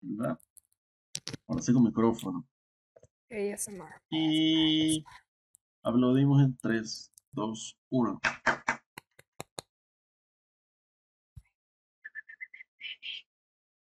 ¿verdad? 0.00 0.38
Ahora 1.46 1.62
sí 1.62 1.72
con 1.72 1.84
micrófono. 1.84 2.46
ASMR. 3.30 4.02
Y 4.10 5.04
aplaudimos 5.82 6.42
en 6.42 6.56
3, 6.58 7.12
2, 7.32 7.78
1. 7.90 8.20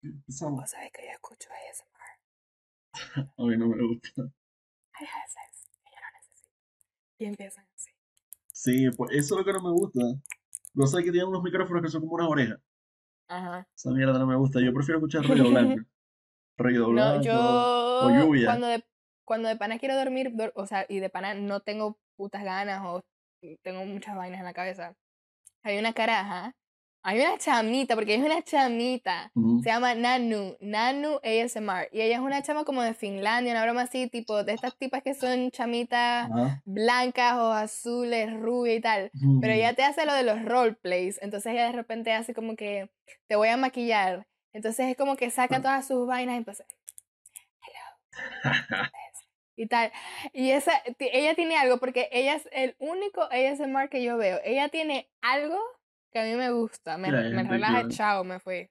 Empezamos. 0.04 0.62
Vos 0.62 0.70
sabés 0.70 0.92
que 0.94 1.06
yo 1.06 1.12
escucho 1.12 1.50
ASMR. 1.52 2.06
A 3.38 3.44
mí 3.44 3.58
no 3.58 3.68
me 3.68 3.88
gusta. 3.88 4.22
Hay 4.94 5.06
veces 5.06 5.68
que 5.84 5.90
yo 5.90 5.98
no 6.02 6.12
necesito. 6.18 6.50
Y 7.20 7.26
empiezan 7.26 7.66
así. 7.74 7.92
Sí, 8.54 8.90
pues 8.96 9.12
eso 9.12 9.36
es 9.36 9.40
lo 9.40 9.46
que 9.46 9.54
no 9.54 9.62
me 9.62 9.72
gusta. 9.72 10.00
No 10.74 10.88
sé 10.88 11.04
que 11.04 11.12
tienen 11.12 11.28
unos 11.30 11.44
micrófonos 11.44 11.82
que 11.82 11.90
son 11.90 12.02
como 12.02 12.16
unas 12.16 12.30
orejas. 12.30 12.60
Ajá. 13.28 13.68
Esa 13.76 13.92
mierda 13.92 14.20
no 14.20 14.28
me 14.28 14.36
gusta. 14.36 14.60
Yo 14.62 14.74
prefiero 14.74 15.00
escuchar 15.00 15.26
ruido 15.26 15.50
blanco. 15.50 15.86
Ruido 16.58 16.90
blanco. 16.90 17.18
No, 17.18 17.24
yo 17.24 17.36
o 18.06 18.10
lluvia. 18.10 18.46
cuando 18.46 18.68
de, 18.68 18.84
cuando 19.26 19.50
de 19.50 19.56
pana 19.56 19.80
quiero 19.80 19.96
dormir, 19.96 20.32
dor- 20.34 20.54
o 20.56 20.66
sea, 20.66 20.86
y 20.90 21.00
de 21.00 21.10
pana 21.10 21.34
no 21.34 21.60
tengo 21.62 21.98
putas 22.16 22.44
ganas 22.44 22.82
o 22.86 23.04
tengo 23.64 23.86
muchas 23.86 24.16
vainas 24.16 24.40
en 24.40 24.46
la 24.46 24.54
cabeza. 24.54 24.96
Hay 25.64 25.78
una 25.78 25.94
caraja, 25.94 26.54
hay 27.04 27.20
una 27.20 27.38
chamita, 27.38 27.96
porque 27.96 28.16
es 28.16 28.24
una 28.24 28.42
chamita. 28.44 29.32
Ujú. 29.36 29.60
Se 29.62 29.70
llama 29.70 29.94
Nanu, 29.96 30.56
Nanu 30.62 31.20
ASMR. 31.24 31.90
Y 31.92 32.02
ella 32.02 32.16
es 32.16 32.22
una 32.22 32.42
chama 32.42 32.64
como 32.66 32.82
de 32.82 32.94
Finlandia, 32.94 33.52
una 33.52 33.64
broma 33.64 33.82
así, 33.84 34.08
tipo 34.08 34.44
de 34.44 34.54
estas 34.54 34.78
tipas 34.78 35.04
que 35.04 35.14
son 35.14 35.52
chamitas 35.52 36.30
Ajá. 36.32 36.62
blancas 36.66 37.34
o 37.36 37.52
azules, 37.52 38.32
rubias 38.40 38.78
y 38.78 38.82
tal. 38.82 39.12
Ujú. 39.16 39.40
Pero 39.42 39.54
ella 39.54 39.74
te 39.74 39.84
hace 39.84 40.06
lo 40.06 40.14
de 40.14 40.24
los 40.24 40.44
roleplays. 40.46 41.20
Entonces 41.22 41.52
ella 41.54 41.66
de 41.66 41.74
repente 41.74 42.14
hace 42.14 42.34
como 42.34 42.56
que 42.56 42.90
te 43.28 43.36
voy 43.36 43.50
a 43.50 43.58
maquillar. 43.58 44.26
Entonces 44.56 44.88
es 44.90 44.96
como 44.98 45.18
que 45.18 45.30
saca 45.32 45.62
todas 45.62 45.86
sus 45.86 46.08
vainas 46.08 46.36
y 46.36 46.38
empieza. 46.38 46.64
Hello. 48.14 48.88
y 49.58 49.68
tal. 49.68 49.92
Y 50.34 50.52
esa, 50.52 50.72
ella 51.00 51.36
tiene 51.36 51.58
algo, 51.58 51.78
porque 51.78 52.08
ella 52.12 52.36
es 52.36 52.48
el 52.52 52.76
único 52.80 53.22
ASMR 53.24 53.90
que 53.90 54.02
yo 54.04 54.18
veo. 54.18 54.40
Ella 54.46 54.70
tiene 54.70 55.10
algo 55.22 55.60
que 56.12 56.20
a 56.20 56.24
mí 56.24 56.36
me 56.36 56.52
gusta. 56.52 56.98
Me, 56.98 57.12
me 57.12 57.44
relaja, 57.44 57.84
que- 57.84 57.90
chao, 57.94 58.24
me 58.24 58.40
fui. 58.40 58.70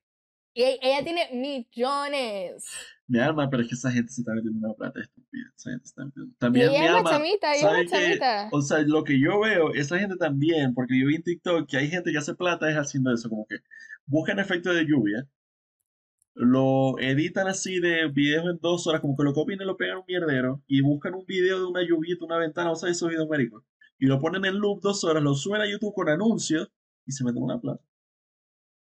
Y 0.56 0.62
ella 0.80 1.02
tiene 1.02 1.28
millones. 1.32 2.64
Mi 3.08 3.18
alma, 3.18 3.50
pero 3.50 3.62
es 3.64 3.68
que 3.68 3.74
esa 3.74 3.90
gente 3.90 4.10
se 4.12 4.20
está 4.22 4.32
metiendo 4.34 4.66
una 4.68 4.74
plata 4.74 5.00
estúpida. 5.00 5.50
Esa 5.56 5.70
gente 5.70 5.84
se 5.84 5.88
está 5.90 6.04
metiendo. 6.04 6.30
Y 6.32 6.36
También 6.38 6.68
mi 6.70 6.76
ella 6.76 6.84
es 6.84 6.90
una 6.90 6.98
alma. 6.98 7.10
chamita, 7.10 7.48
ella 7.48 7.56
es 7.56 7.60
¿sabe 7.60 7.80
una 7.80 7.90
qué? 7.90 7.90
chamita. 8.06 8.48
O 8.52 8.62
sea, 8.62 8.78
lo 8.78 9.04
que 9.04 9.20
yo 9.20 9.40
veo, 9.40 9.74
esa 9.74 9.98
gente 9.98 10.16
también, 10.16 10.72
porque 10.72 10.98
yo 10.98 11.08
vi 11.08 11.16
en 11.16 11.22
TikTok 11.24 11.68
que 11.68 11.76
hay 11.76 11.88
gente 11.88 12.12
que 12.12 12.18
hace 12.18 12.34
plata 12.34 12.70
es 12.70 12.76
haciendo 12.76 13.12
eso, 13.12 13.28
como 13.28 13.46
que 13.46 13.56
buscan 14.06 14.38
efectos 14.38 14.74
de 14.76 14.86
lluvia, 14.86 15.26
lo 16.34 16.98
editan 16.98 17.46
así 17.46 17.78
de 17.80 18.08
videos 18.08 18.46
en 18.46 18.58
dos 18.58 18.86
horas, 18.86 19.00
como 19.00 19.16
que 19.16 19.22
lo 19.22 19.32
copian 19.32 19.60
y 19.60 19.64
lo 19.64 19.76
pegan 19.76 19.94
en 19.94 19.98
un 20.00 20.04
mierdero, 20.06 20.62
y 20.66 20.80
buscan 20.80 21.14
un 21.14 21.24
video 21.24 21.60
de 21.60 21.66
una 21.66 21.82
lluvita, 21.82 22.24
una 22.24 22.38
ventana, 22.38 22.72
o 22.72 22.76
sea, 22.76 22.90
esos 22.90 23.08
videos 23.08 23.28
maricos, 23.28 23.64
y 23.98 24.06
lo 24.06 24.18
ponen 24.18 24.44
en 24.44 24.58
loop 24.58 24.80
dos 24.82 25.04
horas, 25.04 25.22
lo 25.22 25.34
suben 25.34 25.60
a 25.60 25.70
YouTube 25.70 25.94
con 25.94 26.08
anuncios, 26.08 26.70
y 27.06 27.12
se 27.12 27.24
meten 27.24 27.42
una 27.42 27.60
plata. 27.60 27.82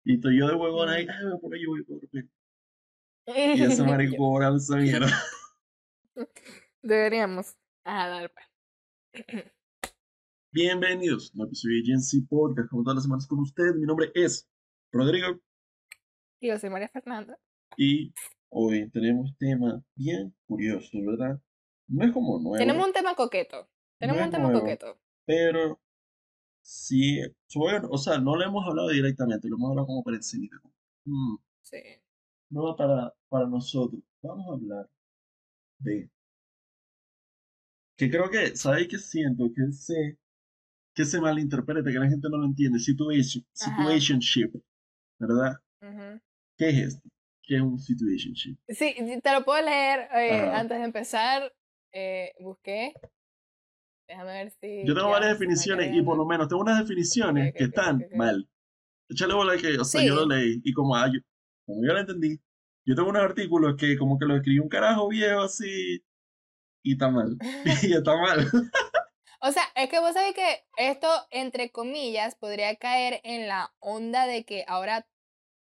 Y 0.04 0.14
estoy 0.14 0.38
yo 0.38 0.48
de 0.48 0.54
huevón 0.54 0.88
ahí, 0.88 1.06
ay, 1.08 1.24
voy 1.24 1.34
a 1.34 1.38
poner 1.38 1.60
lluvia, 1.60 1.84
por 1.86 2.08
fin. 2.08 2.30
Y 3.26 3.62
ese 3.62 3.82
marico 3.84 4.16
cobrando 4.16 4.58
esa 4.58 4.76
mierda. 4.78 5.08
Deberíamos. 6.82 7.56
Ajá, 7.84 8.08
dale 8.08 8.28
pues. 8.28 9.44
Bienvenidos 10.52 11.32
a 11.34 11.40
un 11.40 11.46
episodio 11.46 11.78
de 11.78 11.84
Gen 11.86 12.00
Z 12.00 12.26
Podcast, 12.28 12.68
como 12.70 12.82
todas 12.82 12.96
las 12.96 13.04
semanas 13.04 13.26
con 13.26 13.40
usted. 13.40 13.74
Mi 13.74 13.86
nombre 13.86 14.12
es 14.14 14.48
Rodrigo 14.92 15.40
Y 16.44 16.48
yo 16.48 16.58
soy 16.58 16.68
María 16.68 16.90
Fernanda. 16.90 17.38
y 17.78 18.12
hoy 18.50 18.90
tenemos 18.90 19.34
tema 19.38 19.82
bien 19.94 20.36
curioso, 20.46 20.90
¿verdad? 21.02 21.40
No 21.88 22.04
es 22.04 22.12
como 22.12 22.38
nuevo, 22.38 22.58
Tenemos 22.58 22.86
un 22.86 22.92
tema 22.92 23.14
coqueto. 23.14 23.66
Tenemos 23.98 24.20
No 24.20 24.26
un 24.26 24.30
tema 24.30 24.44
nuevo. 24.44 24.60
coqueto. 24.60 25.00
pero 25.24 25.80
sí, 26.60 27.18
bueno, 27.54 27.88
o 27.90 27.96
sea, 27.96 28.18
no 28.18 28.36
lo 28.36 28.44
hemos 28.44 28.62
hablado 28.68 28.90
directamente, 28.90 29.48
lo 29.48 29.56
hemos 29.56 29.70
hablado 29.70 29.86
como 29.86 30.02
por 30.02 30.14
encima. 30.14 30.60
como, 30.60 30.74
mm, 31.06 31.38
Sí. 31.62 31.78
no 32.50 32.76
para, 32.76 33.14
para 33.30 33.46
nosotros. 33.46 34.02
Vamos 34.22 34.46
a 34.50 34.52
hablar 34.52 34.90
de 35.78 36.10
que 37.96 38.10
creo 38.10 38.28
que, 38.28 38.54
¿sabéis 38.54 38.88
qué 38.88 38.98
siento? 38.98 39.44
Que 39.56 39.72
se, 39.72 40.18
que 40.94 41.06
se 41.06 41.22
malinterpreta, 41.22 41.90
que 41.90 41.98
la 41.98 42.10
gente 42.10 42.28
no 42.28 42.36
lo 42.36 42.44
entiende. 42.44 42.78
Situation, 42.80 43.46
situationship, 43.54 44.52
¿verdad? 45.18 45.54
Ujú. 45.80 46.20
¿Qué 46.56 46.68
es 46.70 46.78
esto? 46.88 47.08
¿Qué 47.42 47.56
es 47.56 47.62
un 47.62 47.78
situationship? 47.78 48.56
Sí, 48.68 48.94
sí, 48.96 49.20
te 49.20 49.32
lo 49.32 49.44
puedo 49.44 49.62
leer 49.62 50.08
eh, 50.14 50.50
antes 50.54 50.78
de 50.78 50.84
empezar. 50.84 51.52
eh, 51.92 52.32
busqué. 52.40 52.94
Déjame 54.08 54.32
ver 54.32 54.50
si. 54.50 54.84
Yo 54.86 54.94
tengo 54.94 55.10
varias 55.10 55.32
definiciones 55.32 55.94
y 55.94 56.02
por 56.02 56.16
lo 56.16 56.24
menos 56.26 56.48
tengo 56.48 56.62
unas 56.62 56.80
definiciones 56.80 57.48
Ok, 57.50 57.56
ok, 57.56 57.58
que 57.58 57.64
están 57.64 57.96
ok, 57.96 58.02
ok. 58.06 58.12
mal. 58.16 58.48
Échale 59.08 59.34
bola 59.34 59.56
que, 59.56 59.78
o 59.78 59.84
sea, 59.84 60.02
yo 60.02 60.14
lo 60.14 60.22
Sí. 60.22 60.28
leí 60.28 60.60
y 60.64 60.72
como, 60.72 60.96
ah, 60.96 61.08
yo, 61.12 61.20
como 61.66 61.82
yo 61.86 61.92
lo 61.92 62.00
entendí, 62.00 62.38
yo 62.86 62.94
tengo 62.94 63.10
unos 63.10 63.22
artículos 63.22 63.76
que 63.78 63.96
como 63.98 64.18
que 64.18 64.26
lo 64.26 64.36
escribí 64.36 64.58
un 64.60 64.68
carajo 64.68 65.08
viejo 65.08 65.42
así 65.42 66.04
y 66.82 66.92
está 66.92 67.10
mal. 67.10 67.38
y 67.82 67.94
está 67.94 68.16
mal. 68.16 68.48
O 69.40 69.52
sea, 69.52 69.62
es 69.76 69.88
que 69.90 70.00
vos 70.00 70.12
sabés 70.14 70.34
que 70.34 70.64
esto, 70.76 71.08
entre 71.30 71.70
comillas, 71.70 72.34
podría 72.34 72.74
caer 72.76 73.20
en 73.24 73.46
la 73.48 73.72
onda 73.80 74.26
de 74.26 74.44
que 74.44 74.64
ahora. 74.66 75.06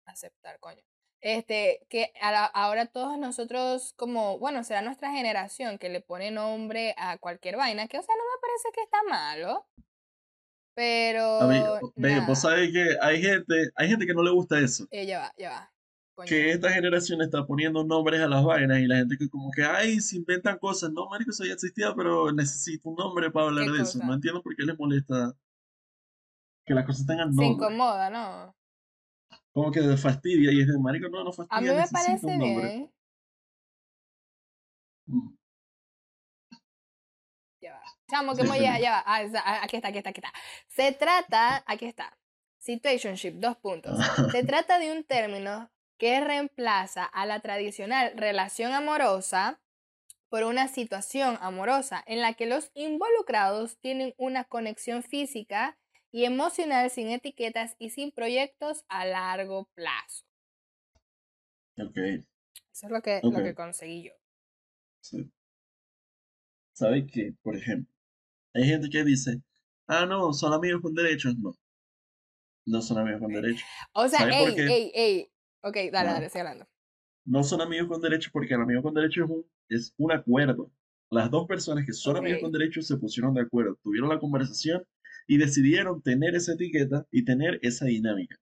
Aceptar, 0.07 0.59
coño. 0.61 0.83
Este, 1.21 1.81
que 1.89 2.13
a 2.21 2.33
la- 2.33 2.45
ahora 2.47 2.87
todos 2.87 3.17
nosotros, 3.19 3.95
como, 3.97 4.39
bueno, 4.41 4.65
será 4.65 4.83
nuestra 4.83 5.13
generación 5.13 5.79
que 5.79 5.89
le 5.89 6.01
pone 6.01 6.31
nombre 6.33 6.95
a 6.99 7.17
cualquier 7.19 7.57
vaina, 7.57 7.87
que, 7.87 7.99
o 7.99 8.03
sea, 8.03 8.15
no 8.17 8.25
me 8.25 8.41
parece 8.41 8.69
que 8.75 8.81
está 8.83 9.03
malo. 9.09 9.67
Pero. 10.75 11.41
A 11.43 11.47
mí, 11.47 11.61
ve, 11.97 12.13
nada. 12.15 12.27
vos 12.27 12.41
sabés 12.41 12.73
que 12.73 12.97
hay 13.01 13.23
gente, 13.23 13.71
hay 13.77 13.89
gente 13.89 14.07
que 14.07 14.15
no 14.15 14.23
le 14.23 14.31
gusta 14.31 14.59
eso. 14.59 14.87
Eh, 14.91 15.07
ya 15.07 15.21
va, 15.21 15.33
ya 15.37 15.51
va. 15.51 15.73
Coño. 16.15 16.29
Que 16.29 16.51
esta 16.51 16.71
generación 16.71 17.23
está 17.23 17.47
poniendo 17.47 17.85
nombres 17.85 18.21
a 18.21 18.27
las 18.29 18.45
vainas 18.45 18.79
y 18.81 18.87
la 18.87 18.97
gente 18.97 19.17
que 19.19 19.29
como 19.31 19.51
que, 19.51 19.65
ay, 19.65 20.01
se 20.01 20.17
inventan 20.17 20.59
cosas. 20.59 20.91
No, 20.93 21.09
marico, 21.09 21.31
eso 21.31 21.45
ya 21.45 21.55
existía, 21.55 21.95
pero 21.95 22.33
necesito 22.33 22.89
un 22.91 22.97
nombre 22.97 23.31
para 23.31 23.47
hablar 23.47 23.67
¿Qué 23.67 23.71
de 23.73 23.83
eso. 23.83 23.93
cosa? 23.99 24.07
No 24.07 24.15
entiendo 24.15 24.43
por 24.43 24.55
qué 24.57 24.63
les 24.65 24.79
molesta 24.79 25.33
que 26.67 26.75
las 26.75 26.85
cosas 26.87 27.07
tengan 27.07 27.33
Se 27.35 27.41
nombre. 27.41 27.67
incomoda, 27.67 28.11
¿no? 28.11 28.55
Como 29.53 29.71
que 29.71 29.81
de 29.81 29.97
fastidia 29.97 30.51
y 30.53 30.63
es 30.63 30.67
de 30.67 30.79
marico, 30.79 31.09
no, 31.09 31.25
no 31.25 31.31
A 31.31 31.33
fastidia, 31.33 31.73
mí 31.73 31.79
me 31.79 31.89
parece 31.89 32.27
un 32.27 32.39
bien. 32.39 32.93
Mm. 35.07 35.37
Ya 37.61 37.73
va. 37.75 37.83
Chamo, 38.11 38.35
que 38.35 38.47
Sí, 38.47 38.61
ya, 38.61 38.79
ya 38.79 38.93
va. 38.93 39.03
Ah, 39.07 39.61
aquí 39.63 39.77
está, 39.77 39.89
aquí 39.89 39.99
está, 39.99 40.11
aquí 40.11 40.21
está. 40.21 40.33
Se 40.69 40.93
trata, 40.93 41.63
aquí 41.67 41.85
está. 41.85 42.17
Situationship, 42.59 43.33
dos 43.33 43.57
puntos. 43.57 43.99
Se 44.31 44.43
trata 44.45 44.79
de 44.79 44.93
un 44.93 45.05
término 45.05 45.71
que 45.99 46.21
reemplaza 46.21 47.05
a 47.05 47.27
la 47.27 47.41
tradicional 47.41 48.13
relación 48.17 48.73
amorosa 48.73 49.61
por 50.31 50.45
una 50.45 50.67
situación 50.67 51.39
amorosa 51.43 52.03
en 52.07 52.23
la 52.23 52.33
que 52.33 52.47
los 52.47 52.71
involucrados 52.75 53.79
tienen 53.81 54.15
una 54.17 54.45
conexión 54.45 55.03
física 55.03 55.77
y 56.13 56.25
emocional 56.25 56.91
sin 56.91 57.09
etiquetas 57.11 57.75
y 57.79 57.91
sin 57.91 58.13
proyectos 58.13 58.85
a 58.89 59.05
largo 59.07 59.69
plazo. 59.75 60.25
Ok, 61.79 61.97
Eso 62.73 62.87
es 62.87 62.91
lo 62.93 63.01
que, 63.03 63.21
Ok. 63.23 63.33
lo 63.35 63.43
que 63.43 63.55
conseguí 63.55 64.03
yo. 64.05 64.13
sí. 65.01 65.31
¿Sabes 66.75 67.05
qué? 67.11 67.35
Por 67.43 67.57
ejemplo, 67.57 67.91
hay 68.55 68.65
gente 68.65 68.91
que 68.91 69.05
dice, 69.05 69.43
ah, 69.89 70.07
no, 70.07 70.33
son 70.33 70.53
amigos 70.55 70.83
con 70.83 70.95
derechos. 70.95 71.37
No, 71.39 71.55
no 72.67 72.81
son 72.83 72.99
amigos 72.99 73.21
con 73.21 73.33
derechos. 73.33 73.67
O 73.95 74.09
sea, 74.09 74.21
¿Sabes 74.21 74.37
por 74.37 74.49
ey, 74.51 74.67
ey, 74.73 74.93
ey. 74.95 75.29
Ok, 75.63 75.77
dale, 75.93 76.11
dale, 76.11 76.29
sigue 76.29 76.41
hablando. 76.41 76.67
No 77.25 77.43
son 77.45 77.61
amigos 77.61 77.89
con 77.89 78.01
derechos 78.01 78.33
porque 78.33 78.55
el 78.55 78.61
amigo 78.63 78.83
con 78.83 78.95
derechos 78.95 79.25
es 79.25 79.31
un, 79.31 79.47
es 79.69 79.95
un 79.99 80.13
acuerdo. 80.13 80.71
Las 81.11 81.31
dos 81.31 81.47
personas 81.47 81.85
que 81.87 81.93
son 81.93 82.17
amigos 82.17 82.41
con 82.41 82.53
derechos 82.53 82.87
se 82.87 82.97
pusieron 82.97 83.35
de 83.35 83.43
acuerdo, 83.43 83.77
tuvieron 83.83 84.09
la 84.09 84.19
conversación 84.19 84.85
y 85.27 85.39
decidieron 85.39 86.03
tener 86.03 86.35
esa 86.35 86.53
etiqueta 86.55 87.07
y 87.11 87.25
tener 87.25 87.59
esa 87.63 87.87
dinámica. 87.87 88.37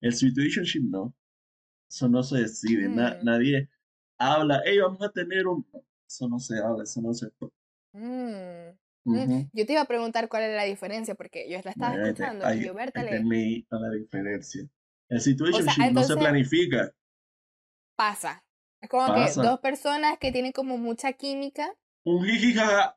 El 0.00 0.12
situationship 0.14 0.82
no. 0.82 1.14
Eso 1.88 2.08
no 2.08 2.22
se 2.22 2.38
decide. 2.38 2.88
na- 2.88 3.18
Mm. 3.20 3.24
nadie 3.24 3.68
habla, 4.18 4.62
hey, 4.64 4.78
vamos 4.78 5.02
a 5.02 5.10
tener 5.10 5.46
un... 5.46 5.66
Eso 6.06 6.28
no 6.28 6.38
se 6.38 6.58
habla, 6.58 6.84
eso 6.84 7.00
no 7.02 7.12
se... 7.14 7.26
Mm. 7.92 8.70
Ujú. 9.04 9.48
Yo 9.52 9.66
te 9.66 9.72
iba 9.72 9.80
a 9.82 9.86
preguntar 9.86 10.28
cuál 10.28 10.42
era 10.44 10.56
la 10.56 10.64
diferencia, 10.64 11.14
porque 11.14 11.48
yo 11.50 11.58
la 11.64 11.70
estaba 11.70 11.96
Vete, 11.96 12.08
escuchando 12.10 12.44
ahí- 12.46 12.60
y 12.60 12.66
yo, 12.66 12.74
ahí 12.74 12.74
la 13.80 13.90
diferencia. 13.90 14.62
El 15.08 15.20
situationship 15.20 15.78
no 15.78 15.84
se 15.84 15.88
entonces- 15.88 16.16
planifica. 16.16 16.92
pasa. 17.96 18.44
Es 18.80 18.88
como 18.88 19.06
Pasa. 19.08 19.42
que 19.42 19.46
dos 19.46 19.60
personas 19.60 20.18
que 20.18 20.32
tienen 20.32 20.52
como 20.52 20.78
mucha 20.78 21.12
química. 21.12 21.74
Un 22.04 22.24
jijijaja. 22.24 22.96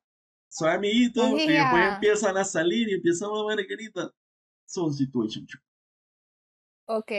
Son 0.54 0.70
amiguitos 0.70 1.40
y 1.48 1.52
después 1.52 1.84
empiezan 1.96 2.38
a 2.38 2.44
salir 2.44 2.88
y 2.90 2.94
empiezan 2.94 3.30
a 3.32 3.46
ver 3.56 3.66
querida. 3.66 4.14
Son 4.66 4.94
situationship. 4.94 5.60
Ok. 6.88 7.12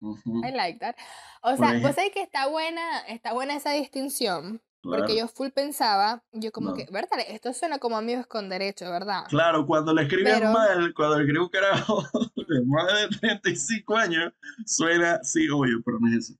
Ujú, 0.00 0.44
I 0.44 0.50
like 0.52 0.78
that. 0.80 0.94
O 1.42 1.56
Por 1.56 1.58
sea, 1.58 1.72
vos 1.80 1.94
sabés 1.94 2.12
que 2.12 2.22
está 2.22 2.46
buena, 2.48 3.00
está 3.08 3.32
buena 3.32 3.56
esa 3.56 3.72
distinción, 3.72 4.62
porque 4.82 5.14
claro, 5.14 5.14
yo 5.16 5.28
full 5.28 5.48
pensaba, 5.50 6.22
yo 6.32 6.52
como 6.52 6.72
que, 6.74 6.84
no. 6.84 6.92
¿verdad? 6.92 7.18
Esto 7.28 7.52
suena 7.52 7.78
como 7.78 7.96
amigos 7.96 8.26
con 8.26 8.48
derecho, 8.48 8.90
¿verdad? 8.90 9.24
Claro, 9.28 9.66
cuando 9.66 9.92
le 9.92 10.02
escriben 10.02 10.24
Pero, 10.24 10.52
mal, 10.52 10.94
cuando 10.94 11.16
le 11.16 11.22
escribe 11.24 11.42
un 11.44 11.48
carajo 11.50 12.02
de 12.48 12.64
más 12.64 13.10
de 13.10 13.18
35 13.18 13.96
años, 13.96 14.32
suena, 14.66 15.22
sí, 15.22 15.48
obvio, 15.48 15.82
pero 15.84 15.98
no 16.00 16.08
es 16.08 16.30
eso. 16.30 16.34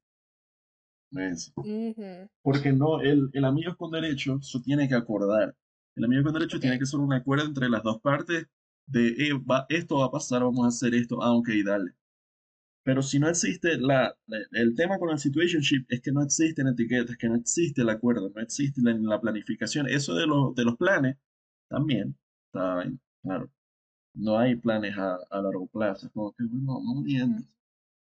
No 1.10 1.20
es 1.22 1.32
eso. 1.48 1.52
ujú, 1.56 2.28
Porque 2.42 2.72
no, 2.72 3.00
el, 3.00 3.30
el 3.32 3.44
amigo 3.44 3.76
con 3.76 3.90
derecho, 3.90 4.38
eso 4.40 4.60
tiene 4.62 4.88
que 4.88 4.94
acordar. 4.94 5.54
El 5.98 6.04
amigo 6.06 6.24
con 6.24 6.32
derecho 6.34 6.60
ok, 6.60 6.62
tiene 6.62 6.78
que 6.78 6.86
ser 6.86 7.00
un 7.00 7.12
acuerdo 7.12 7.44
entre 7.46 7.68
las 7.68 7.82
dos 7.82 8.00
partes 8.00 8.46
de, 8.86 9.08
eh, 9.10 9.34
va, 9.34 9.66
esto 9.68 9.98
va 9.98 10.06
a 10.06 10.10
pasar, 10.12 10.42
vamos 10.44 10.64
a 10.64 10.68
hacer 10.68 10.94
esto, 10.94 11.22
ah, 11.22 11.34
ok, 11.34 11.50
dale. 11.66 11.92
Pero 12.84 13.02
si 13.02 13.18
no 13.20 13.28
existe 13.28 13.78
la, 13.78 14.16
la- 14.26 14.38
el 14.52 14.74
tema 14.74 14.98
con 14.98 15.10
el 15.10 15.18
situationship 15.18 15.84
es 15.88 16.00
que 16.02 16.12
no 16.12 16.22
existen 16.22 16.68
etiquetas, 16.68 17.16
que 17.16 17.28
no 17.28 17.36
existe 17.36 17.82
el 17.82 17.90
acuerdo, 17.90 18.30
no 18.34 18.40
existe 18.42 18.80
la, 18.82 18.94
la 18.94 19.20
planificación. 19.20 19.88
Eso 19.88 20.14
de, 20.14 20.26
los 20.26 20.54
de 20.54 20.64
los 20.64 20.76
planes 20.76 21.16
también 21.68 22.16
está 22.46 22.76
bien, 22.82 23.00
claro. 23.22 23.50
No 24.14 24.38
hay 24.38 24.56
planes 24.56 24.96
a, 24.98 25.16
a 25.30 25.42
largo 25.42 25.66
plazo. 25.68 26.06
Es 26.06 26.12
como 26.12 26.32
que, 26.34 26.44
bueno, 26.44 26.80
no 26.84 27.00
ujú, 27.02 27.02
mientas. 27.02 27.46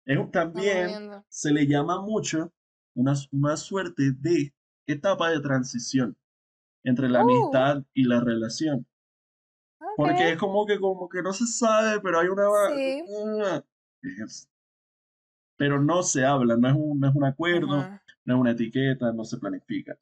Es, 0.06 0.19
Vamos 0.51 0.71
también 0.71 0.81
viendo. 0.81 1.24
se 1.30 1.51
le 1.51 1.68
llama 1.68 2.01
mucho 2.01 2.53
una, 2.95 3.13
una 3.31 3.57
suerte 3.57 4.12
de 4.13 4.53
etapa 4.88 5.30
de 5.31 5.42
transición 5.42 6.18
entre 6.86 7.10
la 7.10 7.20
Uh, 7.20 7.24
amistad 7.24 7.84
y 7.94 8.04
la 8.06 8.22
relación. 8.22 8.86
Porque 9.98 10.32
es 10.32 10.38
como 10.38 10.66
que, 10.66 10.80
como 10.80 11.10
que 11.10 11.22
no 11.22 11.34
se 11.34 11.46
sabe, 11.48 12.00
pero 12.02 12.20
hay 12.20 12.28
una... 12.28 12.44
sí, 12.76 13.04
es- 14.26 14.50
pero 15.58 15.82
no 15.82 16.04
se 16.04 16.26
habla, 16.26 16.58
no 16.58 16.68
es 16.70 16.76
un, 16.76 17.00
no 17.00 17.10
es 17.10 17.16
un 17.16 17.24
acuerdo, 17.26 17.68
no 18.26 18.36
es 18.36 18.40
una 18.42 18.52
etiqueta, 18.52 19.12
no 19.14 19.24
se 19.24 19.38
planifica. 19.38 19.98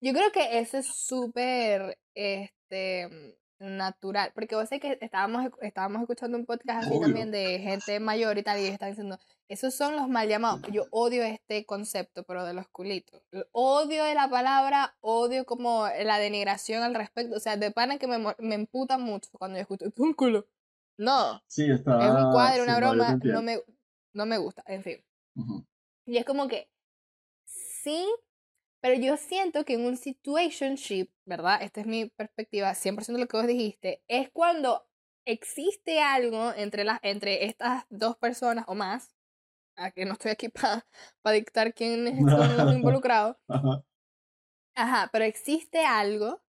Yo 0.00 0.12
creo 0.12 0.30
que 0.32 0.58
eso 0.58 0.78
es 0.78 0.86
súper, 0.86 1.98
este, 2.14 3.36
natural, 3.62 4.32
porque 4.34 4.54
vos 4.56 4.68
sé 4.68 4.80
que 4.80 4.98
estábamos, 5.00 5.50
estábamos 5.60 6.02
escuchando 6.02 6.36
un 6.36 6.44
podcast 6.46 6.80
así 6.82 6.90
Obvio. 6.90 7.02
también 7.02 7.30
de 7.30 7.58
gente 7.60 8.00
mayor 8.00 8.36
y 8.36 8.42
tal, 8.42 8.58
y 8.60 8.66
están 8.66 8.90
diciendo, 8.90 9.18
esos 9.48 9.74
son 9.74 9.94
los 9.96 10.08
mal 10.08 10.28
llamados. 10.28 10.60
Yo 10.72 10.86
odio 10.90 11.22
este 11.22 11.64
concepto, 11.64 12.24
pero 12.24 12.44
de 12.44 12.54
los 12.54 12.68
culitos. 12.68 13.22
Odio 13.52 14.04
de 14.04 14.14
la 14.14 14.28
palabra, 14.28 14.96
odio 15.00 15.44
como 15.46 15.86
la 16.04 16.18
denigración 16.18 16.82
al 16.82 16.94
respecto. 16.94 17.36
O 17.36 17.40
sea, 17.40 17.56
de 17.56 17.70
pana 17.70 17.98
que 17.98 18.06
me, 18.06 18.18
me 18.38 18.54
emputa 18.54 18.98
mucho 18.98 19.30
cuando 19.32 19.56
yo 19.58 19.62
escucho, 19.62 19.86
es 19.86 19.92
un 19.98 20.12
culo. 20.14 20.46
No, 20.98 21.42
Sí, 21.46 21.62
es 21.64 21.70
un 21.70 21.76
está... 21.76 22.30
cuadro, 22.32 22.56
Sí, 22.64 22.68
una 22.68 22.76
broma, 22.78 23.18
no 23.22 23.42
me, 23.42 23.60
no 24.12 24.26
me 24.26 24.38
gusta, 24.38 24.62
en 24.66 24.82
fin. 24.82 25.04
Ujú. 25.36 25.64
Y 26.06 26.16
es 26.18 26.24
como 26.24 26.48
que, 26.48 26.68
sí, 27.44 28.06
pero 28.82 29.00
yo 29.00 29.16
siento 29.16 29.64
que 29.64 29.74
en 29.74 29.86
un 29.86 29.96
situationship, 29.96 31.10
¿verdad? 31.26 31.62
Esta 31.62 31.82
es 31.82 31.86
mi 31.86 32.06
perspectiva, 32.06 32.74
100% 32.74 33.20
lo 33.20 33.28
que 33.28 33.38
vos 33.38 33.46
dijiste, 33.46 34.04
es 34.08 34.30
cuando 34.32 34.86
existe 35.26 36.00
algo 36.00 36.52
entre, 36.54 36.84
las, 36.84 37.00
entre 37.02 37.46
estas 37.46 37.86
dos 37.90 38.16
personas 38.18 38.64
o 38.68 38.74
más, 38.74 39.14
a 39.76 39.92
que 39.92 40.06
no 40.06 40.14
estoy 40.14 40.32
aquí 40.32 40.48
para 41.22 41.34
dictar 41.34 41.74
quiénes 41.74 42.16
son 42.30 42.56
los 42.56 42.72
involucrados, 42.74 43.36
Ajá. 43.48 43.84
ajá, 44.74 45.10
pero 45.12 45.24
existe 45.24 45.84
algo 45.84 46.42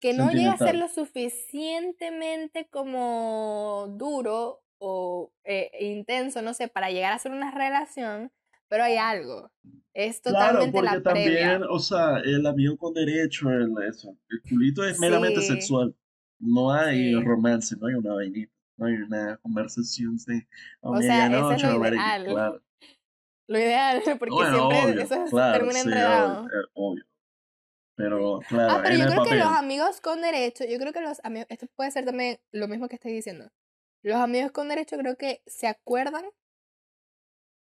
que 0.00 0.14
no 0.14 0.32
llega 0.32 0.52
a 0.52 0.58
ser 0.58 0.76
lo 0.76 0.88
suficientemente 0.88 2.68
como 2.68 3.86
duro 3.90 4.64
o 4.78 5.32
eh, 5.44 5.70
intenso, 5.80 6.42
no 6.42 6.54
sé, 6.54 6.68
para 6.68 6.90
llegar 6.90 7.12
a 7.12 7.18
ser 7.20 7.32
una 7.32 7.52
relación, 7.52 8.32
pero 8.72 8.84
hay 8.84 8.96
algo. 8.96 9.50
Es 9.92 10.22
Claro, 10.22 10.60
totalmente 10.60 10.72
porque 10.72 10.96
la 10.96 11.00
previa. 11.02 11.58
también, 11.58 11.62
o 11.68 11.78
sea, 11.78 12.16
el 12.24 12.46
amigo 12.46 12.74
con 12.78 12.94
derecho, 12.94 13.50
el, 13.50 13.70
eso, 13.86 14.16
el 14.30 14.40
culito 14.48 14.82
es 14.82 14.98
meramente 14.98 15.42
Sí, 15.42 15.46
sexual. 15.48 15.94
No 16.40 16.72
hay 16.72 17.12
sí. 17.12 17.20
romance, 17.20 17.76
no 17.78 17.86
hay 17.86 17.94
una 17.96 18.14
vainita, 18.14 18.52
no 18.78 18.86
hay 18.86 18.94
una 18.94 19.36
conversación 19.36 20.16
de 20.26 20.48
O 20.80 20.96
sea, 21.02 21.26
eso 21.26 21.52
es 21.52 21.62
lo 21.62 21.86
ideal. 21.86 22.24
claro. 22.26 22.62
Lo 23.46 23.58
ideal, 23.58 24.02
porque 24.18 24.34
Bueno, 24.34 24.68
siempre 24.68 24.78
obvio, 24.84 25.02
eso 25.02 25.14
es- 25.22 25.30
claro, 25.30 25.58
termina 25.58 25.80
sí, 25.80 25.88
enredado. 25.90 26.46
eh, 26.46 26.50
obvio. 26.72 27.04
Pero, 27.94 28.40
Ah, 28.40 28.44
claro, 28.48 28.80
pero 28.82 28.94
en 28.94 29.00
yo 29.00 29.06
creo 29.06 29.22
que 29.24 29.34
los 29.36 29.46
papel, 29.48 29.56
amigos 29.58 30.00
con 30.00 30.22
derecho, 30.22 30.64
yo 30.64 30.78
creo 30.78 30.92
que 30.94 31.00
los 31.02 31.20
amigos, 31.24 31.46
esto 31.50 31.66
puede 31.76 31.90
ser 31.90 32.06
también 32.06 32.40
lo 32.50 32.66
mismo 32.68 32.88
que 32.88 32.94
estoy 32.96 33.12
diciendo. 33.12 33.50
Los 34.02 34.16
amigos 34.16 34.50
con 34.52 34.68
derecho 34.68 34.96
creo 34.96 35.16
que 35.16 35.42
se 35.46 35.66
acuerdan 35.66 36.24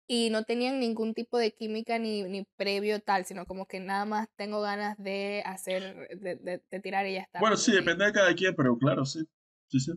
y 0.08 0.30
no 0.30 0.44
tenían 0.44 0.80
ningún 0.80 1.14
tipo 1.14 1.38
de 1.38 1.54
química 1.54 1.98
ni, 2.00 2.24
ni 2.24 2.44
previo 2.56 3.00
tal, 3.00 3.26
sino 3.26 3.46
como 3.46 3.66
que 3.68 3.80
nada 3.80 4.06
más 4.06 4.28
tengo 4.36 4.60
ganas 4.62 4.98
de 4.98 5.42
hacer, 5.46 6.08
de, 6.18 6.36
de- 6.36 6.62
de 6.70 6.80
tirar 6.80 7.06
y 7.06 7.14
ya 7.14 7.20
está. 7.22 7.44
bueno, 7.44 7.56
¿me 7.56 7.56
sí, 7.56 7.72
depende 7.72 8.04
de 8.04 8.12
cada 8.12 8.34
quien, 8.34 8.54
pero 8.54 8.76
claro, 8.78 9.04
sí, 9.06 9.20
sí, 9.68 9.80
sí, 9.80 9.92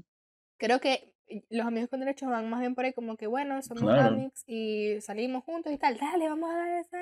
Creo 0.57 0.79
que 0.79 1.13
los 1.49 1.65
amigos 1.65 1.89
con 1.89 1.99
derecho 2.01 2.27
van 2.27 2.49
más 2.49 2.59
bien 2.59 2.75
por 2.75 2.85
ahí 2.85 2.93
como 2.93 3.15
que, 3.17 3.27
bueno, 3.27 3.61
somos 3.61 3.89
claro, 3.89 3.89
amigos 3.89 4.43
y 4.45 4.99
salimos 5.01 5.43
juntos 5.43 5.71
y 5.73 5.77
tal, 5.77 5.97
dale, 5.97 6.27
vamos 6.29 6.49
a 6.51 6.57
dar 6.57 6.69
esa, 6.79 6.97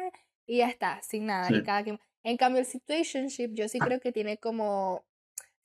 y 0.46 0.58
ya 0.60 0.70
está, 0.70 1.02
sin 1.02 1.26
nada, 1.26 1.54
y 1.54 1.62
sí. 1.62 1.64
cada 1.64 1.84
quien... 1.84 2.00
En 2.24 2.38
cambio, 2.38 2.60
el 2.60 2.66
situationship 2.66 3.52
yo 3.54 3.68
sí 3.70 3.82
creo 3.82 4.00
que 4.00 4.12
tiene 4.12 4.38
como... 4.38 5.04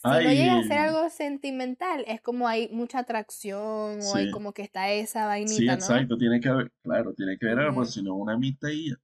Si 0.04 0.18
no 0.20 0.32
llega 0.32 0.56
a 0.58 0.62
ser 0.62 0.78
algo 0.78 1.10
sentimental, 1.10 2.04
es 2.06 2.20
como 2.20 2.48
hay 2.48 2.68
mucha 2.70 3.00
atracción 3.00 4.02
o 4.06 4.14
hay 4.14 4.28
sí, 4.28 4.28
como 4.28 4.52
que 4.54 4.62
está 4.62 4.90
esa 4.92 5.26
sí, 5.44 5.66
vainita, 5.66 5.76
¿no? 5.76 6.06
exacto, 6.06 6.16
tiene 6.18 6.40
que 6.40 6.48
haber, 6.48 6.72
claro, 6.82 7.14
tiene 7.14 7.38
que 7.38 7.46
haber 7.46 7.60
algo, 7.66 7.84
Ujú, 7.84 7.86
si 7.86 8.02
no 8.02 8.14
una 8.16 8.36
mitad 8.38 8.68
y 8.70 8.90
ya, 8.90 8.96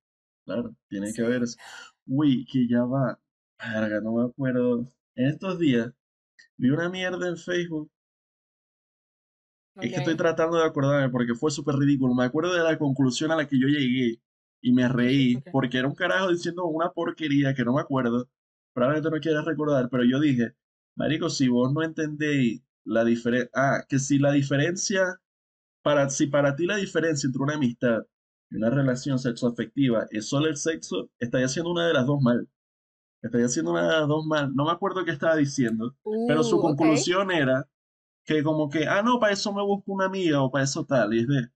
claro, 0.44 0.74
tiene 0.88 1.12
que 1.14 1.22
Sí. 1.22 1.24
haber 1.24 1.42
eso. 1.44 1.60
Uy, 2.06 2.46
que 2.46 2.66
ya 2.68 2.84
va, 2.84 3.20
verga, 3.58 4.00
no 4.00 4.14
me 4.14 4.24
acuerdo. 4.26 4.86
En 5.14 5.26
estos 5.28 5.58
días 5.58 5.92
vi 6.56 6.70
una 6.70 6.88
mierda 6.90 7.28
en 7.28 7.36
Facebook, 7.38 7.90
es 9.78 9.90
que 9.92 9.98
estoy 9.98 10.16
tratando 10.16 10.58
de 10.58 10.64
acordarme 10.64 11.10
porque 11.10 11.34
fue 11.34 11.50
súper 11.50 11.76
ridículo. 11.76 12.14
Me 12.14 12.24
acuerdo 12.24 12.54
de 12.54 12.62
la 12.64 12.78
conclusión 12.78 13.30
a 13.32 13.36
la 13.36 13.46
que 13.48 13.58
yo 13.58 13.66
llegué 13.68 14.20
y 14.60 14.72
me 14.72 14.88
reí 14.88 15.38
Ok. 15.38 15.48
porque 15.50 15.78
era 15.78 15.88
un 15.88 15.94
carajo 15.94 16.30
diciendo 16.30 16.64
una 16.66 16.90
porquería 16.92 17.54
que 17.54 17.64
no 17.64 17.74
me 17.74 17.80
acuerdo. 17.80 18.28
Probablemente 18.72 19.10
no 19.10 19.20
quieras 19.20 19.44
recordar, 19.46 19.88
pero 19.90 20.04
yo 20.04 20.20
dije, 20.20 20.54
Marico, 20.96 21.30
si 21.30 21.48
vos 21.48 21.72
no 21.72 21.82
entendéis 21.82 22.62
la 22.84 23.04
diferencia, 23.04 23.50
ah, 23.54 23.84
que 23.88 23.98
si 23.98 24.18
la 24.18 24.32
diferencia, 24.32 25.20
para, 25.82 26.10
si 26.10 26.26
para 26.28 26.56
ti 26.56 26.66
la 26.66 26.76
diferencia 26.76 27.26
entre 27.28 27.42
una 27.42 27.54
amistad 27.56 28.06
y 28.50 28.56
una 28.56 28.70
relación 28.70 29.18
sexoafectiva 29.18 30.06
es 30.10 30.28
solo 30.28 30.48
el 30.48 30.56
sexo, 30.56 31.10
estaría 31.20 31.46
haciendo 31.46 31.72
una 31.72 31.86
de 31.88 31.94
las 31.94 32.06
dos 32.06 32.20
mal. 32.22 32.48
Estaría 33.22 33.46
haciendo 33.46 33.72
una 33.72 33.84
de 33.84 33.98
las 34.00 34.08
dos 34.08 34.26
mal. 34.26 34.54
No 34.54 34.66
me 34.66 34.72
acuerdo 34.72 35.04
qué 35.04 35.12
estaba 35.12 35.36
diciendo, 35.36 35.96
pero 36.26 36.44
su 36.44 36.58
Uh, 36.58 36.60
conclusión 36.60 37.30
era 37.32 37.68
que 38.24 38.42
como 38.44 38.70
que, 38.70 38.86
ah, 38.88 39.02
no, 39.02 39.20
para 39.20 39.32
eso 39.34 39.52
me 39.54 39.62
busco 39.62 39.92
una 39.92 40.06
amiga 40.06 40.42
o 40.42 40.50
para 40.50 40.64
eso 40.64 40.84
tal. 40.86 41.14
Y 41.14 41.20
es 41.20 41.28
de, 41.28 41.48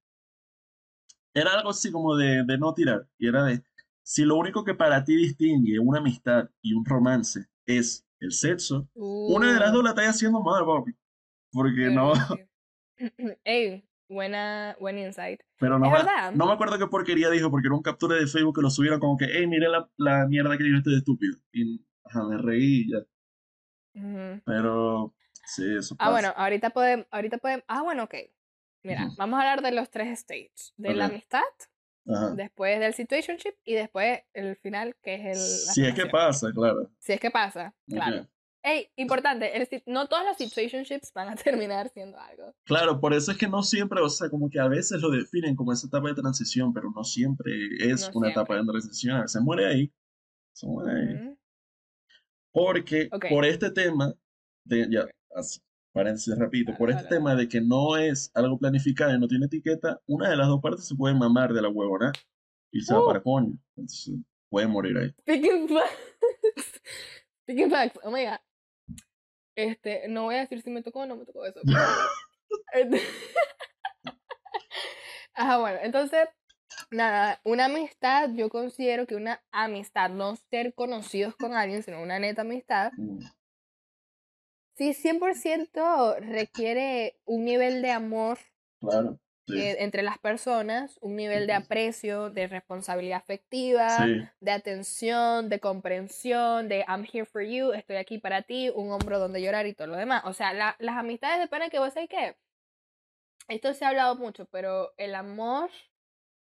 era 1.34 1.52
algo 1.54 1.70
así 1.70 1.90
como 1.90 2.16
de, 2.16 2.44
de 2.44 2.58
no 2.58 2.74
tirar. 2.74 3.08
Y 3.18 3.28
era 3.28 3.44
de, 3.44 3.62
si 4.02 4.24
lo 4.24 4.36
único 4.36 4.64
que 4.64 4.74
para 4.74 5.04
ti 5.04 5.16
distingue 5.16 5.78
una 5.78 5.98
amistad 5.98 6.50
y 6.62 6.74
un 6.74 6.84
romance 6.84 7.46
es 7.66 8.03
el 8.24 8.32
sexo, 8.32 8.88
una 8.94 9.52
de 9.52 9.60
las 9.60 9.70
Uh, 9.70 9.74
dos 9.74 9.84
la 9.84 9.90
está 9.90 10.08
haciendo 10.08 10.40
mal, 10.42 10.64
papi. 10.64 10.92
Porque 11.52 11.90
no. 11.90 12.12
Ey, 13.44 13.84
buena, 14.08 14.76
buen 14.80 14.98
insight. 14.98 15.40
pero 15.58 15.78
no 15.78 15.86
Es 15.86 15.92
me, 15.92 15.98
verdad. 15.98 16.32
no 16.32 16.46
me 16.46 16.52
acuerdo 16.52 16.78
qué 16.78 16.86
porquería 16.86 17.30
dijo, 17.30 17.50
porque 17.50 17.68
era 17.68 17.76
un 17.76 17.82
captura 17.82 18.16
de 18.16 18.26
Facebook 18.26 18.56
que 18.56 18.62
lo 18.62 18.70
subieron 18.70 19.00
como 19.00 19.16
que, 19.16 19.26
hey, 19.30 19.46
mire 19.46 19.68
la, 19.68 19.88
la 19.96 20.26
mierda 20.26 20.56
que 20.56 20.64
dijo 20.64 20.78
este 20.78 20.90
de 20.90 20.96
estúpido. 20.98 21.36
Y 21.52 21.84
ajá, 22.04 22.24
me 22.24 22.38
reí 22.38 22.82
y 22.86 22.92
ya. 22.92 22.98
Pero 24.44 25.14
sí, 25.46 25.76
eso 25.78 25.94
Ah, 25.98 26.10
bueno, 26.10 26.28
pasa. 26.28 26.42
ahorita 26.42 26.70
podemos, 26.70 27.06
ahorita 27.10 27.38
podemos, 27.38 27.64
ah, 27.68 27.82
bueno, 27.82 28.04
ok. 28.04 28.14
Mira, 28.82 29.08
vamos 29.16 29.38
a 29.38 29.42
hablar 29.42 29.62
de 29.62 29.72
los 29.72 29.90
tres 29.90 30.18
stages, 30.20 30.74
de 30.76 30.94
la 30.94 31.06
amistad, 31.06 31.40
ajá. 32.06 32.30
después 32.34 32.80
del 32.80 32.94
situationship 32.94 33.54
y 33.64 33.74
después 33.74 34.20
el 34.32 34.56
final, 34.56 34.96
que 35.02 35.14
es 35.14 35.24
el, 35.26 35.36
Si 35.36 35.84
es 35.84 35.94
que 35.94 36.06
pasa, 36.06 36.52
claro. 36.52 36.90
Si 36.98 37.12
es 37.12 37.20
que 37.20 37.30
pasa, 37.30 37.74
claro. 37.86 38.22
Ok. 38.22 38.28
Ey, 38.66 38.88
importante, 38.96 39.54
el 39.54 39.68
no 39.84 40.08
todos 40.08 40.24
los 40.24 40.38
situationships 40.38 41.12
van 41.12 41.28
a 41.28 41.34
terminar 41.68 41.90
siendo 41.90 42.18
algo. 42.18 42.54
Claro, 42.64 42.98
por 42.98 43.12
eso 43.12 43.32
es 43.32 43.36
que 43.36 43.46
no 43.46 43.62
siempre, 43.62 44.00
o 44.00 44.08
sea, 44.08 44.30
como 44.30 44.48
que 44.48 44.58
a 44.58 44.68
veces 44.68 45.02
lo 45.02 45.10
definen 45.10 45.54
como 45.54 45.72
esa 45.72 45.86
etapa 45.86 46.08
de 46.08 46.14
transición, 46.14 46.72
pero 46.72 46.90
no 46.94 47.04
siempre 47.04 47.52
es 47.80 48.08
No 48.10 48.20
una 48.20 48.30
etapa 48.30 48.54
siempre. 48.54 48.72
de 48.74 48.80
transición. 48.80 49.16
A 49.18 49.22
veces 49.22 49.42
muere 49.42 49.66
ahí, 49.66 49.92
se 50.54 50.66
muere 50.66 50.92
ahí. 50.98 51.36
Porque 52.52 53.08
Ok, 53.12 53.26
por 53.28 53.44
este 53.44 53.70
tema, 53.70 54.14
de, 54.64 54.88
ya, 54.90 55.06
así, 55.34 55.60
paréntesis 55.94 56.36
rapidito, 56.38 56.72
dale, 56.72 56.78
por 56.78 56.90
este 56.90 57.08
tema 57.08 57.34
de 57.36 57.48
que 57.48 57.60
no 57.60 57.96
es 57.96 58.30
algo 58.34 58.58
planificado 58.58 59.14
y 59.14 59.18
no 59.20 59.28
tiene 59.28 59.46
etiqueta, 59.46 60.00
una 60.06 60.28
de 60.28 60.36
las 60.36 60.48
dos 60.48 60.60
partes 60.60 60.86
se 60.86 60.94
puede 60.96 61.14
mamar 61.14 61.52
de 61.54 61.62
la 61.62 61.68
huevona 61.70 62.12
y 62.72 62.80
se 62.82 62.92
va 62.94 63.02
Uh, 63.02 63.06
para 63.06 63.22
coño. 63.22 63.56
Entonces, 63.76 64.14
puede 64.50 64.66
morir 64.66 64.98
ahí. 64.98 65.10
speaking 65.20 65.68
facts. 65.68 65.98
Speaking 67.44 67.70
facts, 67.70 67.98
oh 68.04 68.10
my 68.10 68.24
god. 68.24 68.38
Este, 69.56 70.08
no 70.08 70.24
voy 70.24 70.34
a 70.36 70.40
decir 70.40 70.62
si 70.62 70.70
me 70.70 70.82
tocó 70.82 71.00
o 71.00 71.06
no 71.06 71.16
me 71.16 71.24
tocó 71.24 71.44
eso, 71.46 71.60
pero. 71.64 71.78
este, 72.74 73.00
Ajá, 75.34 75.58
bueno, 75.58 75.78
entonces, 75.82 76.28
nada, 76.90 77.40
una 77.44 77.66
amistad, 77.66 78.30
yo 78.34 78.48
considero 78.48 79.06
que 79.06 79.14
una 79.16 79.42
amistad, 79.52 80.10
no 80.10 80.36
ser 80.50 80.74
conocidos 80.74 81.34
con 81.36 81.54
alguien, 81.54 81.82
sino 81.82 82.02
una 82.02 82.18
neta 82.18 82.42
amistad, 82.42 82.92
Mm, 82.96 83.18
sí 84.76 84.94
100% 84.94 86.16
requiere 86.20 87.18
un 87.24 87.44
nivel 87.44 87.82
de 87.82 87.90
amor 87.90 88.38
Claro. 88.80 89.18
Sí. 89.46 89.58
eh, 89.60 89.76
entre 89.80 90.02
las 90.02 90.18
personas, 90.18 90.96
un 91.02 91.16
nivel 91.16 91.46
de 91.46 91.52
aprecio, 91.52 92.30
de 92.30 92.46
responsabilidad 92.46 93.18
afectiva, 93.18 93.88
Sí. 94.06 94.22
de 94.40 94.50
atención, 94.50 95.50
de 95.50 95.60
comprensión, 95.60 96.68
de 96.68 96.84
I'm 96.88 97.04
here 97.12 97.26
for 97.26 97.42
you, 97.42 97.72
estoy 97.72 97.96
aquí 97.96 98.16
para 98.18 98.42
ti, 98.42 98.70
un 98.74 98.90
hombro 98.90 99.18
donde 99.18 99.42
llorar 99.42 99.66
y 99.66 99.74
todo 99.74 99.88
lo 99.88 99.96
demás. 99.96 100.22
O 100.24 100.32
sea, 100.32 100.54
la- 100.54 100.76
las 100.78 100.96
amistades 100.96 101.40
de 101.40 101.48
pana 101.48 101.68
que 101.68 101.78
vos 101.78 101.92
sabés 101.92 102.08
que 102.08 102.36
esto 103.48 103.74
se 103.74 103.84
ha 103.84 103.88
hablado 103.88 104.16
mucho, 104.16 104.46
pero 104.46 104.92
el 104.96 105.14
amor 105.14 105.70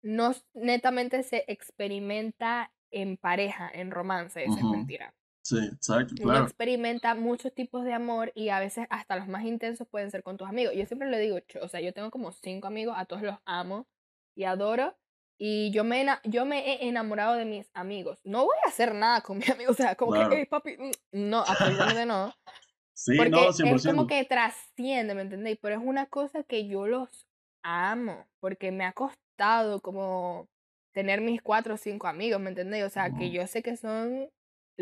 no 0.02 0.32
netamente 0.52 1.22
se 1.22 1.44
experimenta 1.48 2.72
en 2.90 3.16
pareja, 3.16 3.70
en 3.72 3.90
romance, 3.90 4.44
es 4.44 4.62
mentira. 4.62 5.14
Sí, 5.42 5.56
exacto, 5.58 6.16
Uno 6.16 6.38
claro. 6.38 6.46
experimenta 6.46 7.14
muchos 7.14 7.52
tipos 7.54 7.84
de 7.84 7.94
amor 7.94 8.32
y 8.34 8.50
a 8.50 8.60
veces 8.60 8.86
hasta 8.90 9.16
los 9.16 9.26
más 9.28 9.44
intensos 9.44 9.88
pueden 9.88 10.10
ser 10.10 10.22
con 10.22 10.36
tus 10.36 10.48
amigos. 10.48 10.74
Yo 10.76 10.86
siempre 10.86 11.08
le 11.10 11.18
digo, 11.18 11.38
o 11.60 11.68
sea, 11.68 11.80
yo 11.80 11.92
tengo 11.92 12.10
como 12.10 12.30
cinco 12.32 12.68
amigos, 12.68 12.94
a 12.96 13.06
todos 13.06 13.22
los 13.22 13.38
amo 13.44 13.88
y 14.36 14.44
adoro. 14.44 14.96
Y 15.38 15.72
yo 15.72 15.82
me, 15.84 16.06
yo 16.24 16.44
me 16.46 16.60
he 16.74 16.86
enamorado 16.88 17.34
de 17.34 17.44
mis 17.44 17.70
amigos. 17.74 18.20
No 18.24 18.44
voy 18.44 18.56
a 18.64 18.68
hacer 18.68 18.94
nada 18.94 19.22
con 19.22 19.38
mis 19.38 19.50
amigos, 19.50 19.72
o 19.74 19.82
sea, 19.82 19.96
como 19.96 20.12
Claro. 20.12 20.28
que, 20.28 20.36
hey, 20.38 20.46
papi, 20.46 20.76
mm", 20.78 20.92
no, 21.30 21.40
absolutamente 21.40 22.06
no. 22.06 22.36
Sí, 22.94 23.16
Porque 23.16 23.30
no, 23.30 23.52
es 23.62 23.82
100%. 23.82 23.82
como 23.82 24.06
que 24.06 24.24
trasciende, 24.24 25.14
¿me 25.14 25.22
entendéis? 25.22 25.58
Pero 25.60 25.76
es 25.76 25.82
una 25.84 26.06
cosa 26.06 26.44
que 26.44 26.66
yo 26.68 26.86
los 26.86 27.26
amo, 27.62 28.26
porque 28.40 28.72
me 28.72 28.84
ha 28.84 28.92
costado 28.92 29.80
como 29.82 30.48
tener 30.92 31.20
mis 31.20 31.42
cuatro 31.42 31.74
o 31.74 31.76
cinco 31.76 32.06
amigos, 32.08 32.40
¿me 32.40 32.50
entendéis? 32.50 32.84
O 32.84 32.90
sea, 32.90 33.12
que 33.12 33.30
yo 33.30 33.46
sé 33.46 33.62
que 33.62 33.76
son 33.76 34.30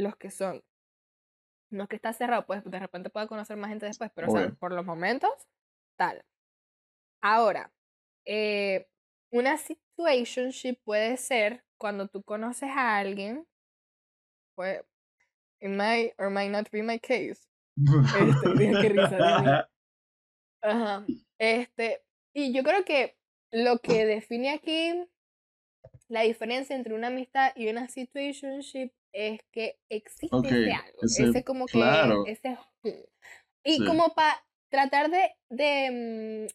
los 0.01 0.17
que 0.17 0.31
son. 0.31 0.63
No 1.71 1.85
es 1.85 1.89
que 1.89 1.97
está 1.97 2.13
cerrado, 2.13 2.47
pues 2.47 2.65
de 2.65 2.79
repente 2.79 3.11
pueda 3.11 3.29
conocer 3.29 3.57
más 3.57 3.71
gente 3.71 3.87
después, 3.87 4.11
pero 4.15 4.29
o 4.29 4.31
sea, 4.33 4.51
por 4.59 4.73
los 4.73 4.85
momentos, 4.85 5.31
tal. 5.97 6.25
Ahora, 7.23 7.73
eh, 8.25 8.89
una 9.31 9.57
situationship 9.57 10.81
puede 10.83 11.17
ser 11.17 11.65
cuando 11.79 12.09
tú 12.09 12.23
conoces 12.23 12.71
a 12.71 12.99
alguien, 12.99 13.47
pues, 14.57 14.83
it 15.61 15.71
might 15.71 16.13
or 16.19 16.31
might 16.31 16.51
not 16.51 16.71
be 16.71 16.83
my 16.83 16.99
case. 16.99 17.49
Este, 17.77 18.73
qué 18.83 18.89
risa. 18.89 19.71
Ajá. 20.63 21.07
Este, 21.39 22.03
y 22.35 22.53
yo 22.53 22.63
creo 22.63 22.85
que 22.85 23.17
lo 23.51 23.79
que 23.79 24.05
define 24.05 24.51
aquí 24.51 25.09
la 26.09 26.23
diferencia 26.23 26.77
entre 26.77 26.95
una 26.95 27.07
amistad 27.07 27.53
y 27.55 27.69
una 27.69 27.89
situationship 27.89 28.93
es 29.13 29.41
que 29.53 29.79
existe 29.89 30.35
Ok, 30.35 30.47
ese 30.47 30.73
algo, 30.73 30.99
ese- 31.03 31.25
ese 31.31 31.45
como 31.45 31.67
que, 31.67 31.73
claro. 31.73 32.25
ese 32.27 32.59
y 33.65 33.77
Sí. 33.77 33.85
como 33.87 34.15
para 34.15 34.43
tratar 34.71 35.11
de, 35.11 35.35
de, 35.51 35.91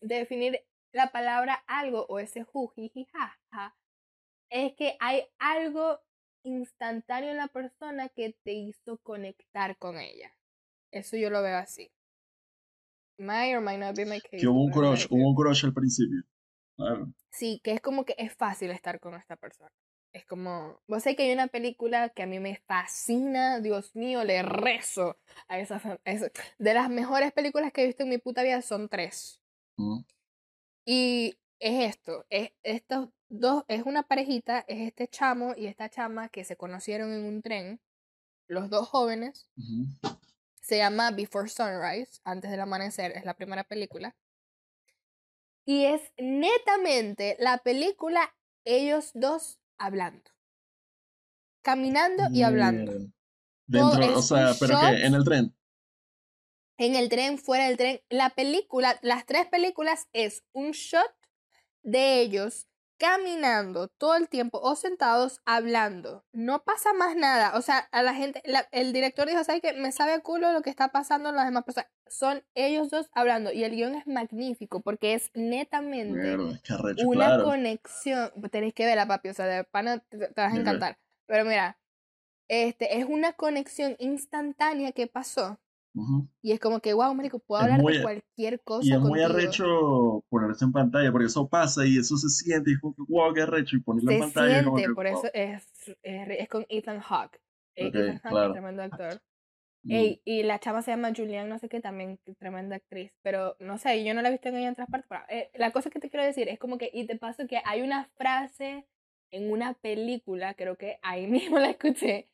mm, 0.01 0.05
de 0.05 0.15
definir 0.15 0.59
la 0.93 1.11
palabra 1.11 1.55
algo 1.67 2.05
o 2.07 2.19
ese 2.19 2.43
jujijijaja, 2.43 3.75
es 4.49 4.73
que 4.75 4.95
hay 4.99 5.27
algo 5.39 5.99
instantáneo 6.43 7.31
en 7.31 7.37
la 7.37 7.47
persona 7.47 8.09
que 8.09 8.37
te 8.43 8.53
hizo 8.53 8.97
conectar 8.99 9.77
con 9.77 9.97
ella. 9.97 10.31
Eso 10.91 11.17
yo 11.17 11.29
lo 11.29 11.41
veo 11.41 11.57
así. 11.57 11.91
May 13.17 13.53
or 13.55 13.61
might 13.61 13.79
not 13.79 13.95
be 13.95 14.05
my 14.05 14.19
case. 14.21 14.37
Que 14.37 14.47
hubo 14.47 14.63
un 14.63 14.71
crush, 14.71 15.07
hubo 15.09 15.29
un 15.29 15.35
crush 15.35 15.65
al 15.65 15.73
principio. 15.73 16.21
Claro. 16.77 17.07
Sí, 17.31 17.59
que 17.63 17.71
es 17.71 17.81
como 17.81 18.05
que 18.05 18.15
es 18.17 18.33
fácil 18.35 18.71
estar 18.71 18.99
con 18.99 19.15
esta 19.15 19.35
persona. 19.37 19.71
Es 20.15 20.25
como, 20.25 20.79
vos 20.87 21.03
sé 21.03 21.17
que 21.17 21.23
hay 21.23 21.33
una 21.33 21.47
película 21.47 22.07
que 22.07 22.23
a 22.23 22.25
mí 22.25 22.39
me 22.39 22.55
fascina, 22.55 23.59
Dios 23.59 23.93
mío, 23.97 24.23
le 24.23 24.43
rezo 24.43 25.17
a 25.49 25.59
esa, 25.59 25.77
fa- 25.77 25.99
a 26.05 26.11
esa- 26.11 26.31
De 26.57 26.73
las 26.73 26.89
mejores 26.89 27.33
películas 27.33 27.73
que 27.73 27.83
he 27.83 27.85
visto 27.85 28.03
en 28.03 28.09
mi 28.09 28.17
puta 28.17 28.41
vida 28.41 28.61
son 28.61 28.87
tres. 28.87 29.41
Mm, 29.75 29.99
Y 30.85 31.37
es 31.59 31.89
esto, 31.95 32.25
es 32.29 32.51
estos 32.63 33.09
dos, 33.27 33.65
es 33.67 33.83
una 33.85 34.03
parejita, 34.03 34.63
es 34.69 34.87
este 34.87 35.09
chamo 35.09 35.53
y 35.57 35.65
esta 35.65 35.89
chama 35.89 36.29
que 36.29 36.45
se 36.45 36.55
conocieron 36.55 37.11
en 37.11 37.25
un 37.25 37.41
tren, 37.41 37.81
los 38.47 38.69
dos 38.69 38.87
jóvenes, 38.87 39.49
se 40.61 40.77
llama 40.77 41.11
Before 41.11 41.49
Sunrise, 41.49 42.21
antes 42.23 42.51
del 42.51 42.61
amanecer, 42.61 43.11
es 43.17 43.25
la 43.25 43.33
primera 43.33 43.65
película. 43.65 44.15
Y 45.65 45.83
es 45.85 46.01
netamente 46.17 47.35
la 47.39 47.57
película 47.57 48.33
ellos 48.63 49.11
dos 49.13 49.59
hablando. 49.77 50.31
Caminando 51.61 52.23
y 52.31 52.43
hablando. 52.43 52.93
Dentro, 53.67 54.19
o 54.19 54.21
sea, 54.21 54.53
pero 54.59 54.73
shot. 54.73 54.89
que 54.89 55.05
en 55.05 55.13
el 55.15 55.23
tren. 55.23 55.55
En 56.77 56.95
el 56.95 57.09
tren, 57.09 57.37
fuera 57.37 57.67
del 57.67 57.77
tren. 57.77 58.01
La 58.09 58.29
película, 58.29 58.99
las 59.01 59.25
tres 59.25 59.47
películas 59.47 60.07
es 60.13 60.43
un 60.51 60.71
shot 60.71 61.13
de 61.81 62.21
ellos 62.21 62.67
caminando 62.97 63.87
todo 63.87 64.15
el 64.15 64.29
tiempo 64.29 64.59
o 64.61 64.75
sentados 64.75 65.41
hablando. 65.45 66.25
No 66.33 66.63
pasa 66.63 66.93
más 66.93 67.15
nada. 67.15 67.57
O 67.57 67.61
sea, 67.61 67.79
a 67.91 68.01
la 68.03 68.13
gente, 68.13 68.41
la- 68.45 68.67
el 68.71 68.93
director 68.93 69.27
dijo, 69.27 69.43
¿sabes 69.43 69.61
qué? 69.61 69.73
Me 69.73 69.91
sabe 69.91 70.13
a 70.13 70.19
culo 70.21 70.51
lo 70.53 70.61
que 70.61 70.69
está 70.69 70.89
pasando 70.89 71.29
en 71.29 71.35
las 71.35 71.45
demás 71.45 71.63
personas. 71.63 71.89
Son 72.07 72.43
ellos 72.55 72.89
dos 72.89 73.09
hablando 73.13 73.51
y 73.51 73.63
el 73.63 73.71
guion 73.75 73.95
es 73.95 74.07
magnífico 74.07 74.81
porque 74.81 75.13
es 75.13 75.31
netamente 75.33 76.19
Mierda, 76.19 76.59
una 77.05 77.25
claro. 77.25 77.43
conexión. 77.45 78.31
Tenéis 78.51 78.73
que 78.73 78.85
verla, 78.85 79.07
papi. 79.07 79.29
O 79.29 79.33
sea, 79.33 79.45
de 79.45 79.63
pana 79.63 79.99
te, 79.99 80.17
te 80.17 80.41
vas 80.41 80.53
a 80.53 80.57
encantar. 80.57 80.97
Pero 81.27 81.45
mira, 81.45 81.79
este 82.47 82.99
es 82.99 83.05
una 83.05 83.33
conexión 83.33 83.95
instantánea 83.99 84.91
que 84.91 85.07
pasó. 85.07 85.59
Ujú. 85.95 86.27
Y 86.41 86.53
es 86.53 86.61
como 86.61 86.79
que, 86.79 86.93
wow, 86.93 87.13
marico, 87.13 87.39
puedo 87.39 87.61
Es 87.61 87.63
hablar 87.63 87.83
muy- 87.83 87.93
de 87.93 87.97
cualquier 87.97 88.61
cosa 88.63 88.85
Y 88.85 88.93
es 88.95 89.01
muy 89.01 89.21
contigo. 89.21 89.23
arrecho 89.23 90.23
ponerse 90.29 90.65
en 90.65 90.71
pantalla, 90.73 91.11
porque 91.11 91.27
eso 91.27 91.47
pasa 91.49 91.85
y 91.87 91.97
eso 91.97 92.17
se 92.17 92.29
siente, 92.29 92.71
y 92.71 92.73
es 92.75 92.79
como 92.81 92.95
que, 92.95 93.03
wow, 93.09 93.33
qué 93.33 93.41
arrecho, 93.43 93.77
y 93.77 93.81
ponerlo 93.81 94.11
en 94.11 94.17
Se 94.17 94.19
pantalla 94.19 94.59
es 94.59 94.63
como 94.65 94.81
siente, 94.81 94.83
que, 94.83 94.89
por 94.89 95.07
wow. 95.07 95.07
eso 95.07 95.27
es, 95.33 95.63
es, 96.03 96.27
es 96.29 96.49
con 96.49 96.65
Ethan 96.69 96.99
Hawke. 97.01 97.39
Eh, 97.75 97.87
Ok, 97.87 97.95
Ethan 97.95 98.19
Hawke 98.19 98.43
claro. 98.43 98.45
es 98.45 98.51
tremendo 98.51 98.83
actor. 98.83 99.21
Mm, 99.85 99.89
Ey, 99.89 100.21
y 100.25 100.43
la 100.43 100.59
chava 100.59 100.81
se 100.83 100.91
llama 100.91 101.13
Julianne, 101.15 101.49
no 101.49 101.59
sé 101.59 101.69
qué, 101.69 101.81
también 101.81 102.19
tremenda 102.39 102.77
actriz. 102.77 103.13
Pero 103.23 103.57
no 103.59 103.77
sé, 103.79 104.03
yo 104.05 104.13
no 104.15 104.21
la 104.23 104.29
he 104.29 104.31
visto 104.33 104.49
en 104.49 104.57
ella 104.57 104.67
en 104.67 104.73
otras 104.73 104.89
partes. 104.89 105.07
pero, 105.09 105.23
eh, 105.29 105.51
la 105.55 105.71
cosa 105.71 105.89
que 105.91 105.99
te 105.99 106.09
quiero 106.09 106.25
decir 106.25 106.49
es 106.49 106.59
como 106.59 106.77
que, 106.79 106.91
y 106.93 107.07
te 107.07 107.17
paso 107.17 107.47
que 107.47 107.61
hay 107.65 107.81
una 107.83 108.05
frase 108.17 108.87
en 109.31 109.51
una 109.51 109.73
película, 109.75 110.55
creo 110.55 110.77
que 110.77 110.99
ahí 111.03 111.27
mismo 111.57 111.59
la 111.59 111.71
escuché, 111.71 112.29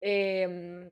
em, 0.00 0.90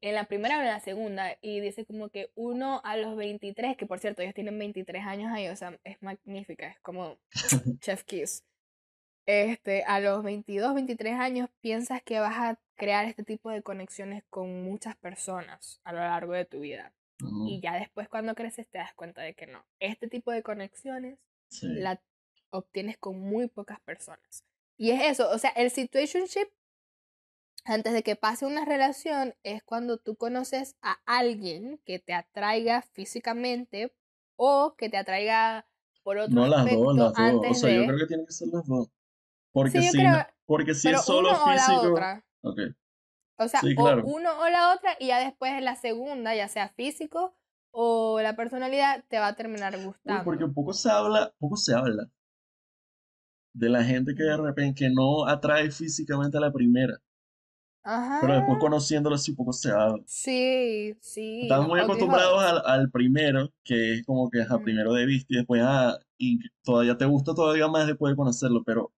en 0.00 0.14
la 0.14 0.24
primera 0.24 0.58
o 0.58 0.60
en 0.60 0.68
la 0.68 0.80
segunda, 0.80 1.36
y 1.40 1.60
dice 1.60 1.84
como 1.84 2.08
que 2.08 2.30
uno 2.34 2.80
a 2.84 2.96
los 2.96 3.16
23, 3.16 3.76
que 3.76 3.86
por 3.86 3.98
cierto, 3.98 4.22
ellos 4.22 4.34
tienen 4.34 4.58
23 4.58 5.04
años 5.04 5.32
ahí, 5.32 5.48
o 5.48 5.56
sea, 5.56 5.78
es 5.84 6.02
magnífica, 6.02 6.68
es 6.68 6.80
como 6.80 7.18
Chef 7.80 8.04
Kiss. 8.04 8.44
Este, 9.26 9.84
a 9.84 10.00
los 10.00 10.22
22, 10.22 10.74
23 10.74 11.14
años 11.14 11.48
piensas 11.60 12.02
que 12.02 12.20
vas 12.20 12.36
a 12.36 12.58
crear 12.74 13.06
este 13.06 13.24
tipo 13.24 13.50
de 13.50 13.62
conexiones 13.62 14.22
con 14.28 14.62
muchas 14.62 14.96
personas 14.96 15.80
a 15.84 15.92
lo 15.92 16.00
largo 16.00 16.32
de 16.32 16.44
tu 16.44 16.60
vida. 16.60 16.92
Y 17.46 17.60
ya 17.60 17.78
después 17.78 18.08
cuando 18.08 18.34
creces 18.34 18.68
te 18.68 18.78
das 18.78 18.92
cuenta 18.92 19.22
de 19.22 19.34
que 19.34 19.46
no. 19.46 19.64
Este 19.78 20.08
tipo 20.08 20.30
de 20.30 20.42
conexiones 20.42 21.18
sí. 21.48 21.66
la 21.68 22.02
obtienes 22.50 22.98
con 22.98 23.18
muy 23.18 23.48
pocas 23.48 23.80
personas. 23.80 24.44
Y 24.76 24.90
es 24.90 25.02
eso, 25.02 25.30
o 25.30 25.38
sea, 25.38 25.50
el 25.50 25.70
situationship, 25.70 26.48
antes 27.64 27.92
de 27.92 28.02
que 28.02 28.16
pase 28.16 28.46
una 28.46 28.64
relación, 28.64 29.34
es 29.42 29.62
cuando 29.62 29.98
tú 29.98 30.16
conoces 30.16 30.76
a 30.82 30.98
alguien 31.06 31.80
que 31.84 31.98
te 31.98 32.12
atraiga 32.14 32.82
físicamente 32.82 33.94
o 34.36 34.74
que 34.76 34.88
te 34.90 34.96
atraiga 34.96 35.66
por 36.02 36.18
otro 36.18 36.34
No 36.40 36.46
las 36.48 36.64
dos, 36.70 36.96
las 36.96 37.14
dos. 37.14 37.46
O 37.50 37.54
sea, 37.54 37.70
de... 37.70 37.76
yo 37.76 37.86
creo 37.86 37.98
que 37.98 38.06
tienen 38.06 38.26
que 38.26 38.32
ser 38.32 38.48
las 38.52 38.66
dos. 38.66 38.88
Porque 39.52 39.80
Sí, 39.80 39.88
si, 39.88 39.98
creo- 39.98 40.26
porque 40.46 40.74
si 40.74 40.88
pero 40.88 40.98
es 40.98 41.04
solo 41.04 41.30
uno 41.30 41.44
o 41.44 41.52
la 41.52 41.80
otra. 41.80 42.24
Ok. 42.42 42.58
O 43.38 43.48
sea, 43.48 43.60
Sí, 43.60 43.72
o 43.76 43.82
claro. 43.82 44.02
uno 44.04 44.30
o 44.40 44.48
la 44.48 44.74
otra 44.74 44.96
y 45.00 45.08
ya 45.08 45.18
después 45.20 45.60
la 45.62 45.76
segunda, 45.76 46.34
ya 46.34 46.48
sea 46.48 46.68
físico 46.70 47.34
o 47.70 48.20
la 48.20 48.36
personalidad, 48.36 49.04
te 49.08 49.18
va 49.18 49.28
a 49.28 49.36
terminar 49.36 49.74
Uy, 49.76 49.84
gustando. 49.84 50.24
porque 50.24 50.46
poco 50.48 50.72
se 50.72 50.90
habla, 50.90 51.32
poco 51.38 51.56
se 51.56 51.74
habla 51.74 52.08
de 53.52 53.68
la 53.68 53.82
gente 53.84 54.14
que 54.14 54.22
de 54.22 54.36
repente 54.36 54.84
que 54.84 54.90
no 54.90 55.26
atrae 55.26 55.70
físicamente 55.70 56.36
a 56.36 56.40
la 56.40 56.52
primera, 56.52 57.00
Ajá. 57.84 58.20
pero 58.20 58.34
después 58.34 58.58
conociéndolo 58.58 59.16
así 59.16 59.32
poco 59.32 59.52
se 59.52 59.70
habla. 59.70 60.02
Sí, 60.06 60.96
sí. 61.00 61.42
Están 61.42 61.68
muy 61.68 61.80
acostumbrados 61.80 62.42
al, 62.42 62.62
al 62.64 62.90
primero, 62.90 63.50
que 63.62 63.94
es 63.94 64.06
como 64.06 64.30
que 64.30 64.40
a 64.42 64.46
Ujú. 64.46 64.62
primero 64.62 64.92
de 64.94 65.06
vista 65.06 65.26
y 65.34 65.36
después 65.36 65.62
ah, 65.64 65.98
y 66.16 66.38
todavía 66.62 66.96
te 66.96 67.04
gusta 67.04 67.34
todavía 67.34 67.68
más 67.68 67.86
después 67.86 68.12
de 68.12 68.16
conocerlo, 68.16 68.62
pero 68.64 68.92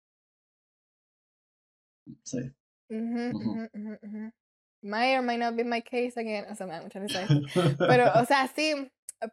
sí. 2.23 2.39
May 4.83 5.15
or 5.17 5.21
may 5.21 5.37
not 5.37 5.55
be 5.55 5.63
my 5.63 5.81
case 5.81 6.17
again. 6.17 6.45
O 6.49 6.55
sea, 6.55 6.67
me 6.67 6.73
da 6.73 6.81
mucha 6.81 6.99
risa. 6.99 7.27
Pero, 7.87 8.05
o 8.21 8.25
sea, 8.25 8.47
sí, 8.47 8.73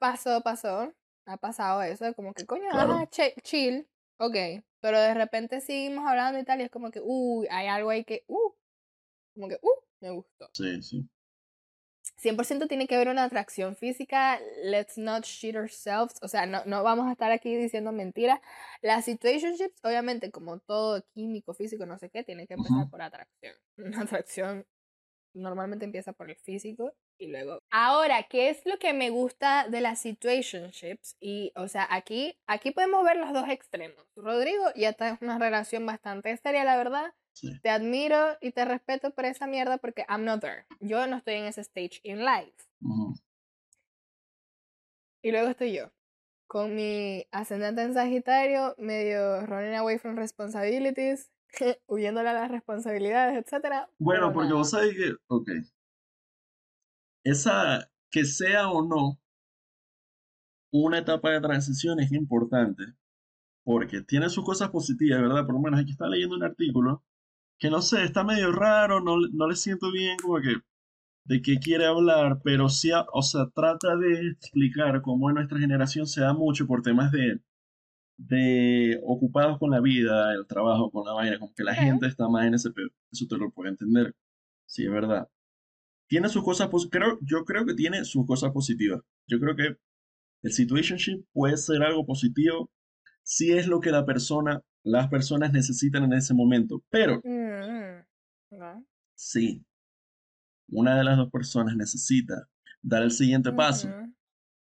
pasó, 0.01 0.41
pasó. 0.43 0.93
ha 1.27 1.37
pasado 1.37 1.83
eso, 1.83 2.13
como 2.15 2.33
que 2.35 2.47
coño, 2.47 2.65
Claro. 2.71 2.93
ajá, 2.95 3.09
chill, 3.43 3.87
ok, 4.19 4.37
pero 4.81 5.01
de 5.01 5.15
repente 5.15 5.61
seguimos 5.61 6.07
hablando 6.07 6.39
y 6.39 6.45
tal, 6.45 6.61
y 6.61 6.65
es 6.65 6.71
como 6.71 6.91
que, 6.91 7.01
uy, 7.03 7.47
hay 7.51 7.67
algo 7.69 7.91
ahí 7.91 8.05
que, 8.05 8.25
uh, 8.27 8.53
como 9.35 9.49
que, 9.49 9.59
uh, 9.61 9.81
me 10.01 10.11
gustó. 10.11 10.49
Sí, 10.53 10.83
sí. 10.83 11.09
100% 12.17 12.69
tiene 12.69 12.87
que 12.87 12.95
haber 12.95 13.09
una 13.09 13.25
atracción 13.25 13.77
física, 13.77 14.39
let's 14.63 14.97
not 14.97 15.25
cheat 15.25 15.57
ourselves, 15.57 16.15
o 16.23 16.29
sea, 16.29 16.47
no, 16.47 16.63
no 16.65 16.83
vamos 16.83 17.07
a 17.07 17.13
estar 17.13 17.33
aquí 17.33 17.57
diciendo 17.57 17.93
mentiras. 17.93 18.41
Las 18.83 19.05
situationships, 19.07 19.81
obviamente, 19.83 20.31
como 20.31 20.59
todo 20.61 21.03
químico, 21.15 21.55
físico, 21.55 21.87
no 21.87 21.99
sé 21.99 22.11
qué, 22.11 22.23
tiene 22.23 22.47
que 22.47 22.55
empezar 22.55 22.83
Ujú. 22.83 22.91
por 22.91 23.03
atracción. 23.03 23.55
Una 23.77 24.03
atracción 24.03 24.67
normalmente 25.35 25.85
empieza 25.85 26.13
por 26.13 26.31
el 26.31 26.37
físico 26.37 26.95
y 27.19 27.29
luego... 27.29 27.59
Ahora, 27.71 28.25
¿qué 28.25 28.51
es 28.51 28.65
lo 28.65 28.79
que 28.79 28.93
me 28.93 29.11
gusta 29.11 29.69
de 29.69 29.81
las 29.81 30.01
situationships? 30.01 31.17
Y, 31.21 31.53
o 31.57 31.69
sea, 31.69 31.87
aquí, 31.91 32.39
aquí 32.47 32.71
podemos 32.71 33.05
ver 33.05 33.17
los 33.17 33.33
dos 33.33 33.49
extremos. 33.49 34.07
Rodrigo 34.15 34.65
ya 34.77 34.91
está 34.91 35.09
en 35.09 35.19
una 35.21 35.39
relación 35.39 35.85
bastante 35.87 36.37
seria, 36.37 36.65
la 36.65 36.77
verdad. 36.77 37.13
Sí. 37.35 37.61
Te 37.61 37.69
admiro 37.69 38.39
y 38.41 38.53
te 38.53 38.65
respeto 38.65 39.11
por 39.11 39.25
esa 39.25 39.47
mierda 39.47 39.79
porque 39.79 40.07
I'm 40.09 40.25
not 40.25 40.41
there. 40.41 40.67
Yo 40.81 41.07
no 41.07 41.17
estoy 41.17 41.35
en 41.35 41.45
ese 41.47 41.61
stage 41.63 42.01
in 42.05 42.25
life. 42.25 42.55
Ujú. 42.81 43.15
Y 45.23 45.33
luego 45.33 45.49
estoy 45.49 45.75
yo, 45.75 45.91
con 46.47 46.75
mi 46.75 47.27
ascendente 47.33 47.83
en 47.83 47.95
Sagitario, 47.95 48.75
medio 48.79 49.45
running 49.47 49.75
away 49.75 49.99
from 49.99 50.17
responsibilities, 50.17 51.31
huyéndole 51.87 52.29
a 52.29 52.35
las 52.35 52.51
responsabilidades, 52.51 53.37
etc. 53.37 53.89
Bueno, 53.99 54.33
porque 54.33 54.53
vos 54.53 54.71
sabés 54.71 54.95
que, 54.95 55.17
ok, 55.27 55.49
esa, 57.25 57.91
que 58.11 58.25
sea 58.25 58.69
o 58.69 58.87
no 58.87 59.19
una 60.71 60.99
etapa 60.99 61.31
de 61.31 61.41
transición 61.41 62.01
es 62.01 62.13
importante, 62.13 62.85
porque 63.65 64.03
tiene 64.03 64.29
sus 64.29 64.45
cosas 64.45 64.71
positivas, 64.71 65.21
¿verdad? 65.21 65.47
Por 65.47 65.55
lo 65.55 65.61
menos 65.61 65.81
aquí 65.81 65.93
está 65.93 66.07
leyendo 66.07 66.37
un 66.37 66.43
artículo 66.43 67.03
que 67.59 67.71
no 67.71 67.83
sé, 67.83 68.05
está 68.05 68.25
medio 68.25 68.53
raro, 68.53 69.01
no, 69.01 69.19
le- 69.19 69.31
no 69.33 69.49
le 69.49 69.57
siento 69.57 69.91
bien 69.93 70.17
como 70.23 70.41
que 70.41 70.57
de 71.27 71.43
qué 71.43 71.59
quiere 71.61 71.87
hablar, 71.87 72.41
pero 72.45 72.69
sí, 72.71 72.91
o 73.15 73.23
sea, 73.23 73.49
trata 73.55 73.97
de 73.97 74.29
explicar 74.31 75.03
cómo 75.03 75.31
en 75.31 75.37
nuestra 75.37 75.59
generación 75.61 76.07
se 76.09 76.23
da 76.23 76.35
mucho 76.35 76.67
por 76.67 76.83
temas 76.83 77.13
de, 77.13 77.41
de 78.17 79.01
ocupados 79.05 79.59
con 79.59 79.71
la 79.71 79.81
vida, 79.81 80.35
el 80.35 80.47
trabajo, 80.47 80.91
con 80.91 81.07
la 81.07 81.13
vaina, 81.15 81.39
como 81.39 81.55
que 81.55 81.65
la 81.65 81.75
gente 81.77 82.07
está 82.07 82.29
más 82.29 82.47
en 82.47 82.55
ese 82.55 82.71
pedo. 82.73 82.89
Eso 83.13 83.27
te 83.29 83.37
lo 83.39 83.51
puedo 83.51 83.71
entender. 83.71 84.15
Sí, 84.67 84.85
es 84.85 84.91
verdad. 84.93 85.29
Tiene 86.09 86.29
sus 86.31 86.45
cosas 86.45 86.69
positivas, 86.69 87.17
yo 87.23 87.45
creo 87.45 87.67
que 87.67 87.75
tiene 87.75 88.05
sus 88.05 88.27
cosas 88.27 88.53
positivas. 88.53 89.03
Yo 89.27 89.39
creo 89.41 89.57
que 89.57 89.77
el 90.43 90.53
situationship 90.53 91.25
puede 91.33 91.57
ser 91.59 91.83
algo 91.83 92.07
positivo 92.07 92.71
si 93.25 93.53
es 93.53 93.67
lo 93.69 93.81
que 93.81 93.93
la 93.93 94.07
persona, 94.07 94.63
las 94.85 95.09
personas 95.09 95.53
necesitan 95.53 96.05
en 96.05 96.15
ese 96.15 96.35
momento. 96.35 96.83
Pero 96.91 97.25
Mm, 97.25 98.05
ok. 98.51 98.85
si 99.17 99.65
una 100.69 100.97
de 100.99 101.05
las 101.05 101.17
dos 101.17 101.31
personas 101.31 101.77
necesita 101.77 102.49
dar 102.83 103.03
el 103.03 103.11
siguiente 103.13 103.53
paso 103.53 103.97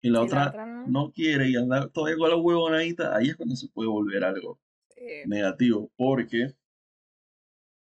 y 0.01 0.09
la 0.11 0.21
Y 0.21 0.23
otra 0.23 0.59
no. 0.65 0.83
no 0.85 1.11
quiere 1.13 1.49
y 1.49 1.55
anda 1.57 1.89
todavía 1.89 2.17
con 2.17 2.29
la 2.31 2.37
huevonadita, 2.37 3.15
ahí 3.15 3.29
es 3.29 3.37
cuando 3.37 3.55
se 3.55 3.69
puede 3.69 3.89
volver 3.89 4.23
algo 4.25 4.59
Sí. 4.95 5.03
negativo, 5.23 5.91
porque 5.97 6.55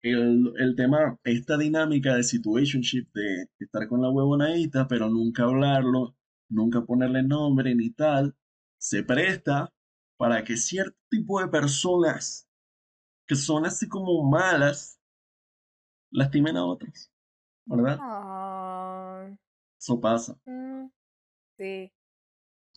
el, 0.02 0.52
el 0.58 0.74
tema, 0.76 1.18
esta 1.24 1.58
dinámica 1.58 2.14
de 2.16 2.22
situationship, 2.22 3.06
de 3.14 3.48
estar 3.58 3.88
con 3.88 4.02
la 4.02 4.10
huevonadita, 4.10 4.86
pero 4.88 5.08
nunca 5.10 5.44
hablarlo, 5.44 6.16
nunca 6.48 6.84
ponerle 6.84 7.22
nombre 7.22 7.74
ni 7.74 7.90
tal, 7.90 8.34
se 8.78 9.02
presta 9.02 9.72
para 10.16 10.44
que 10.44 10.56
cierto 10.56 10.98
tipo 11.10 11.40
de 11.40 11.48
personas 11.48 12.48
que 13.26 13.36
son 13.36 13.66
así 13.66 13.88
como 13.88 14.22
malas 14.30 15.00
lastimen 16.10 16.56
a 16.56 16.64
otras, 16.66 17.12
¿verdad? 17.66 18.04
Ay, 18.06 19.36
Eso 19.78 19.98
pasa. 20.00 20.38
mm, 20.46 20.86
sí. 21.58 21.92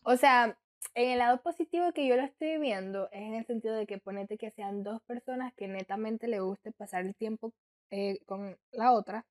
O 0.06 0.18
sea, 0.18 0.58
en 0.96 1.12
el 1.12 1.20
lado 1.20 1.42
positivo 1.42 1.94
que 1.94 2.08
yo 2.08 2.16
lo 2.18 2.24
estoy 2.24 2.60
viendo 2.60 3.08
es 3.12 3.22
en 3.22 3.36
el 3.36 3.46
sentido 3.46 3.76
de 3.76 3.88
que 3.88 4.00
ponete 4.00 4.38
que 4.38 4.52
sean 4.52 4.84
dos 4.84 5.02
personas 5.04 5.54
que 5.56 5.68
netamente 5.68 6.28
le 6.28 6.40
guste 6.42 6.72
pasar 6.74 7.06
el 7.06 7.16
tiempo 7.16 7.54
eh, 7.92 8.20
con 8.26 8.58
la 8.72 8.94
otra, 8.94 9.26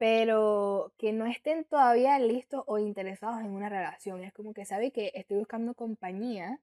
pero 0.00 0.94
que 0.96 1.12
no 1.12 1.26
estén 1.26 1.66
todavía 1.66 2.18
listos 2.18 2.64
o 2.66 2.78
interesados 2.78 3.40
en 3.40 3.50
una 3.50 3.68
relación. 3.68 4.24
Es 4.24 4.32
como 4.32 4.54
que 4.54 4.64
sabe 4.64 4.92
que 4.92 5.12
estoy 5.14 5.36
buscando 5.36 5.74
compañía 5.74 6.58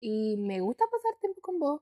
y 0.00 0.36
me 0.36 0.58
gusta 0.58 0.84
pasar 0.90 1.12
tiempo 1.20 1.40
con 1.40 1.60
vos. 1.60 1.80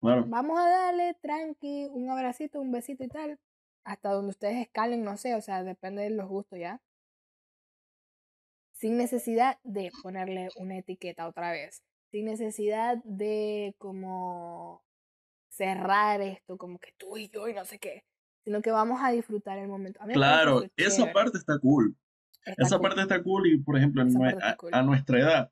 Claro, 0.00 0.24
Vamos 0.26 0.58
a 0.58 0.70
darle 0.70 1.12
tranqui, 1.20 1.84
un 1.92 2.08
abracito, 2.08 2.62
un 2.62 2.72
besito 2.72 3.04
y 3.04 3.08
tal, 3.08 3.38
hasta 3.84 4.10
donde 4.10 4.30
ustedes 4.30 4.56
escalen, 4.56 5.04
no 5.04 5.18
sé, 5.18 5.34
o 5.34 5.42
sea, 5.42 5.62
depende 5.62 6.02
de 6.04 6.08
los 6.08 6.26
gustos 6.26 6.58
ya. 6.58 6.80
Sin 8.72 8.96
necesidad 8.96 9.58
de 9.64 9.92
ponerle 10.02 10.48
una 10.56 10.78
etiqueta 10.78 11.28
otra 11.28 11.52
vez, 11.52 11.82
sin 12.10 12.24
necesidad 12.24 12.96
de 13.04 13.74
como 13.76 14.82
cerrar 15.50 16.22
esto, 16.22 16.56
como 16.56 16.78
que 16.78 16.92
tú 16.96 17.18
y 17.18 17.28
yo 17.28 17.48
y 17.48 17.52
no 17.52 17.66
sé 17.66 17.78
qué, 17.78 18.02
sino 18.44 18.60
que 18.62 18.70
vamos 18.70 19.00
a 19.02 19.10
disfrutar 19.10 19.58
el 19.58 19.68
momento. 19.68 20.00
Claro, 20.12 20.62
esa 20.76 20.96
chévere, 20.96 21.12
parte 21.14 21.38
está 21.38 21.58
cool. 21.58 21.96
está 22.44 22.62
Esa 22.62 22.78
cool. 22.78 22.88
parte 22.88 23.00
está 23.02 23.22
cool 23.22 23.46
y, 23.46 23.58
por 23.58 23.76
ejemplo, 23.76 24.02
a, 24.02 24.56
cool. 24.56 24.70
a 24.74 24.82
nuestra 24.82 25.18
edad, 25.18 25.50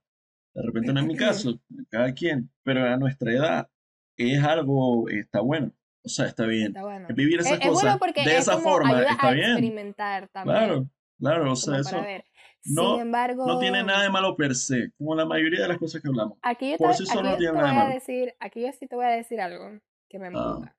de 0.54 0.62
repente 0.62 0.92
no 0.92 1.00
es 1.00 1.06
mi 1.06 1.16
caso, 1.16 1.60
cada 1.90 2.12
quien, 2.12 2.50
pero 2.62 2.84
a 2.86 2.96
nuestra 2.96 3.32
edad 3.32 3.68
es 4.16 4.42
algo, 4.44 5.08
está 5.08 5.40
bueno, 5.40 5.72
o 6.04 6.08
sea, 6.08 6.26
está 6.26 6.44
bien. 6.46 6.68
Está 6.68 6.82
bueno. 6.82 7.08
Vivir 7.14 7.40
esas 7.40 7.52
Es, 7.54 7.60
es 7.60 7.66
cosas 7.68 7.82
bueno 7.82 7.98
porque 7.98 8.24
de 8.24 8.32
es 8.32 8.38
esa 8.40 8.58
forma 8.58 8.90
ayuda 8.98 9.10
está 9.12 9.28
a 9.28 9.32
bien. 9.32 9.50
experimentar 9.52 10.28
también. 10.28 10.56
Claro, 10.58 10.88
claro, 11.18 11.52
o 11.52 11.56
sea, 11.56 11.78
eso 11.78 12.00
ver. 12.02 12.24
no- 12.66 12.92
Sin 12.92 13.00
embargo, 13.02 13.46
no 13.46 13.58
tiene 13.58 13.82
nada 13.82 14.02
de 14.02 14.10
malo 14.10 14.36
per 14.36 14.54
se, 14.54 14.92
como 14.98 15.14
la 15.14 15.24
mayoría 15.24 15.62
de 15.62 15.68
las 15.68 15.78
cosas 15.78 16.02
que 16.02 16.08
hablamos. 16.08 16.38
Aquí 16.42 16.72
yo, 16.72 16.76
Por 16.76 16.90
te, 16.90 16.96
sí 16.98 17.06
solo 17.06 17.20
aquí 17.20 17.28
no 17.28 17.32
yo 17.32 17.38
tiene 17.38 17.52
te 17.52 17.58
nada 17.58 17.72
de 17.72 17.80
voy 17.84 17.90
a 17.90 17.94
decir, 17.94 18.34
aquí 18.38 18.60
yo 18.62 18.72
sí 18.78 18.86
te 18.86 18.96
voy 18.96 19.04
a 19.06 19.10
decir 19.10 19.40
algo 19.40 19.80
que 20.10 20.18
me 20.18 20.26
Ah. 20.26 20.58
emputa. 20.60 20.76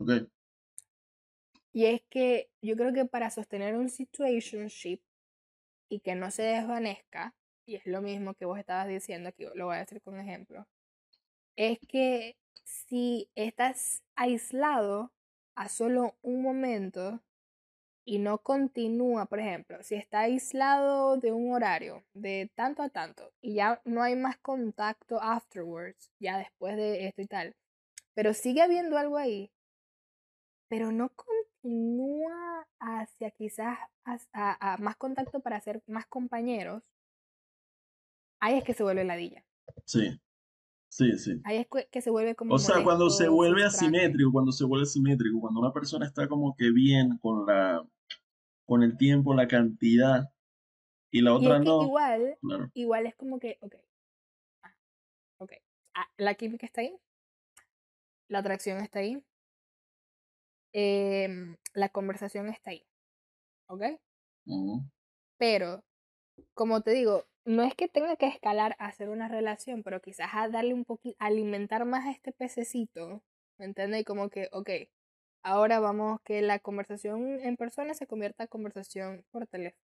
¿Ok? 0.00 0.28
Y 1.78 1.86
es 1.86 2.02
que 2.10 2.50
yo 2.60 2.74
creo 2.74 2.92
que 2.92 3.04
para 3.04 3.30
sostener 3.30 3.76
un 3.76 3.88
situationship 3.88 4.98
y 5.88 6.00
que 6.00 6.16
no 6.16 6.32
se 6.32 6.42
desvanezca, 6.42 7.36
y 7.66 7.76
es 7.76 7.86
lo 7.86 8.02
mismo 8.02 8.34
que 8.34 8.46
vos 8.46 8.58
estabas 8.58 8.88
diciendo, 8.88 9.28
aquí 9.28 9.46
lo 9.54 9.66
voy 9.66 9.76
a 9.76 9.78
decir 9.78 10.02
con 10.02 10.18
ejemplo, 10.18 10.66
es 11.54 11.78
que 11.86 12.36
si 12.64 13.30
estás 13.36 14.02
aislado 14.16 15.12
a 15.54 15.68
solo 15.68 16.16
un 16.20 16.42
momento 16.42 17.22
y 18.04 18.18
no 18.18 18.38
continúa, 18.38 19.26
por 19.26 19.38
ejemplo, 19.38 19.80
si 19.84 19.94
está 19.94 20.22
aislado 20.22 21.16
de 21.16 21.30
un 21.30 21.52
horario 21.52 22.04
de 22.12 22.50
tanto 22.56 22.82
a 22.82 22.88
tanto 22.88 23.32
y 23.40 23.54
ya 23.54 23.80
no 23.84 24.02
hay 24.02 24.16
más 24.16 24.36
contacto 24.38 25.22
afterwards, 25.22 26.10
ya 26.18 26.38
después 26.38 26.76
de 26.76 27.06
esto 27.06 27.22
y 27.22 27.28
tal, 27.28 27.54
pero 28.14 28.34
sigue 28.34 28.62
habiendo 28.62 28.98
algo 28.98 29.16
ahí, 29.16 29.52
pero 30.66 30.90
no 30.90 31.10
continúa 31.10 31.47
hacia 32.80 33.30
quizás 33.30 33.78
a, 34.04 34.74
a 34.74 34.76
más 34.78 34.96
contacto 34.96 35.40
para 35.40 35.60
ser 35.60 35.82
más 35.86 36.06
compañeros, 36.06 36.82
ahí 38.40 38.58
es 38.58 38.64
que 38.64 38.74
se 38.74 38.82
vuelve 38.82 39.04
ladilla. 39.04 39.44
Sí, 39.84 40.20
sí, 40.88 41.18
sí. 41.18 41.40
Ahí 41.44 41.58
es 41.58 41.66
que- 41.68 41.88
que 41.90 42.00
se 42.00 42.10
vuelve 42.10 42.34
como 42.34 42.54
O 42.54 42.58
sea, 42.58 42.82
cuando 42.82 43.10
se 43.10 43.28
vuelve 43.28 43.64
asimétrico, 43.64 44.32
cuando 44.32 44.52
se 44.52 44.64
vuelve 44.64 44.84
asimétrico, 44.84 45.40
cuando 45.40 45.60
una 45.60 45.72
persona 45.72 46.06
está 46.06 46.28
como 46.28 46.54
que 46.54 46.70
bien 46.70 47.18
con 47.18 47.46
la, 47.46 47.84
con 48.66 48.82
el 48.82 48.96
tiempo, 48.96 49.34
la 49.34 49.48
cantidad, 49.48 50.30
y 51.10 51.22
la 51.22 51.32
Y 51.32 51.34
otra 51.34 51.56
es 51.56 51.62
que 51.62 51.68
no, 51.68 51.82
igual, 51.84 52.38
claro. 52.40 52.70
igual 52.74 53.06
es 53.06 53.14
como 53.16 53.38
que, 53.38 53.58
ok, 53.62 53.74
ah, 54.62 54.74
ok, 55.38 55.52
ah, 55.94 56.08
la 56.18 56.34
química 56.34 56.66
está 56.66 56.82
ahí, 56.82 56.94
la 58.28 58.38
atracción 58.38 58.78
está 58.78 59.00
ahí, 59.00 59.22
em, 60.72 61.56
la 61.74 61.88
conversación 61.90 62.48
está 62.48 62.70
ahí, 62.70 62.84
ok, 63.68 63.82
pero 65.38 65.82
como 66.54 66.82
te 66.82 66.92
digo, 66.92 67.26
no 67.44 67.62
es 67.62 67.74
que 67.74 67.88
tenga 67.88 68.16
que 68.16 68.26
escalar 68.26 68.76
a 68.78 68.86
hacer 68.86 69.08
una 69.08 69.28
relación, 69.28 69.82
pero 69.82 70.00
quizás 70.00 70.30
a 70.34 70.48
darle 70.48 70.74
un 70.74 70.84
poquito, 70.84 71.16
alimentar 71.18 71.84
más 71.86 72.06
a 72.06 72.10
este 72.12 72.32
pececito, 72.32 73.22
¿me 73.58 73.66
entiendes? 73.66 74.02
Y 74.02 74.04
como 74.04 74.28
que, 74.30 74.48
ok, 74.52 74.70
ahora 75.42 75.80
vamos 75.80 76.20
que 76.24 76.42
la 76.42 76.58
conversación 76.58 77.40
en 77.40 77.56
persona 77.56 77.94
se 77.94 78.06
convierta 78.06 78.44
en 78.44 78.48
conversación 78.48 79.24
por 79.30 79.46
teléfono. 79.46 79.82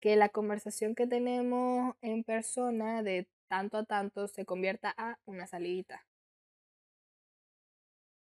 Que 0.00 0.16
la 0.16 0.28
conversación 0.28 0.94
que 0.94 1.06
tenemos 1.06 1.96
en 2.00 2.24
persona 2.24 3.02
de 3.02 3.28
tanto 3.48 3.78
a 3.78 3.84
tanto 3.84 4.28
se 4.28 4.44
convierta 4.44 4.94
a 4.96 5.18
una 5.26 5.46
salidita. 5.46 6.06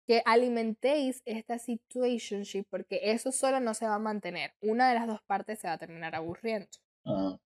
Que 0.06 0.22
alimentéis 0.24 1.22
esta 1.24 1.58
situationship 1.58 2.64
porque 2.70 3.00
eso 3.02 3.32
solo 3.32 3.60
no 3.60 3.74
se 3.74 3.86
va 3.86 3.96
a 3.96 3.98
mantener. 3.98 4.54
Una 4.60 4.88
de 4.88 4.94
las 4.94 5.06
dos 5.06 5.20
partes 5.22 5.58
se 5.58 5.66
va 5.66 5.74
a 5.74 5.78
terminar 5.78 6.14
aburriendo. 6.14 6.68
Ajá. 7.04 7.40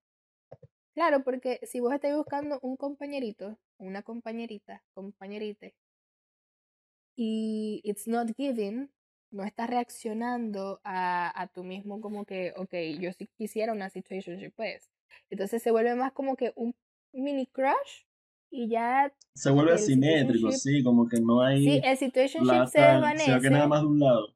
Claro, 0.95 1.23
porque 1.25 1.61
si 1.63 1.81
vos 1.81 1.95
estáis 1.95 2.15
buscando 2.15 2.59
un 2.63 2.77
compañerito, 2.77 3.59
una 3.79 4.03
compañerita, 4.03 4.83
compañerite, 4.93 5.75
y 7.17 7.81
it's 7.85 8.07
not 8.09 8.31
giving, 8.37 8.91
no 9.31 9.45
estás 9.45 9.71
reaccionando 9.71 10.81
a, 10.85 11.31
a 11.41 11.47
tú 11.49 11.65
mismo 11.65 12.01
como 12.01 12.25
que, 12.25 12.53
ok, 12.57 12.75
yo 13.01 13.13
sí 13.13 13.29
quisiera 13.37 13.73
una 13.73 13.91
situationship, 13.91 14.53
pues. 14.57 14.91
Entonces 15.31 15.63
se 15.63 15.71
vuelve 15.71 15.95
más 15.95 16.13
como 16.13 16.37
que 16.37 16.53
un 16.57 16.75
mini 17.13 17.47
crush 17.47 18.05
y 18.51 18.69
ya 18.69 19.13
Se 19.35 19.51
vuelve 19.51 19.73
el 19.73 19.77
asimétrico, 19.79 20.51
sí, 20.53 20.83
como 20.83 21.09
que 21.09 21.21
no 21.21 21.41
hay 21.43 21.65
Sí, 21.65 21.81
el 21.85 21.97
situationship 21.97 22.51
la 22.53 22.67
se 22.67 22.81
desvanece. 22.81 23.25
sino 23.27 23.41
que 23.41 23.51
nada 23.51 23.67
más 23.69 23.81
de 23.83 23.87
un 23.87 24.01
lado. 24.01 24.35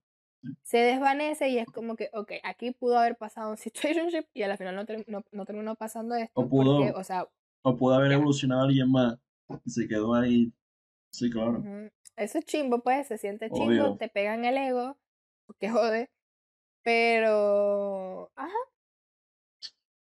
se 0.63 0.79
desvanece 0.79 1.49
y 1.49 1.59
es 1.59 1.67
como 1.67 1.97
que, 1.97 2.11
ok, 2.13 2.33
aquí 2.43 2.71
pudo 2.73 2.99
haber 2.99 3.17
pasado 3.17 3.51
un 3.51 3.57
situationship 4.09 4.27
y 4.35 4.43
al 4.43 4.57
final 4.57 4.77
no, 4.77 4.85
no, 5.09 5.25
no 5.33 5.45
terminó 5.47 5.75
pasando 5.75 6.15
esto. 6.15 6.41
O 6.41 6.49
pudo- 6.49 6.79
porque, 6.79 6.93
o 6.99 7.05
sea, 7.05 7.27
O 7.63 7.77
puede 7.77 7.97
haber 7.97 8.13
evolucionado 8.13 8.63
alguien 8.63 8.91
más 8.91 9.19
y 9.65 9.71
se 9.71 9.89
quedó 9.89 10.15
ahí. 10.15 10.53
Sí, 11.13 11.31
claro. 11.31 11.63
eso 12.17 12.39
es 12.39 12.45
chimbo, 12.45 12.83
pues, 12.83 13.07
se 13.09 13.19
siente 13.19 13.49
chimbo, 13.51 13.65
Obvio. 13.67 13.97
te 13.97 14.09
pegan 14.09 14.45
el 14.45 14.57
ego, 14.57 14.99
que 15.61 15.69
jode, 15.71 16.11
pero, 16.83 18.31
ajá, 18.37 18.53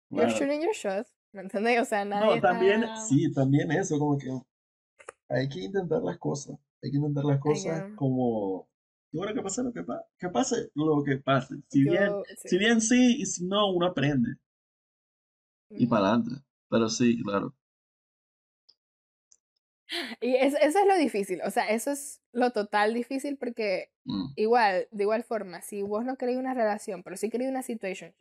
you're 0.10 0.30
shooting 0.32 0.62
your 0.62 0.74
shot, 0.74 1.08
¿me 1.38 1.44
entendés? 1.44 1.80
O 1.82 1.86
sea, 1.86 2.04
nadie 2.04 2.36
No, 2.36 2.42
también, 2.42 2.84
está- 2.84 2.96
sí, 3.08 3.32
también 3.32 3.72
eso, 3.72 3.98
como 4.00 4.18
que 4.18 4.28
hay 5.30 5.48
que 5.48 5.62
intentar 5.62 6.02
las 6.02 6.18
cosas. 6.18 6.58
Hay 6.84 6.92
que 6.92 6.98
intentar 6.98 7.24
las 7.26 7.40
cosas 7.40 7.84
que- 7.84 7.96
como. 7.96 8.68
Y 9.12 9.18
bueno, 9.18 9.34
que 9.34 9.42
pase 9.42 9.64
lo 9.64 9.72
que 9.72 9.84
pase. 9.84 10.04
Que 10.20 10.30
pase 10.30 10.56
lo 10.76 11.04
que 11.04 11.18
pase. 11.18 11.56
Si 11.70 11.84
bien, 11.84 12.08
yo- 12.08 12.24
sí, 12.28 12.50
si 12.50 12.58
bien 12.58 12.82
sí 12.82 13.16
y 13.22 13.26
si 13.26 13.46
no, 13.46 13.72
uno 13.72 13.86
aprende. 13.88 14.36
Y 15.70 15.84
ujú. 15.86 15.90
para 15.90 16.08
adelante. 16.10 16.32
Pero 16.70 16.90
sí, 16.90 17.22
claro. 17.24 17.54
Y 20.20 20.36
eso, 20.36 20.58
eso 20.58 20.80
es 20.80 20.86
lo 20.86 20.98
difícil, 20.98 21.40
o 21.46 21.50
sea, 21.50 21.70
eso 21.70 21.92
es 21.92 22.22
lo 22.34 22.52
total 22.52 22.94
difícil 22.94 23.38
porque 23.38 23.90
Mm. 24.04 24.34
igual, 24.36 24.88
de 24.92 25.04
igual 25.04 25.24
forma, 25.24 25.62
si 25.62 25.82
vos 25.82 26.04
no 26.04 26.18
queréis 26.18 26.38
una 26.38 26.54
relación, 26.54 27.04
pero 27.04 27.16
sí 27.16 27.30
queréis 27.30 27.50
una 27.50 27.64
situationship, 27.64 28.14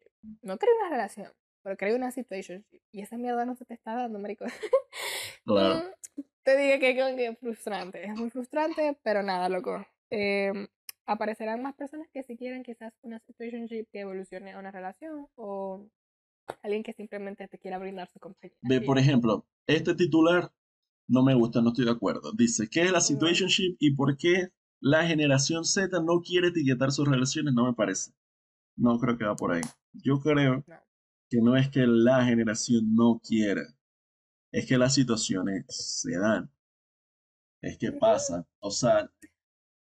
no 0.42 0.58
queréis 0.58 0.78
una 0.80 0.90
relación, 0.90 1.32
pero 1.66 1.76
queréis 1.76 1.98
una 1.98 2.12
situationship, 2.12 2.80
y 2.92 3.00
esa 3.00 3.16
mierda 3.16 3.44
no 3.44 3.56
se 3.56 3.64
te 3.64 3.74
está 3.74 3.92
dando, 3.92 4.20
marico. 4.20 4.44
Claro. 5.44 5.76
Mm, 6.16 6.22
Te 6.44 6.56
digo 6.56 6.78
que 6.78 7.26
es 7.26 7.38
frustrante, 7.40 8.04
es 8.04 8.14
muy 8.16 8.30
frustrante, 8.30 8.96
pero 9.02 9.22
nada, 9.24 9.48
loco. 9.48 9.84
Em, 10.10 10.68
aparecerán 11.06 11.62
más 11.62 11.74
personas 11.74 12.08
que 12.12 12.22
si 12.22 12.36
quieren 12.36 12.62
quizás 12.62 12.94
una 13.02 13.18
situationship 13.18 13.86
que 13.90 14.00
evolucione 14.00 14.52
a 14.52 14.60
una 14.60 14.70
relación 14.70 15.26
o 15.34 15.88
alguien 16.62 16.84
que 16.84 16.92
simplemente 16.92 17.48
te 17.48 17.58
quiera 17.58 17.78
brindar 17.78 18.08
su 18.12 18.20
compañía. 18.20 18.56
Ve, 18.62 18.80
por 18.80 18.98
ejemplo, 18.98 19.44
este 19.66 19.96
titular 19.96 20.52
no 21.08 21.24
me 21.24 21.34
gusta, 21.34 21.60
no 21.62 21.70
estoy 21.70 21.86
de 21.86 21.92
acuerdo. 21.92 22.32
Dice, 22.32 22.68
¿qué 22.70 22.82
es 22.82 22.92
la 22.92 23.00
situationship 23.00 23.76
y 23.80 23.94
por 23.96 24.16
qué 24.16 24.50
la 24.80 25.04
generación 25.04 25.64
Z 25.64 26.00
no 26.00 26.20
quiere 26.20 26.48
etiquetar 26.48 26.92
sus 26.92 27.08
relaciones? 27.08 27.54
No 27.54 27.66
me 27.66 27.74
parece. 27.74 28.12
No 28.76 28.98
creo 29.00 29.18
que 29.18 29.24
va 29.24 29.34
por 29.34 29.52
ahí. 29.52 29.62
Yo 29.92 30.20
creo 30.20 30.62
No. 30.66 30.85
Que 31.30 31.40
no 31.40 31.56
es 31.56 31.68
que 31.70 31.86
la 31.86 32.24
generación 32.24 32.94
no 32.94 33.20
quiera, 33.20 33.62
es 34.52 34.66
que 34.66 34.78
las 34.78 34.94
situaciones 34.94 35.64
se 35.68 36.18
dan. 36.18 36.50
Es 37.60 37.76
que 37.76 37.92
pasa. 37.92 38.46
O 38.60 38.70
sea, 38.70 39.10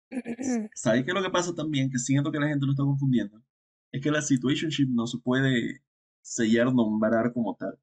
¿sabes 0.73 1.03
qué 1.03 1.11
es 1.11 1.15
lo 1.15 1.23
que 1.23 1.29
pasa 1.29 1.53
también? 1.53 1.89
Que 1.89 1.99
siento 1.99 2.31
que 2.31 2.39
la 2.39 2.47
gente 2.47 2.65
lo 2.65 2.71
está 2.71 2.83
confundiendo. 2.83 3.41
Es 3.91 4.01
que 4.01 4.11
la 4.11 4.21
situationship 4.21 4.87
no 4.89 5.07
se 5.07 5.17
puede 5.19 5.81
sellar, 6.21 6.73
nombrar 6.73 7.33
como 7.33 7.55
tal. 7.55 7.77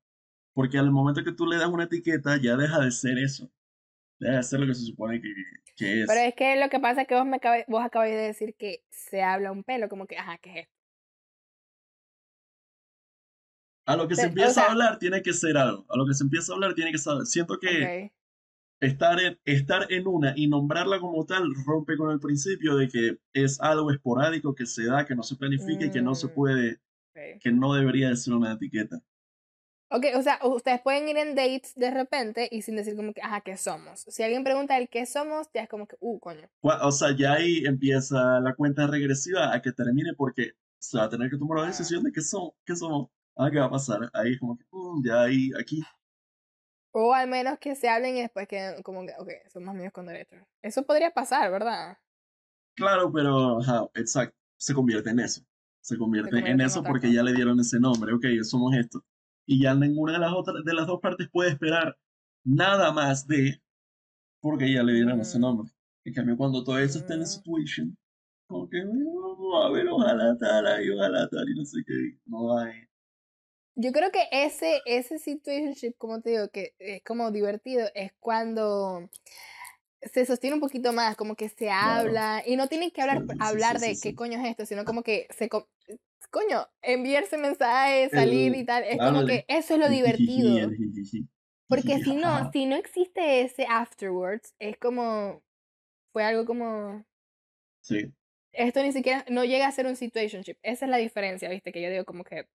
Porque 0.54 0.78
al 0.78 0.90
momento 0.92 1.24
que 1.24 1.33
tú 1.33 1.46
le 1.46 1.57
das 1.59 1.68
una 1.68 1.85
etiqueta, 1.85 2.37
ya 2.40 2.57
deja 2.57 2.80
de 2.80 2.90
ser 2.90 3.18
eso. 3.18 3.50
Deja 4.20 4.38
de 4.38 4.42
ser 4.42 4.61
lo 4.61 4.66
que 4.66 4.74
se 4.74 4.87
supone 4.87 5.20
que, 5.20 5.28
que 5.76 6.02
es. 6.02 6.09
Pero 6.09 6.20
es 6.20 6.35
que 6.35 6.57
lo 6.57 6.68
que 6.70 6.80
pasa 6.80 7.02
es 7.02 7.09
que 7.09 7.16
vos, 7.16 7.26
me 7.26 7.38
acabe- 7.38 7.64
vos 7.68 7.85
acabáis 7.85 8.14
de 8.14 8.22
decir 8.22 8.54
que 8.57 8.85
se 8.90 9.22
habla 9.22 9.52
un 9.52 9.64
pelo, 9.64 9.88
como 9.88 10.07
que, 10.07 10.18
ajá, 10.18 10.38
¿qué 10.38 10.50
es 10.50 10.57
esto? 10.66 10.84
A 13.87 13.97
lo 13.97 14.09
que 14.09 14.14
se 14.14 14.23
Te- 14.23 14.27
o 14.27 14.31
empieza 14.31 14.53
sea- 14.55 14.64
a 14.64 14.70
hablar 14.73 14.99
tiene 14.99 15.23
que 15.23 15.33
ser 15.33 15.57
algo. 15.57 15.85
A 15.88 15.97
lo 15.97 16.07
que 16.07 16.14
se 16.14 16.25
empieza 16.25 16.53
a 16.53 16.55
hablar 16.57 16.75
tiene 16.75 16.90
que 16.92 16.99
ser. 16.99 17.25
Siento 17.27 17.59
que 17.59 18.07
Ok. 18.07 18.12
estar, 18.81 19.20
en, 19.20 19.38
estar 19.44 19.87
en 19.92 20.07
una 20.07 20.33
y 20.37 20.49
nombrarla 20.49 21.01
como 21.01 21.25
tal 21.27 21.44
rompe 21.66 21.97
con 21.97 22.11
el 22.11 22.20
principio 22.20 22.77
de 22.77 22.88
que 22.88 23.18
es 23.33 23.61
algo 23.61 23.90
esporádico 23.90 24.55
que 24.55 24.66
se 24.66 24.87
da, 24.87 25.05
que 25.07 25.14
no 25.14 25.23
se 25.23 25.37
planifica 25.37 25.85
y 25.87 25.90
que 25.90 26.03
no 26.03 26.14
se 26.14 26.29
Mm. 26.29 26.35
puede, 26.35 26.73
ok. 27.14 27.40
que 27.40 27.53
no 27.53 27.75
debería 27.75 28.09
de 28.09 28.16
ser 28.16 28.35
una 28.35 28.53
etiqueta. 28.53 29.01
Ok, 29.90 30.07
o 30.16 30.23
sea, 30.23 30.40
ustedes 30.42 30.81
pueden 30.81 31.09
ir 31.09 31.16
en 31.18 31.35
dates 31.37 31.73
de 31.77 31.90
repente 31.90 32.49
y 32.51 32.62
sin 32.62 32.75
decir 32.75 32.97
como 32.97 33.12
que, 33.12 33.20
ajá, 33.23 33.42
¿qué 33.42 33.57
somos? 33.57 34.01
Si 34.09 34.23
alguien 34.25 34.42
pregunta 34.42 34.77
el 34.77 34.88
qué 34.88 35.07
somos, 35.07 35.47
ya 35.55 35.62
es 35.62 35.68
como 35.68 35.87
que, 35.87 35.94
uh, 36.01 36.18
coño. 36.18 36.49
O 36.62 36.90
sea, 36.90 37.14
ya 37.16 37.35
ahí 37.35 37.64
empieza 37.64 38.40
la 38.40 38.55
cuenta 38.55 38.87
regresiva 38.88 39.55
a 39.55 39.62
que 39.62 39.73
termine 39.73 40.14
porque 40.16 40.55
se 40.81 40.99
va 40.99 41.05
a 41.05 41.09
tener 41.11 41.31
que 41.31 41.37
tomar 41.37 41.61
la 41.61 41.66
decisión 41.66 42.03
de 42.03 42.11
qué 42.12 42.23
somos, 42.23 42.55
qué 42.64 42.75
somos, 42.75 43.09
ah, 43.37 43.51
qué 43.51 43.59
va 43.59 43.66
a 43.66 43.70
pasar. 43.70 44.11
Ahí 44.12 44.38
como 44.38 44.57
que, 44.59 44.64
mm, 44.70 45.05
ya 45.05 45.23
ahí, 45.23 45.51
aquí. 45.61 45.83
O 46.92 47.12
al 47.12 47.29
menos 47.29 47.59
que 47.59 47.75
se 47.75 47.88
hablen 47.88 48.16
y 48.16 48.20
después 48.23 48.47
que, 48.49 48.77
como 48.85 49.05
que, 49.05 49.12
ok, 49.18 49.29
somos 49.53 49.70
amigos 49.70 49.92
con 49.92 50.07
derechos. 50.07 50.40
Eso 50.62 50.85
podría 50.85 51.11
pasar, 51.11 51.51
¿verdad? 51.51 51.99
Claro, 52.77 53.12
pero, 53.12 53.61
ajá, 53.61 53.88
exacto, 53.94 54.37
se 54.57 54.75
convierte 54.75 55.11
en 55.11 55.20
eso. 55.20 55.42
Se 55.81 55.97
convierte, 55.99 56.31
convierte 56.31 56.51
en 56.53 56.61
en 56.61 56.66
eso 56.66 56.83
porque 56.83 57.12
ya 57.12 57.23
le 57.23 57.33
dieron 57.35 57.61
ese 57.61 57.79
nombre, 57.79 58.12
ok, 58.14 58.25
somos 58.42 58.75
esto. 58.75 59.05
Y 59.47 59.62
ya 59.62 59.75
ninguna 59.75 60.14
de 60.14 60.18
las 60.20 60.33
otras, 60.33 60.64
de 60.64 60.73
las 60.75 60.87
dos 60.87 61.01
partes 61.01 61.29
puede 61.31 61.51
esperar 61.51 61.97
nada 62.44 62.92
más 62.92 63.27
de, 63.27 63.61
porque 64.40 64.73
ya 64.73 64.83
le 64.83 64.94
dieron 64.94 65.20
ese 65.20 65.38
Mm. 65.38 65.42
nombre. 65.42 65.70
En 66.05 66.14
cambio, 66.14 66.37
cuando 66.37 66.64
todo 66.64 66.79
eso 66.79 66.99
está 67.01 67.14
en 67.14 67.20
Mm. 67.23 67.27
situation, 67.27 67.99
como 68.49 68.68
que, 68.68 68.85
"Bueno, 68.85 69.59
a 69.64 69.70
ver, 69.73 69.88
ojalá 69.88 70.37
tal, 70.38 70.66
ojalá 70.94 71.29
tal, 71.29 71.49
y 71.51 71.55
no 71.57 71.64
sé 71.64 71.79
qué, 71.87 72.18
no 72.27 72.59
hay. 72.59 72.73
Yo 73.76 73.92
creo 73.92 74.12
que 74.12 74.28
ese, 74.30 74.82
ese 74.87 75.18
situationship, 75.18 75.94
como 75.98 76.20
te 76.20 76.30
digo, 76.30 76.48
que 76.50 76.74
es 76.78 77.02
como 77.02 77.30
divertido, 77.32 77.88
es 77.94 78.12
cuando 78.20 79.08
se 80.02 80.26
sostiene 80.26 80.54
un 80.54 80.60
poquito 80.60 80.92
más, 80.92 81.16
como 81.16 81.37
que 81.37 81.48
se 81.48 81.70
habla, 81.70 82.42
y 82.46 82.56
no 82.56 82.68
tienen 82.68 82.90
que 82.90 83.02
hablar, 83.02 83.26
Sí, 83.28 83.38
hablar 83.38 83.78
sí, 83.78 83.80
de 83.80 83.98
qué 84.00 84.14
coño 84.14 84.38
es 84.40 84.46
esto, 84.48 84.66
sino 84.66 84.84
como 84.84 85.02
que 85.02 85.26
se, 85.30 85.48
co- 85.48 85.70
coño, 86.30 86.68
enviarse 86.82 87.38
mensajes, 87.38 88.12
salir 88.12 88.54
y 88.56 88.64
tal, 88.66 88.84
es 88.84 89.00
como 89.02 89.24
que 89.24 89.44
eso 89.48 89.74
es 89.74 89.80
lo 89.80 89.88
divertido. 89.90 90.76
Porque 91.68 91.98
si 92.00 92.16
no, 92.16 92.44
si 92.52 92.66
no 92.66 92.76
existe 92.76 93.42
ese 93.42 93.66
afterwards, 93.68 94.54
es 94.58 94.78
como, 94.78 95.42
fue 96.12 96.24
algo 96.24 96.46
como, 96.46 97.04
Sí, 97.80 98.14
esto 98.52 98.82
ni 98.82 98.92
siquiera, 98.92 99.24
no 99.28 99.44
llega 99.44 99.66
a 99.66 99.72
ser 99.72 99.87
un 99.87 99.96
situationship. 99.96 100.56
Esa 100.62 100.84
es 100.87 100.90
la 100.90 100.96
diferencia, 100.98 101.48
¿viste? 101.50 101.72
Que 101.72 101.82
yo 101.82 101.90
digo 101.90 102.04
como 102.04 102.24
que 102.24 102.48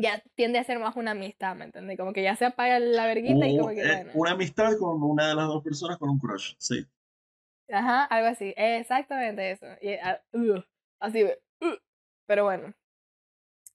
ya 0.00 0.22
tiende 0.34 0.58
a 0.58 0.64
ser 0.64 0.78
más 0.78 0.96
una 0.96 1.12
amistad, 1.12 1.54
¿me 1.56 1.66
entiendes? 1.66 1.98
Como 1.98 2.12
que 2.12 2.22
ya 2.22 2.36
se 2.36 2.46
apaga 2.46 2.78
la 2.78 3.06
verguita 3.06 3.46
y 3.46 3.58
O, 3.58 3.62
como 3.62 3.74
que, 3.74 3.82
eh, 3.82 4.06
una 4.14 4.32
amistad 4.32 4.76
con 4.78 5.02
una 5.02 5.28
de 5.28 5.34
las 5.34 5.46
dos 5.46 5.62
personas 5.62 5.98
con 5.98 6.10
un 6.10 6.18
crush, 6.18 6.54
sí. 6.58 6.86
Ajá, 7.70 8.04
algo 8.04 8.28
así. 8.28 8.52
Exactamente 8.56 9.52
eso. 9.52 9.66
Y, 9.80 9.94
ah, 9.94 10.20
ugh, 10.32 10.64
así, 10.98 11.24
uh, 11.24 11.76
pero 12.26 12.44
bueno. 12.44 12.74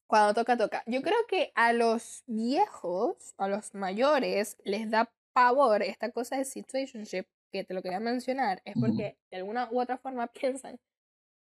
Cuando 0.06 0.34
toca, 0.34 0.56
toca. 0.56 0.82
Yo 0.86 1.02
creo 1.02 1.18
que 1.28 1.52
a 1.54 1.72
los 1.72 2.22
viejos, 2.26 3.34
a 3.38 3.48
los 3.48 3.74
mayores, 3.74 4.56
les 4.64 4.90
da 4.90 5.10
pavor 5.32 5.82
esta 5.82 6.10
cosa 6.10 6.36
de 6.36 6.44
situationship, 6.44 7.26
que 7.52 7.64
te 7.64 7.74
lo 7.74 7.82
quería 7.82 8.00
mencionar, 8.00 8.62
es 8.64 8.74
porque 8.78 9.16
de 9.30 9.36
alguna 9.36 9.68
u 9.70 9.80
otra 9.80 9.98
forma 9.98 10.26
piensan 10.32 10.78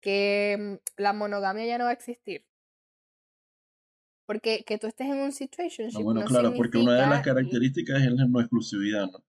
que 0.01 0.57
mm, 0.59 1.01
la 1.01 1.13
monogamia 1.13 1.65
ya 1.65 1.77
no 1.77 1.85
va 1.85 1.91
a 1.91 1.93
existir. 1.93 2.45
Porque 4.25 4.63
que 4.65 4.77
tú 4.77 4.88
estés 4.88 5.07
en 5.07 5.17
un 5.17 5.31
situationship 5.31 5.99
No, 5.99 6.03
bueno, 6.05 6.21
no 6.21 6.25
claro, 6.27 6.53
porque 6.55 6.77
una 6.79 6.93
de 6.95 7.07
las 7.07 7.21
características 7.23 8.01
es 8.01 8.11
la 8.11 8.25
no 8.25 8.39
exclusividad, 8.39 9.07
¿no? 9.11 9.23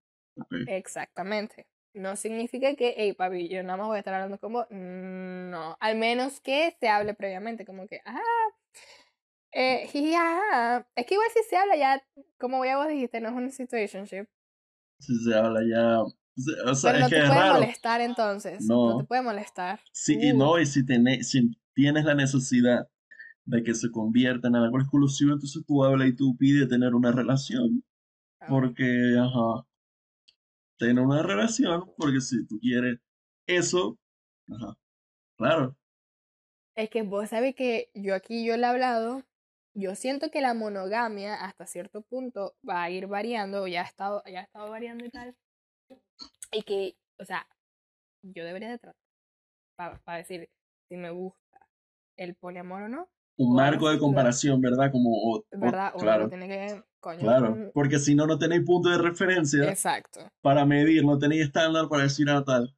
Exactamente. 0.67 1.67
No 1.95 2.15
significa 2.17 2.75
que, 2.77 2.95
hey, 2.97 3.13
papi, 3.15 3.49
yo 3.49 3.63
nada 3.63 3.79
más 3.79 3.87
voy 3.89 3.97
a 3.97 4.01
estar 4.01 4.15
hablando 4.15 4.39
con 4.39 4.53
vos. 4.53 4.67
Mm, 4.71 5.51
No, 5.51 5.77
al 5.81 5.97
menos 5.97 6.41
que 6.41 6.77
se 6.81 6.89
hable 6.89 7.15
previamente, 7.15 7.65
como 7.65 7.87
que, 7.87 8.01
ajá, 8.05 8.21
eh, 9.53 9.87
jiji, 9.89 10.15
ajá. 10.15 10.87
Es 10.95 11.07
que 11.07 11.15
igual 11.15 11.29
si 11.33 11.43
se 11.49 11.57
habla 11.57 11.77
ya, 11.77 12.03
como 12.39 12.65
ya 12.65 12.77
vos 12.77 12.89
dijiste, 12.89 13.21
no 13.21 13.29
es 13.31 13.35
un 13.35 13.51
situationship. 13.51 14.27
Si 15.01 15.15
se 15.25 15.35
habla 15.35 15.61
ya. 15.63 16.01
O 16.71 16.75
sea, 16.75 16.93
Pero 16.93 17.01
no 17.01 17.07
es 17.07 17.11
que 17.13 17.17
te 17.17 17.23
es 17.23 17.29
puede 17.29 17.41
raro. 17.41 17.55
molestar 17.55 18.01
entonces. 18.03 18.61
No. 18.67 18.91
No. 18.91 18.99
te 18.99 19.05
puede 19.05 19.23
molestar. 19.23 19.81
Sí, 19.93 20.19
y 20.21 20.33
Uh, 20.33 20.37
no, 20.37 20.59
y 20.61 20.67
si 20.67 20.85
tienes 20.85 22.05
la 22.05 22.15
necesidad 22.15 22.89
de 23.47 23.63
que 23.65 23.75
se 23.75 23.91
convierta 23.91 24.49
en 24.49 24.57
algo 24.57 24.79
exclusivo, 24.81 25.33
entonces 25.35 25.65
tú 25.67 25.85
hablas 25.85 26.09
y 26.09 26.17
tú 26.17 26.37
pides 26.39 26.69
tener 26.69 26.95
una 26.95 27.13
relación. 27.13 27.85
ah, 28.41 28.49
Porque, 28.51 29.17
ajá, 29.19 29.67
tener 30.79 31.03
una 31.05 31.23
relación, 31.23 31.85
porque 31.97 32.21
si 32.21 32.47
tú 32.47 32.59
quieres 32.61 32.99
eso, 33.47 33.99
ajá, 34.49 34.77
claro. 35.39 35.77
Es 36.75 36.89
que 36.91 37.03
vos 37.03 37.29
sabés 37.31 37.55
que 37.55 37.91
yo 37.95 38.15
aquí 38.15 38.47
yo 38.47 38.57
le 38.57 38.63
he 38.63 38.67
hablado 38.67 39.23
yo 39.75 39.95
siento 39.95 40.31
que 40.31 40.41
la 40.41 40.55
monogamia 40.55 41.35
hasta 41.35 41.67
cierto 41.67 42.01
punto 42.03 42.57
va 42.67 42.83
a 42.83 42.91
ir 42.91 43.07
variando, 43.09 43.67
ya 43.67 43.83
ha 43.83 43.85
estado, 43.85 44.23
ya 44.27 44.41
ha 44.41 44.43
estado 44.45 44.71
variando 44.71 45.05
y 45.05 45.11
tal. 45.11 45.37
Y 46.53 46.63
que, 46.63 46.97
o 47.19 47.25
sea, 47.25 47.47
yo 48.23 48.45
debería 48.45 48.71
de 48.71 48.79
tratar 48.79 50.03
para 50.05 50.19
decir 50.19 50.51
si 50.89 50.97
me 50.97 51.11
gusta 51.11 51.69
el 52.17 52.35
poliamor 52.37 52.85
o 52.85 52.89
no. 52.89 53.09
Un 53.39 53.55
marco 53.55 53.91
de 53.91 53.99
comparación, 53.99 54.61
¿verdad? 54.61 54.91
Como, 54.91 55.45
¿verdad? 55.53 55.93
claro. 55.99 56.29
tiene 56.29 56.49
que, 56.49 56.83
claro, 57.19 57.71
porque 57.75 57.99
si 57.99 58.15
no, 58.15 58.27
no 58.27 58.39
tenéis 58.39 58.63
punto 58.65 58.89
de 58.89 58.99
referencia. 58.99 59.69
Exacto. 59.69 60.21
Para 60.41 60.65
medir, 60.65 61.05
no 61.05 61.19
tenéis 61.19 61.43
estándar 61.43 61.89
para 61.89 62.05
decir 62.05 62.29
a 62.31 62.43
tal. 62.45 62.75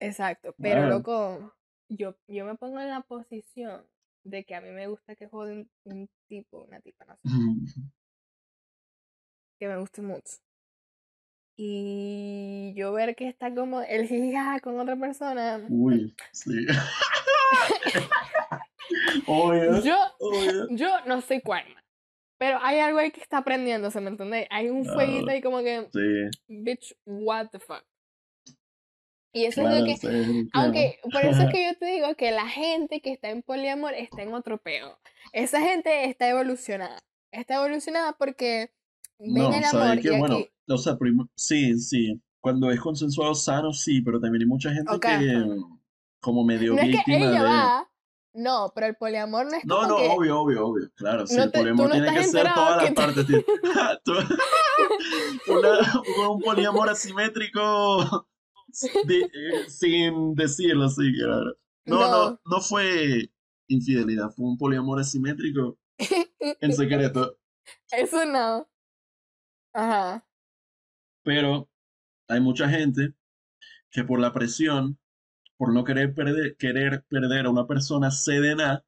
Exacto, 0.00 0.54
pero 0.58 0.88
loco, 0.88 1.52
yo, 1.88 2.16
yo 2.28 2.44
me 2.44 2.54
pongo 2.54 2.78
en 2.78 2.90
la 2.90 3.00
posición 3.00 3.82
de 4.24 4.44
que 4.44 4.54
a 4.54 4.60
mí 4.60 4.70
me 4.70 4.86
gusta 4.86 5.16
que 5.16 5.26
jode 5.26 5.66
un, 5.84 6.08
tipo, 6.28 6.64
una 6.64 6.80
tipa, 6.80 7.04
no 7.06 7.16
sé. 7.16 7.80
que 9.58 9.68
me 9.68 9.78
guste 9.78 10.02
mucho. 10.02 10.36
Y 11.56 12.72
yo 12.76 12.92
ver 12.92 13.16
que 13.16 13.28
está 13.28 13.52
como 13.52 13.82
el 13.82 14.06
giga 14.06 14.60
con 14.60 14.78
otra 14.78 14.94
persona. 14.94 15.60
Uy, 15.68 16.14
sí. 16.32 16.66
Yo, 19.84 19.96
yo 20.70 20.88
no 21.06 21.20
sé 21.20 21.40
cuál. 21.42 21.64
Pero 22.38 22.58
hay 22.62 22.78
algo 22.78 23.00
ahí 23.00 23.10
que 23.10 23.20
está 23.20 23.38
aprendiendo, 23.38 23.90
¿se 23.90 24.00
me 24.00 24.10
entiende? 24.10 24.46
Hay 24.50 24.68
un 24.68 24.84
fueguito 24.84 25.30
ahí 25.30 25.42
como 25.42 25.58
que. 25.58 25.88
Sí. 25.92 26.38
Bitch, 26.46 26.94
what 27.04 27.48
the 27.50 27.58
fuck. 27.58 27.84
Y 29.32 29.44
eso 29.44 29.68
es 29.68 29.78
lo 29.78 29.84
que. 29.84 30.46
aunque, 30.52 30.98
por 31.12 31.24
eso 31.24 31.42
es 31.42 31.52
que 31.52 31.66
yo 31.72 31.78
te 31.78 31.86
digo 31.86 32.14
que 32.16 32.30
la 32.30 32.46
gente 32.48 33.00
que 33.00 33.12
está 33.12 33.30
en 33.30 33.42
poliamor 33.42 33.92
está 33.94 34.22
en 34.22 34.34
otro 34.34 34.58
peo. 34.58 34.98
Esa 35.32 35.60
gente 35.60 36.04
está 36.04 36.28
evolucionada. 36.28 36.98
Está 37.32 37.56
evolucionada 37.56 38.14
porque 38.16 38.70
ven 39.18 39.52
el 39.52 39.64
amor. 39.64 40.00
Que, 40.00 40.18
bueno, 40.18 40.38
o 40.68 40.78
sea, 40.78 40.96
sí, 41.34 41.78
sí. 41.78 42.20
Cuando 42.40 42.70
es 42.70 42.80
consensuado 42.80 43.34
sano, 43.34 43.72
sí, 43.72 44.00
pero 44.00 44.20
también 44.20 44.42
hay 44.42 44.48
mucha 44.48 44.72
gente 44.72 44.92
que. 45.00 45.44
Como 46.20 46.42
medio 46.42 46.74
no 46.74 46.82
víctima 46.82 47.00
es 47.00 47.04
que 47.04 47.16
ella 47.16 47.42
va, 47.44 47.87
no, 48.38 48.72
pero 48.74 48.86
el 48.86 48.96
poliamor 48.96 49.46
no 49.46 49.56
es 49.56 49.64
no, 49.64 49.76
como 49.76 49.88
No, 49.88 49.98
no, 49.98 50.14
obvio, 50.14 50.40
obvio, 50.40 50.66
obvio. 50.66 50.90
Claro, 50.94 51.26
sí, 51.26 51.36
el 51.36 51.50
poliamor 51.50 51.90
tiene 51.90 52.14
que 52.14 52.24
ser 52.24 52.46
todas 52.54 52.82
las 52.82 52.92
partes. 52.92 53.26
un 56.28 56.40
poliamor 56.40 56.88
asimétrico 56.88 58.28
eh, 58.82 59.68
sin 59.68 60.34
decirlo 60.34 60.84
así, 60.84 61.12
claro. 61.14 61.56
No, 61.86 62.10
no, 62.10 62.40
no, 62.44 62.60
fue 62.60 63.30
infidelidad, 63.66 64.30
fue 64.30 64.46
un 64.46 64.58
poliamor 64.58 65.00
asimétrico 65.00 65.78
en 66.60 66.72
secreto. 66.72 67.38
Eso 67.90 68.24
no. 68.24 68.68
Ajá. 69.72 70.26
Pero 71.24 71.68
hay 72.28 72.40
mucha 72.40 72.68
gente 72.68 73.14
que 73.90 74.04
por 74.04 74.20
la 74.20 74.32
presión 74.32 74.98
por 75.58 75.74
no 75.74 75.84
querer 75.84 76.14
perder, 76.14 76.56
querer 76.56 77.04
perder 77.08 77.46
a 77.46 77.50
una 77.50 77.66
persona 77.66 78.10
sedena 78.10 78.84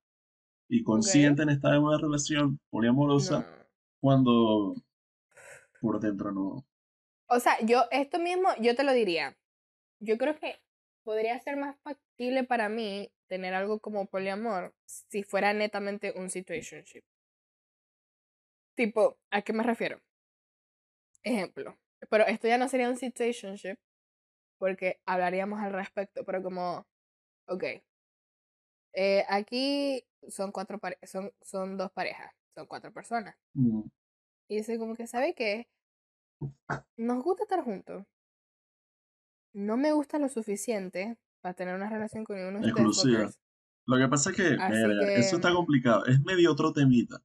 y 0.68 0.84
consciente 0.84 1.42
en 1.42 1.50
estar 1.50 1.74
en 1.74 1.82
una 1.82 1.98
relación 1.98 2.60
poliamorosa 2.70 3.44
cuando 4.00 4.74
por 5.80 6.00
dentro 6.00 6.30
no. 6.32 6.64
O 7.28 7.40
sea, 7.40 7.58
yo 7.64 7.84
esto 7.90 8.18
mismo, 8.18 8.48
yo 8.60 8.74
te 8.74 8.84
lo 8.84 8.92
diría. 8.92 9.36
Yo 9.98 10.16
creo 10.16 10.38
que 10.38 10.60
podría 11.02 11.38
ser 11.40 11.56
más 11.56 11.76
factible 11.82 12.44
para 12.44 12.68
mí 12.68 13.12
tener 13.26 13.52
algo 13.52 13.80
como 13.80 14.06
poliamor 14.06 14.72
si 14.86 15.24
fuera 15.24 15.52
netamente 15.52 16.14
un 16.16 16.30
situationship. 16.30 17.02
Tipo, 18.76 19.18
¿a 19.30 19.42
qué 19.42 19.52
me 19.52 19.64
refiero? 19.64 20.00
Ejemplo. 21.22 21.76
Pero 22.08 22.26
esto 22.26 22.48
ya 22.48 22.58
no 22.58 22.68
sería 22.68 22.88
un 22.88 22.96
situationship, 22.96 23.76
porque 24.60 25.00
hablaríamos 25.06 25.58
al 25.60 25.72
respecto, 25.72 26.22
pero 26.24 26.42
como, 26.42 26.86
ok, 27.48 27.64
eh, 28.92 29.24
aquí 29.28 30.04
son 30.28 30.52
cuatro 30.52 30.78
son, 31.02 31.32
son 31.40 31.78
dos 31.78 31.90
parejas, 31.92 32.30
son 32.54 32.66
cuatro 32.66 32.92
personas. 32.92 33.34
Mm. 33.54 33.84
Y 34.48 34.56
dice 34.56 34.78
como 34.78 34.94
que, 34.94 35.06
¿sabe 35.06 35.34
qué? 35.34 35.68
Nos 36.98 37.24
gusta 37.24 37.44
estar 37.44 37.64
juntos. 37.64 38.04
No 39.54 39.76
me 39.78 39.92
gusta 39.92 40.18
lo 40.18 40.28
suficiente 40.28 41.18
para 41.40 41.54
tener 41.54 41.74
una 41.74 41.88
relación 41.88 42.24
con 42.24 42.38
uno 42.38 42.60
de 42.60 42.86
ustedes. 42.86 43.40
Lo 43.86 43.96
que 43.96 44.08
pasa 44.08 44.30
es 44.30 44.36
que, 44.36 44.56
eso 45.16 45.36
está 45.36 45.52
complicado. 45.52 46.04
Es 46.04 46.20
medio 46.20 46.52
otro 46.52 46.72
temita. 46.72 47.22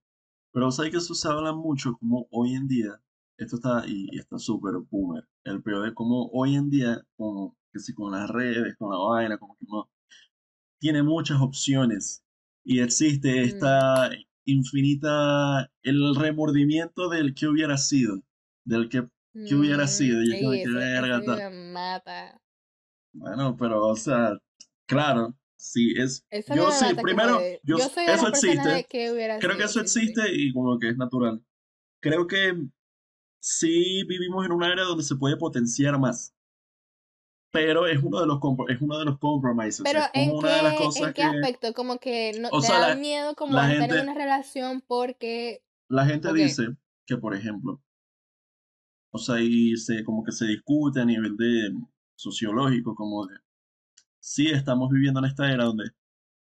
Pero 0.52 0.72
sabes 0.72 0.92
que 0.92 0.98
eso 0.98 1.14
se 1.14 1.28
habla 1.28 1.52
mucho 1.52 1.98
como 2.00 2.28
hoy 2.32 2.56
en 2.56 2.68
día 2.68 3.02
esto 3.38 3.58
está 3.58 3.84
y, 3.86 4.18
está 4.18 4.40
súper 4.40 4.76
boomer. 4.90 5.28
El 5.46 5.62
peor 5.62 5.86
de 5.86 5.94
cómo 5.94 6.30
hoy 6.34 6.56
en 6.56 6.70
día, 6.70 7.02
como 7.16 7.56
que 7.72 7.80
si 7.80 7.94
con 7.94 8.12
las 8.12 8.30
redes, 8.30 8.76
con 8.78 8.90
la 8.90 8.98
vaina, 8.98 9.38
como 9.38 9.56
que 9.58 9.66
no, 9.68 9.90
tiene 10.80 11.04
muchas 11.04 11.40
opciones 11.40 12.24
y 12.64 12.80
existe 12.80 13.42
mm. 13.42 13.46
esta 13.46 14.10
infinita, 14.46 15.72
el 15.84 16.16
remordimiento 16.16 17.10
del 17.10 17.34
que 17.34 17.48
hubiera 17.48 17.78
sido, 17.78 18.22
del 18.64 18.90
que, 18.90 19.08
que 19.48 19.56
hubiera 19.56 19.86
mm, 19.86 19.88
sido. 19.88 20.24
Y 20.24 20.64
que 20.64 20.70
verga, 20.70 21.50
mata. 21.50 22.42
Bueno, 23.14 23.56
pero, 23.58 23.88
o 23.88 23.96
sea, 23.96 24.38
claro, 24.88 25.36
sí, 25.56 25.94
es. 25.98 26.26
yo 26.56 26.72
sí, 26.72 26.86
primero, 27.02 27.40
yo, 27.64 27.78
eso 27.78 28.28
existe. 28.28 28.88
creo 28.90 29.58
que 29.58 29.64
eso 29.64 29.80
existe 29.80 30.22
y 30.34 30.52
como 30.54 30.78
que 30.80 30.90
es 30.90 30.98
natural. 30.98 31.42
Creo 32.02 32.28
que 32.28 32.54
sí 33.46 34.04
vivimos 34.06 34.44
en 34.44 34.52
una 34.52 34.74
era 34.74 34.84
donde 34.84 35.04
se 35.04 35.16
puede 35.16 35.38
potenciar 35.38 36.00
más. 36.00 36.34
Pero 37.52 37.86
es 37.86 38.02
uno 38.02 38.20
de 38.20 38.26
los, 38.26 38.40
es 38.70 38.82
uno 38.82 38.98
de 38.98 39.06
los 39.06 39.20
compromises. 39.20 39.82
Pero 39.84 40.02
¿en, 40.14 40.32
una 40.32 40.50
qué, 40.50 40.56
de 40.56 40.64
las 40.64 40.78
cosas 40.78 41.08
¿en 41.08 41.14
qué 41.14 41.24
aspecto? 41.24 41.74
Como 41.74 42.00
que 42.00 42.34
no, 42.40 42.50
te 42.50 42.68
da 42.68 42.96
miedo 42.96 43.36
como 43.36 43.56
tener 43.56 44.02
una 44.02 44.16
relación 44.16 44.82
porque... 44.82 45.64
La 45.88 46.06
gente 46.06 46.34
dice 46.34 46.76
que, 47.06 47.18
por 47.18 47.36
ejemplo, 47.36 47.82
o 49.12 49.20
sea, 49.20 49.40
y 49.40 49.78
se, 49.78 50.04
como 50.04 50.24
que 50.24 50.32
se 50.32 50.46
discute 50.46 51.02
a 51.02 51.06
nivel 51.06 51.38
de 51.38 51.72
sociológico, 52.16 52.96
como 52.96 53.28
de, 53.28 53.36
sí 54.20 54.48
estamos 54.48 54.90
viviendo 54.90 55.20
en 55.20 55.28
esta 55.28 55.52
era 55.52 55.66
donde 55.66 55.92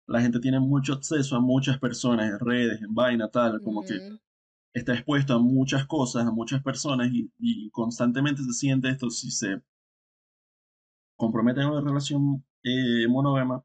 la 0.06 0.22
gente 0.22 0.40
tiene 0.40 0.60
mucho 0.60 0.94
acceso 0.94 1.36
a 1.36 1.40
muchas 1.40 1.78
personas 1.78 2.30
en 2.30 2.38
redes, 2.40 2.80
en 2.80 2.94
vaina, 2.94 3.28
tal, 3.28 3.60
como 3.60 3.82
que 3.82 4.18
está 4.76 4.92
expuesto 4.92 5.34
a 5.34 5.38
muchas 5.38 5.86
cosas, 5.86 6.26
a 6.26 6.30
muchas 6.30 6.62
personas 6.62 7.08
y, 7.10 7.70
constantemente 7.70 8.42
se 8.42 8.52
siente 8.52 8.90
esto 8.90 9.10
si 9.10 9.30
se 9.30 9.62
compromete 11.16 11.60
en 11.60 11.68
una 11.68 11.80
relación 11.80 12.44
eh, 12.62 13.06
monógama 13.08 13.64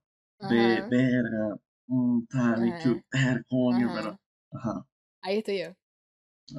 de 0.50 0.82
verga, 0.89 1.58
un 1.88 2.26
tal, 2.28 2.67
y 2.67 2.71
que, 2.82 3.04
coño, 3.47 3.91
pero, 3.93 4.19
ajá. 4.52 4.88
Ahí 5.21 5.38
estoy 5.38 5.60
yo. 5.60 5.76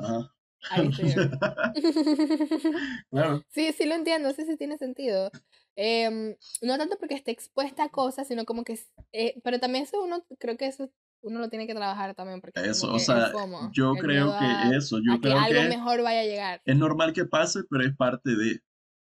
Ajá. 0.01 0.35
Ahí 0.71 0.89
estoy 0.89 1.13
yo. 1.15 1.23
claro. 3.11 3.43
Sí, 3.51 3.73
sí 3.73 3.87
lo 3.87 3.95
entiendo, 3.95 4.33
sí, 4.33 4.45
sí 4.45 4.57
tiene 4.57 4.79
sentido. 4.79 5.31
Eh, 5.77 6.37
no 6.61 6.79
tanto 6.79 6.99
porque 6.99 7.15
esté 7.15 7.33
expuesta 7.33 7.85
a 7.85 7.89
cosas, 7.89 8.29
sino 8.29 8.45
como 8.45 8.65
que... 8.65 8.79
Eh, 9.13 9.41
pero 9.43 9.59
también 9.59 9.85
eso 9.85 10.03
uno, 10.03 10.25
creo 10.39 10.57
que 10.57 10.67
eso 10.67 10.93
uno 11.23 11.41
lo 11.41 11.49
tiene 11.49 11.67
que 11.67 11.75
trabajar 11.75 12.15
también 12.15 12.41
porque 12.41 12.61
eso, 12.61 12.93
o 12.93 12.99
sea, 12.99 13.33
yo 13.73 13.95
creo 13.95 14.35
que 14.39 14.77
eso, 14.77 14.99
yo 14.99 15.21
creo 15.21 15.35
que 15.35 15.57
algo 15.57 15.69
mejor 15.69 16.03
vaya 16.03 16.21
a 16.21 16.25
llegar. 16.25 16.63
Es 16.65 16.77
normal 16.77 17.13
que 17.13 17.25
pase, 17.25 17.61
pero 17.71 17.85
es 17.85 17.97
parte 17.97 18.37
de. 18.37 18.61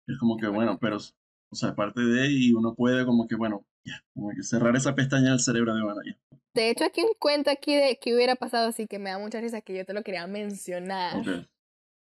Es 0.07 0.17
como 0.19 0.37
que 0.37 0.47
bueno, 0.47 0.77
pero 0.79 0.97
o 0.97 1.55
sea, 1.55 1.69
es 1.69 1.75
parte 1.75 2.01
de 2.01 2.27
y 2.29 2.53
uno 2.53 2.75
puede 2.75 3.05
como 3.05 3.27
que 3.27 3.35
bueno, 3.35 3.65
ya, 3.83 4.03
como 4.13 4.29
que 4.29 4.43
cerrar 4.43 4.75
esa 4.75 4.93
pestaña 4.93 5.31
del 5.31 5.39
cerebro 5.39 5.73
de 5.75 5.83
bueno, 5.83 6.01
ya. 6.05 6.17
De 6.53 6.69
hecho, 6.69 6.85
aquí 6.85 7.01
un 7.01 7.13
cuento 7.19 7.49
aquí 7.49 7.75
de 7.75 7.97
que 7.99 8.15
hubiera 8.15 8.35
pasado 8.35 8.69
así 8.69 8.87
que 8.87 8.99
me 8.99 9.09
da 9.09 9.19
mucha 9.19 9.41
risa 9.41 9.61
que 9.61 9.75
yo 9.75 9.85
te 9.85 9.93
lo 9.93 10.03
quería 10.03 10.25
mencionar. 10.27 11.47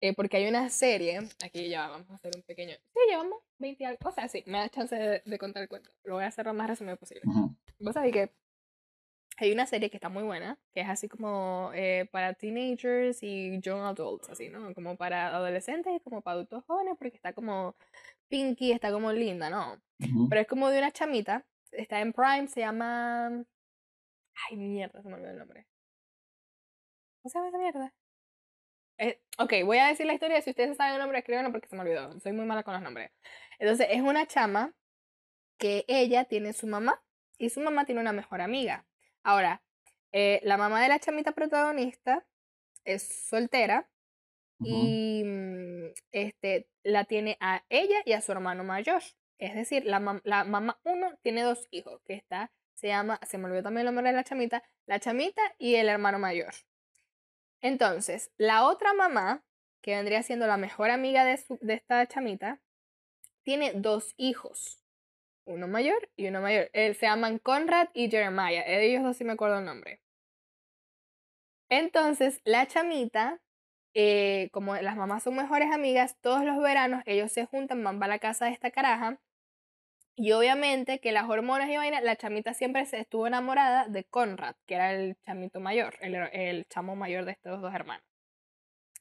Eh, 0.01 0.13
porque 0.13 0.37
hay 0.37 0.47
una 0.47 0.69
serie, 0.69 1.19
aquí 1.43 1.69
ya 1.69 1.87
vamos 1.87 2.09
a 2.11 2.15
hacer 2.15 2.31
un 2.35 2.43
pequeño. 2.43 2.75
Sí, 2.93 2.99
llevamos 3.09 3.39
20 3.57 3.85
algo. 3.85 3.99
O 4.03 4.11
sea, 4.11 4.27
sí, 4.27 4.43
me 4.45 4.59
da 4.59 4.69
chance 4.69 4.95
de, 4.95 5.37
contar 5.39 5.63
el 5.63 5.69
cuento. 5.69 5.89
Lo 6.03 6.15
voy 6.15 6.25
a 6.25 6.27
hacer 6.27 6.45
lo 6.45 6.53
más 6.53 6.67
resumido 6.67 6.97
posible. 6.97 7.23
Vos 7.79 7.93
sabés 7.93 8.11
que 8.11 8.31
hay 9.37 9.51
una 9.51 9.65
serie 9.65 9.89
que 9.89 9.97
está 9.97 10.09
muy 10.09 10.23
buena, 10.23 10.57
que 10.73 10.81
es 10.81 10.89
así 10.89 11.09
como 11.09 11.71
eh, 11.73 12.07
para 12.11 12.33
teenagers 12.33 13.21
y 13.21 13.59
young 13.59 13.81
adults, 13.81 14.29
así, 14.29 14.49
¿no? 14.49 14.73
Como 14.73 14.95
para 14.95 15.27
adolescentes 15.35 15.93
y 15.95 15.99
como 15.99 16.21
para 16.21 16.35
adultos 16.35 16.63
jóvenes, 16.65 16.95
porque 16.97 17.15
está 17.15 17.33
como 17.33 17.75
pinky, 18.29 18.71
está 18.71 18.91
como 18.91 19.11
linda, 19.11 19.49
¿no? 19.49 19.81
Pero 20.29 20.41
es 20.41 20.47
como 20.47 20.69
de 20.69 20.79
una 20.79 20.91
chamita, 20.91 21.45
está 21.71 21.99
en 21.99 22.13
Prime, 22.13 22.47
se 22.47 22.61
llama... 22.61 23.27
Ay, 24.49 24.57
mierda, 24.57 25.01
se 25.01 25.07
me 25.07 25.15
olvidó 25.15 25.31
el 25.31 25.37
nombre. 25.37 25.67
¿Cómo 27.21 27.29
se 27.29 27.37
llama 27.37 27.49
esa 27.49 27.57
mierda? 27.57 27.93
Eh, 28.97 29.21
ok, 29.37 29.53
voy 29.65 29.77
a 29.77 29.87
decir 29.87 30.05
la 30.05 30.13
historia, 30.13 30.41
si 30.41 30.51
ustedes 30.51 30.77
saben 30.77 30.93
el 30.93 30.99
nombre, 30.99 31.19
escríbanlo 31.19 31.51
porque 31.51 31.67
se 31.67 31.75
me 31.75 31.81
olvidó, 31.81 32.17
soy 32.21 32.31
muy 32.31 32.45
mala 32.45 32.63
con 32.63 32.73
los 32.73 32.83
nombres. 32.83 33.11
Entonces, 33.59 33.87
es 33.91 34.01
una 34.01 34.25
chama 34.25 34.73
que 35.57 35.83
ella 35.87 36.25
tiene 36.25 36.53
su 36.53 36.67
mamá 36.67 37.01
y 37.37 37.49
su 37.49 37.59
mamá 37.59 37.85
tiene 37.85 38.01
una 38.01 38.13
mejor 38.13 38.41
amiga. 38.41 38.85
Ahora, 39.25 39.61
Eh, 40.17 40.39
la 40.43 40.55
mamá 40.57 40.81
de 40.81 40.87
la 40.87 40.99
chamita 40.99 41.33
protagonista 41.33 42.25
es 42.85 43.03
soltera 43.29 43.89
y 44.63 45.23
mm, 45.25 45.93
este, 46.13 46.69
la 46.83 47.03
tiene 47.05 47.37
a 47.41 47.65
ella 47.69 47.97
y 48.05 48.13
a 48.13 48.21
su 48.21 48.31
hermano 48.31 48.63
mayor. 48.63 49.01
Es 49.39 49.55
decir, 49.55 49.85
la, 49.85 49.99
mam- 49.99 50.21
la 50.23 50.45
mamá 50.45 50.79
uno 50.85 51.17
tiene 51.23 51.43
dos 51.43 51.67
hijos, 51.71 52.01
que 52.05 52.13
está, 52.13 52.51
se 52.75 52.87
llama, 52.87 53.19
se 53.27 53.37
me 53.37 53.45
olvidó 53.47 53.63
también 53.63 53.87
el 53.87 53.93
nombre 53.93 54.09
de 54.11 54.17
la 54.17 54.23
chamita, 54.23 54.63
la 54.85 54.99
chamita 55.01 55.41
y 55.57 55.75
el 55.75 55.89
hermano 55.89 56.17
mayor. 56.19 56.53
Entonces, 57.61 58.31
la 58.37 58.65
otra 58.65 58.93
mamá, 58.93 59.43
que 59.81 59.95
vendría 59.95 60.23
siendo 60.23 60.47
la 60.47 60.57
mejor 60.57 60.91
amiga 60.91 61.25
de, 61.25 61.37
su- 61.37 61.59
de 61.61 61.73
esta 61.73 62.05
chamita, 62.07 62.61
tiene 63.43 63.73
dos 63.73 64.13
hijos, 64.17 64.84
uno 65.45 65.67
mayor 65.67 66.09
y 66.15 66.27
uno 66.27 66.41
mayor. 66.41 66.69
Eh, 66.73 66.93
se 66.93 67.05
llaman 67.05 67.39
Conrad 67.39 67.89
y 67.93 68.09
Jeremiah, 68.09 68.63
ellos 68.67 69.03
dos 69.03 69.17
sí 69.17 69.23
me 69.23 69.33
acuerdo 69.33 69.59
el 69.59 69.65
nombre. 69.65 70.01
Entonces, 71.69 72.41
la 72.43 72.67
chamita, 72.67 73.39
eh, 73.93 74.49
como 74.51 74.75
las 74.75 74.95
mamás 74.95 75.23
son 75.23 75.35
mejores 75.35 75.71
amigas, 75.73 76.17
todos 76.21 76.43
los 76.43 76.57
veranos 76.61 77.03
ellos 77.05 77.31
se 77.31 77.45
juntan, 77.45 77.83
van 77.83 77.99
para 77.99 78.13
la 78.15 78.19
casa 78.19 78.45
de 78.45 78.51
esta 78.51 78.71
caraja. 78.71 79.19
Y 80.17 80.31
obviamente 80.31 80.99
que 80.99 81.11
las 81.11 81.29
hormonas 81.29 81.69
y 81.69 81.75
vaina, 81.77 81.99
la 82.01 82.15
chamita 82.15 82.53
siempre 82.53 82.85
se 82.85 82.99
estuvo 82.99 83.27
enamorada 83.27 83.87
de 83.87 84.05
Conrad, 84.05 84.55
que 84.65 84.75
era 84.75 84.93
el 84.93 85.17
chamito 85.25 85.59
mayor, 85.59 85.95
el, 85.99 86.15
el 86.15 86.65
chamo 86.69 86.95
mayor 86.95 87.25
de 87.25 87.33
estos 87.33 87.61
dos 87.61 87.73
hermanos. 87.73 88.05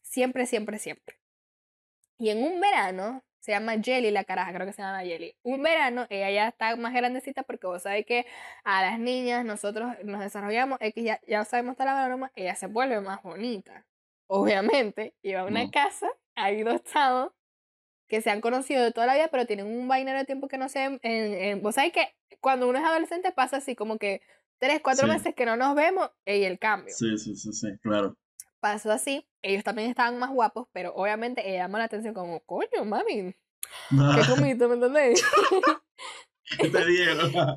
Siempre, 0.02 0.46
siempre, 0.46 0.78
siempre. 0.78 1.16
Y 2.18 2.30
en 2.30 2.42
un 2.42 2.60
verano, 2.60 3.22
se 3.44 3.52
llama 3.52 3.74
Jelly 3.78 4.10
la 4.10 4.24
caraja, 4.24 4.54
creo 4.54 4.66
que 4.66 4.72
se 4.72 4.80
llama 4.80 5.02
Jelly. 5.02 5.36
Un 5.42 5.62
verano, 5.62 6.06
ella 6.08 6.30
ya 6.30 6.48
está 6.48 6.74
más 6.76 6.94
grandecita 6.94 7.42
porque 7.42 7.66
vos 7.66 7.82
sabés 7.82 8.06
que 8.06 8.24
a 8.64 8.80
las 8.80 8.98
niñas 8.98 9.44
nosotros 9.44 9.92
nos 10.02 10.20
desarrollamos, 10.20 10.78
X 10.80 11.04
ya, 11.04 11.20
ya 11.28 11.44
sabemos 11.44 11.76
toda 11.76 11.94
la 11.94 12.06
broma, 12.06 12.32
ella 12.36 12.54
se 12.54 12.66
vuelve 12.68 12.98
más 13.02 13.22
bonita. 13.22 13.84
Obviamente, 14.28 15.14
iba 15.22 15.40
a 15.40 15.44
una 15.44 15.64
Mm. 15.64 15.70
casa, 15.70 16.08
hay 16.34 16.62
dos 16.62 16.82
chavos 16.84 17.32
que 18.08 18.22
se 18.22 18.30
han 18.30 18.40
conocido 18.40 18.82
de 18.82 18.92
toda 18.92 19.06
la 19.06 19.14
vida, 19.14 19.28
pero 19.28 19.44
tienen 19.46 19.66
un 19.66 19.88
vainero 19.88 20.18
de 20.18 20.24
tiempo 20.24 20.48
que 20.48 20.56
no 20.56 20.70
se 20.70 20.78
ven. 20.78 20.98
En, 21.02 21.34
en- 21.34 21.62
vos 21.62 21.74
sabés 21.74 21.92
que 21.92 22.14
cuando 22.40 22.66
uno 22.66 22.78
es 22.78 22.84
adolescente 22.86 23.30
pasa 23.32 23.58
así 23.58 23.76
como 23.76 23.98
que 23.98 24.22
tres, 24.58 24.80
cuatro 24.82 25.06
Sí. 25.06 25.12
meses 25.12 25.34
que 25.34 25.44
no 25.44 25.56
nos 25.58 25.74
vemos 25.74 26.10
y 26.24 26.44
el 26.44 26.58
cambio. 26.58 26.94
Sí, 26.94 27.18
sí, 27.18 27.36
sí, 27.36 27.52
sí, 27.52 27.68
claro. 27.82 28.16
Pasó 28.60 28.90
así, 28.90 29.28
ellos 29.44 29.62
también 29.62 29.90
estaban 29.90 30.18
más 30.18 30.30
guapos, 30.30 30.68
pero 30.72 30.94
obviamente 30.94 31.46
ella 31.48 31.64
llamó 31.64 31.78
la 31.78 31.84
atención 31.84 32.14
como, 32.14 32.40
coño, 32.40 32.84
mami, 32.84 33.34
¿qué 33.34 33.36
comiste? 34.28 34.66
¿Me 34.66 34.74
entendés? 34.74 35.22
¿Qué 36.58 36.68
te 36.68 36.86
dieron? 36.86 37.30
Claro. 37.30 37.56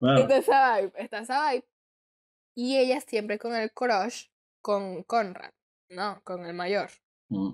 Está 0.22 0.36
esa 0.38 0.80
vibe, 0.80 0.92
está 0.96 1.18
esa 1.20 1.50
vibe. 1.50 1.64
Y 2.54 2.78
ella 2.78 3.00
siempre 3.00 3.38
con 3.38 3.54
el 3.54 3.72
crush 3.72 4.26
con 4.60 5.02
Conrad, 5.04 5.52
no, 5.90 6.20
con 6.24 6.44
el 6.46 6.54
mayor. 6.54 6.90
Mm, 7.28 7.52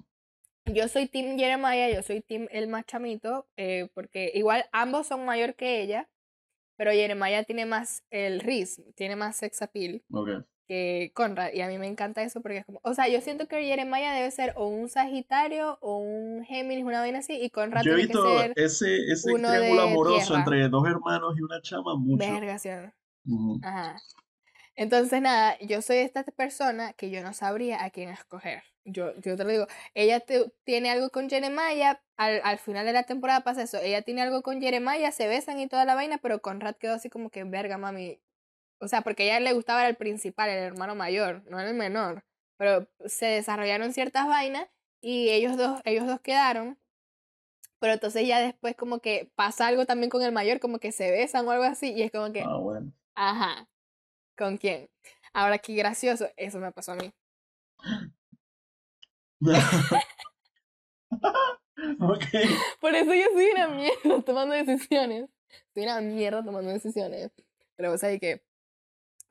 Yo 0.67 0.89
soy 0.89 1.09
Team 1.09 1.39
Jeremiah, 1.39 1.91
yo 1.91 2.03
soy 2.03 2.21
Team 2.23 2.49
el 2.51 2.69
más 2.69 2.87
chamito, 2.87 3.47
eh, 3.57 3.89
porque 3.95 4.31
igual 4.35 4.67
ambos 4.73 5.07
son 5.07 5.25
mayor 5.25 5.55
que 5.55 5.81
ella, 5.83 6.09
pero 6.77 6.91
Jeremiah 6.93 7.45
tiene 7.45 7.67
más 7.67 8.05
el 8.11 8.41
Riz, 8.41 8.81
tiene 8.95 9.17
más 9.17 9.37
sex 9.37 9.63
appeal 9.63 10.03
ok. 10.11 10.29
Que 10.67 11.13
Conrad, 11.15 11.53
y 11.53 11.61
a 11.61 11.69
mí 11.69 11.79
me 11.79 11.87
encanta 11.87 12.23
eso 12.23 12.41
porque 12.41 12.59
es 12.59 12.65
como, 12.67 12.81
o 12.83 12.95
sea, 12.95 13.09
yo 13.09 13.21
siento 13.21 13.47
que 13.49 13.63
Jeremiah 13.65 14.13
debe 14.15 14.31
ser 14.31 14.53
o 14.57 14.67
un 14.69 14.89
Sagitario 14.89 15.79
o 15.81 15.99
un 15.99 16.45
Géminis, 16.45 16.85
una 16.85 17.01
vaina 17.01 17.19
así, 17.21 17.35
y 17.41 17.51
Conrad 17.51 17.83
Yo 17.85 17.93
he 17.93 17.97
tiene 17.97 18.07
que 18.07 18.15
visto 18.15 18.39
ser 18.39 18.53
ese, 18.57 18.97
ese 19.13 19.33
uno 19.33 19.49
triángulo 19.51 19.83
de 19.83 19.89
amoroso 19.91 20.35
tierra. 20.35 20.39
entre 20.41 20.69
dos 20.69 20.87
hermanos 20.87 21.35
y 21.39 21.43
una 21.43 21.61
chama 21.61 21.97
mucho. 21.97 22.27
verga, 22.33 22.59
¿sí 22.59 22.69
o 22.71 22.83
no? 22.83 22.93
Ujú. 23.27 23.61
Ajá. 23.63 23.97
Entonces, 24.77 25.21
nada, 25.23 25.57
yo 25.61 25.83
soy 25.83 25.99
esta 25.99 26.25
persona 26.25 26.93
que 26.95 27.11
yo 27.11 27.23
no 27.23 27.33
sabría 27.33 27.85
a 27.85 27.91
quién 27.91 28.09
escoger. 28.09 28.63
Yo, 28.85 29.15
yo 29.21 29.37
te 29.37 29.45
lo 29.45 29.51
digo, 29.51 29.67
ella 29.95 30.21
te- 30.21 30.53
tiene 30.65 30.91
algo 30.91 31.11
con 31.11 31.31
Jeremiah, 31.31 32.01
al, 32.17 32.41
al 32.45 32.59
final 32.59 32.85
de 32.87 32.93
la 32.93 33.05
temporada 33.05 33.43
pasa 33.45 33.63
eso, 33.63 33.79
ella 33.81 34.03
tiene 34.03 34.23
algo 34.23 34.43
con 34.43 34.61
Jeremiah, 34.61 35.11
se 35.13 35.29
besan 35.29 35.59
y 35.61 35.69
toda 35.69 35.85
la 35.85 35.95
vaina, 35.95 36.19
pero 36.19 36.43
Conrad 36.43 36.77
quedó 36.77 36.95
así 36.95 37.09
como 37.11 37.31
que, 37.31 37.45
verga, 37.45 37.79
mami. 37.79 38.21
O 38.85 38.89
sea, 38.89 39.01
porque 39.01 39.23
a 39.25 39.27
ella 39.27 39.41
le 39.41 39.55
gustaba 39.55 39.81
era 39.81 39.89
el 39.89 39.97
principal, 39.97 40.51
el 40.51 40.59
hermano 40.59 40.95
mayor, 40.95 41.43
no 41.51 41.59
el 41.59 41.75
menor. 41.75 42.23
Pero 42.59 42.87
se 43.07 43.27
desarrollaron 43.27 43.93
ciertas 43.95 44.27
vainas 44.27 44.69
y 45.01 45.31
ellos 45.31 45.57
dos, 45.57 45.81
ellos 45.85 46.07
dos 46.07 46.21
quedaron. 46.21 46.79
Pero 47.81 47.95
entonces 47.95 48.27
ya 48.27 48.41
después 48.41 48.77
como 48.77 49.01
que 49.01 49.31
pasa 49.35 49.67
algo 49.67 49.87
también 49.87 50.11
con 50.11 50.23
el 50.23 50.33
mayor, 50.33 50.61
como 50.61 50.79
que 50.79 50.93
se 50.93 51.11
besan 51.11 51.49
o 51.49 51.51
algo 51.51 51.65
así, 51.65 51.93
y 51.93 52.03
es 52.03 52.13
como 52.13 52.31
que, 52.33 52.43
Ah, 52.43 52.59
bueno. 52.59 52.93
Ajá. 53.15 53.69
¿Con 54.37 54.59
quién? 54.59 54.91
Ahora, 55.33 55.59
qué 55.59 55.75
gracioso. 55.75 56.29
Eso 56.37 56.59
me 56.61 56.71
pasó 56.73 56.93
a 56.93 56.97
mí. 56.97 57.13
ok. 62.01 62.25
Por 62.81 62.95
eso 62.95 63.15
yo 63.15 63.27
soy 63.33 63.47
una 63.55 63.69
mierda 63.69 64.23
tomando 64.27 64.55
decisiones. 64.55 65.29
Soy 65.73 65.85
una 65.85 66.01
mierda 66.01 66.45
tomando 66.45 66.71
decisiones. 66.71 67.31
Pero 67.77 67.91
vos 67.91 68.01
sabés 68.01 68.21
que 68.21 68.43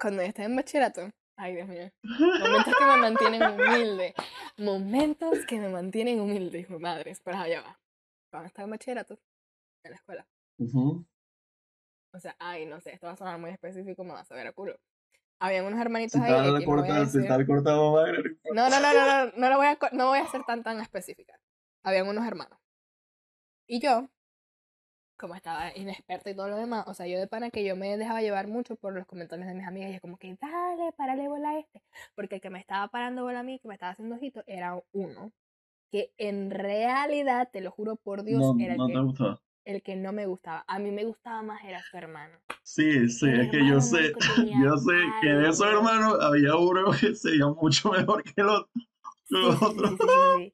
cuando 0.04 0.22
estaba 0.22 0.46
en 0.48 0.56
bachillerato, 0.56 1.10
ay 1.38 1.56
Dios 1.56 1.68
mío, 1.68 1.90
momentos 2.04 2.74
que 2.78 2.86
me 2.86 2.98
mantienen 2.98 3.42
humilde. 3.88 4.14
Momentos 4.58 5.46
que 5.48 5.60
me 5.60 5.70
mantienen 5.70 6.20
humilde, 6.20 6.60
hijo 6.60 6.74
de 6.74 6.80
madre. 6.80 7.14
Pero 7.24 7.38
allá 7.38 7.62
va. 7.62 7.80
Cuando 8.30 8.48
estaba 8.48 8.66
en 8.66 8.72
bachillerato, 8.72 9.20
en 9.86 9.92
la 9.92 9.96
escuela. 9.98 10.28
Ujú. 10.60 11.06
O 12.14 12.20
sea, 12.20 12.36
ay, 12.38 12.66
no 12.66 12.80
sé, 12.82 12.92
esto 12.94 13.08
va 13.08 13.14
a 13.14 13.18
sonar 13.18 13.40
muy 13.40 13.50
específico, 13.50 14.04
me 14.04 14.14
vas 14.14 14.32
a 14.32 14.36
ver 14.36 14.48
a 14.48 14.52
culo. 14.54 14.76
Habían 15.40 15.66
unos 15.66 15.80
hermanitos 15.80 16.14
Si 16.14 16.20
ahí. 16.20 16.32
está 16.32 16.48
X, 16.50 16.60
no 16.60 16.66
cortado, 16.66 17.06
si 17.06 17.18
decir. 17.18 17.22
está 17.32 17.46
cortado, 17.46 18.06
no. 18.06 18.24
No, 18.54 18.70
no, 18.70 18.80
no, 18.80 18.94
no, 18.94 19.32
no, 19.36 19.50
lo 19.50 19.58
voy 19.58 19.68
a, 19.68 19.78
no 19.94 20.08
voy 20.10 20.20
a 20.20 20.28
ser 20.28 20.44
tan, 20.44 20.64
tan 20.64 20.80
específica. 20.80 21.40
Habían 21.84 22.08
unos 22.08 22.26
hermanos. 22.28 22.60
Y 23.68 23.80
yo, 23.82 24.10
como 25.18 25.36
estaba 25.36 25.76
inexperta 25.76 26.30
y 26.30 26.36
todo 26.36 26.50
lo 26.50 26.58
demás, 26.58 26.86
o 26.88 26.94
sea, 26.94 27.08
yo 27.08 27.20
de 27.20 27.28
pana 27.28 27.50
que 27.52 27.64
yo 27.64 27.76
me 27.76 27.98
dejaba 27.98 28.22
llevar 28.22 28.48
mucho 28.48 28.76
por 28.76 28.94
los 28.94 29.06
comentarios 29.06 29.48
de 29.48 29.54
mis 29.54 29.68
amigas 29.68 29.92
y 29.92 29.96
es 29.96 30.02
como 30.02 30.18
que, 30.18 30.36
dale, 30.42 30.92
párale 30.98 31.28
bola 31.28 31.52
a 31.52 31.60
este. 31.60 31.82
Porque 32.16 32.36
el 32.36 32.42
que 32.42 32.50
me 32.50 32.60
estaba 32.60 32.88
parando 32.90 33.24
bola 33.24 33.40
a 33.40 33.44
mí, 33.44 33.60
que 33.60 33.68
me 33.68 33.74
estaba 33.76 33.92
haciendo 33.94 34.16
ojito, 34.16 34.44
era 34.48 34.80
uno 34.92 35.32
que 35.92 36.12
en 36.18 36.50
realidad, 36.50 37.50
te 37.54 37.62
lo 37.62 37.70
juro 37.70 37.96
por 37.98 38.24
Dios, 38.24 38.42
No, 38.42 38.60
era 38.60 38.74
el, 38.74 38.80
no 38.80 38.88
que, 38.88 38.94
te 38.94 39.00
gustó. 39.00 39.42
el 39.66 39.84
que 39.84 39.96
no 39.96 40.12
me 40.12 40.26
gustaba. 40.26 40.66
A 40.68 40.80
mí 40.80 40.90
me 40.90 41.06
gustaba 41.06 41.44
más 41.44 41.64
era 41.64 41.84
su 41.84 41.96
hermano. 41.98 42.36
Sí, 42.64 43.08
sí, 43.10 43.28
El 43.28 43.42
es 43.42 43.52
que 43.52 43.68
yo 43.68 43.80
sé, 43.80 44.12
yo 44.60 44.78
sé 44.78 44.94
que 45.22 45.30
de 45.30 45.50
esos 45.50 45.68
hermanos 45.68 46.18
había 46.20 46.56
uno 46.56 46.92
que 47.00 47.14
sería 47.14 47.46
mucho 47.48 47.92
mejor 47.92 48.24
que 48.24 48.34
el 48.42 48.50
otro. 48.50 48.70
Sí, 49.26 49.36
los 49.36 49.60
sí, 49.60 49.98
sí, 50.00 50.54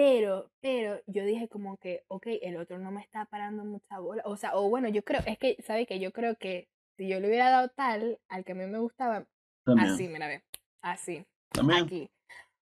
Pero, 0.00 0.48
pero 0.60 1.00
yo 1.08 1.24
dije 1.24 1.48
como 1.48 1.76
que, 1.78 2.04
ok, 2.06 2.24
el 2.42 2.56
otro 2.56 2.78
no 2.78 2.92
me 2.92 3.00
está 3.00 3.24
parando 3.24 3.64
mucha 3.64 3.98
bola. 3.98 4.22
O 4.26 4.36
sea, 4.36 4.56
o 4.56 4.68
bueno, 4.70 4.88
yo 4.88 5.02
creo, 5.02 5.20
es 5.26 5.38
que, 5.38 5.56
¿sabes 5.66 5.88
que 5.88 5.98
Yo 5.98 6.12
creo 6.12 6.36
que 6.36 6.68
si 6.96 7.08
yo 7.08 7.18
le 7.18 7.26
hubiera 7.26 7.50
dado 7.50 7.68
tal 7.70 8.20
al 8.28 8.44
que 8.44 8.52
a 8.52 8.54
mí 8.54 8.64
me 8.66 8.78
gustaba, 8.78 9.26
También. 9.64 9.88
así, 9.90 10.06
mira, 10.06 10.28
ve, 10.28 10.44
así, 10.82 11.26
También. 11.50 11.84
aquí. 11.84 12.10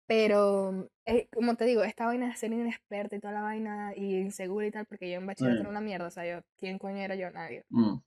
Pero, 0.07 0.89
eh, 1.05 1.29
como 1.31 1.57
te 1.57 1.67
digo, 1.67 1.83
esta 1.83 2.07
vaina 2.07 2.29
de 2.29 2.37
ser 2.37 2.53
inexperta 2.55 3.17
y 3.17 3.21
toda 3.21 3.35
la 3.35 3.43
vaina 3.43 3.93
y 3.95 4.17
insegura 4.17 4.67
y 4.67 4.71
tal, 4.71 4.87
porque 4.87 5.11
yo 5.11 5.19
en 5.19 5.27
bachillerato 5.27 5.61
era 5.61 5.69
una 5.69 5.83
mierda, 5.83 6.07
o 6.07 6.11
sea, 6.11 6.25
yo, 6.25 6.43
¿quién 6.57 6.79
coño 6.79 6.97
era 7.03 7.17
yo? 7.17 7.31
Nadie. 7.31 7.67
Mm. 7.69 7.99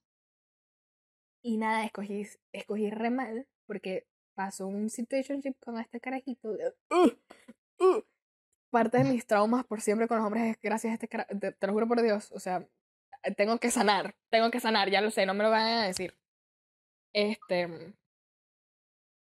Y 1.44 1.58
nada, 1.58 1.86
escogí, 1.86 2.26
escogí 2.52 2.90
re 2.90 3.12
mal 3.12 3.48
porque 3.68 4.08
pasó 4.34 4.66
un 4.66 4.90
situationship 4.90 5.54
con 5.60 5.78
este 5.80 6.00
carajito. 6.00 6.52
de- 6.54 6.74
¡Uh! 6.90 7.12
¡Uh! 7.80 8.02
Parte 8.74 8.98
de 8.98 9.04
mis 9.04 9.28
traumas 9.28 9.64
por 9.66 9.82
siempre 9.82 10.08
con 10.08 10.18
los 10.18 10.26
hombres 10.26 10.46
es 10.50 10.60
gracias 10.60 10.90
a 10.90 10.94
este 10.96 11.08
te, 11.08 11.52
te 11.52 11.68
lo 11.68 11.74
juro 11.74 11.88
por 11.88 12.02
Dios. 12.02 12.32
O 12.32 12.40
sea, 12.40 12.68
tengo 13.38 13.60
que 13.60 13.70
sanar, 13.70 14.16
tengo 14.32 14.50
que 14.50 14.60
sanar, 14.60 14.90
ya 14.90 15.00
lo 15.00 15.12
sé, 15.12 15.28
no 15.28 15.36
me 15.36 15.44
lo 15.44 15.52
vayan 15.52 15.84
a 15.84 15.86
decir. 15.86 16.18
Este, 17.14 17.94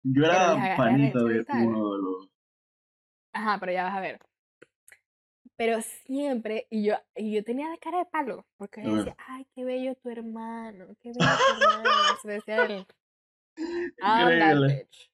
Yo 0.03 0.25
era 0.25 0.75
panita 0.75 1.19
de 1.19 1.45
uno 1.53 1.93
de 1.93 2.01
los. 2.01 2.29
ajá, 3.31 3.57
pero 3.61 3.71
ya 3.71 3.85
vas 3.85 3.95
a 3.95 4.01
ver. 4.01 4.19
Pero 5.55 5.81
siempre, 5.81 6.67
y 6.69 6.83
yo, 6.83 6.95
y 7.15 7.33
yo 7.33 7.41
tenía 7.45 7.69
la 7.69 7.77
cara 7.77 7.99
de 7.99 8.07
palo, 8.07 8.45
porque 8.57 8.83
yo 8.83 8.93
decía, 8.93 9.15
ay, 9.25 9.47
qué 9.55 9.63
bello 9.63 9.95
tu 9.95 10.09
hermano, 10.09 10.97
qué 10.99 11.13
bello 11.13 11.31
tu 11.47 11.63
hermano. 11.63 11.89
Se 12.21 12.27
decía 12.27 12.65
él. 12.65 12.85
I'm 14.01 14.37
that 14.37 14.57
bitch. 14.67 15.11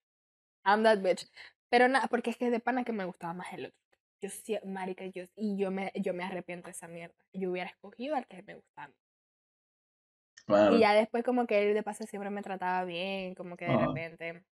I'm 0.64 0.84
that 0.84 0.98
bitch. 0.98 1.30
Pero 1.70 1.88
nada, 1.88 2.08
porque 2.08 2.32
es 2.32 2.38
que 2.38 2.50
de 2.50 2.60
pana 2.60 2.84
que 2.84 2.92
me 2.92 3.06
gustaba 3.06 3.36
más 3.36 3.54
el 3.54 3.68
otro. 3.68 3.85
Yo 4.22 4.30
sí, 4.30 4.58
marica, 4.66 5.06
yo, 5.08 5.24
y 5.36 5.58
yo 5.58 5.72
me, 5.72 5.92
yo 5.96 6.14
me 6.14 6.24
arrepiento 6.24 6.66
de 6.68 6.72
esa 6.72 6.88
mierda. 6.88 7.16
Yo 7.34 7.52
hubiera 7.52 7.70
escogido 7.70 8.16
al 8.16 8.26
que 8.28 8.42
me 8.44 8.56
gustaba. 8.56 8.94
Claro. 10.46 10.76
Y 10.76 10.80
ya 10.80 10.94
después 10.94 11.24
como 11.24 11.48
que 11.48 11.68
él 11.70 11.74
de 11.74 11.84
paso 11.84 12.06
siempre 12.06 12.30
me 12.30 12.42
trataba 12.44 12.86
bien, 12.86 13.36
como 13.36 13.58
que 13.58 13.66
de 13.66 13.72
Ah. 13.74 13.88
repente. 13.88 14.46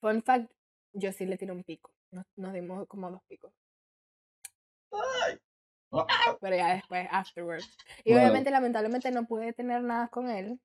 Fun 0.00 0.22
fact, 0.22 0.50
yo 0.92 1.12
sí 1.12 1.26
le 1.26 1.36
tiré 1.36 1.52
un 1.52 1.62
pico. 1.62 1.92
Nos, 2.10 2.24
nos 2.36 2.52
dimos 2.52 2.86
como 2.88 3.10
dos 3.10 3.22
picos. 3.28 3.52
Ah, 4.92 5.36
Pero 6.40 6.56
ya 6.56 6.74
después, 6.74 7.06
afterwards. 7.10 7.76
Y 8.04 8.12
Wow. 8.12 8.20
obviamente, 8.20 8.50
lamentablemente, 8.50 9.10
no 9.10 9.26
pude 9.26 9.52
tener 9.52 9.82
nada 9.82 10.08
con 10.08 10.30
él. 10.30 10.60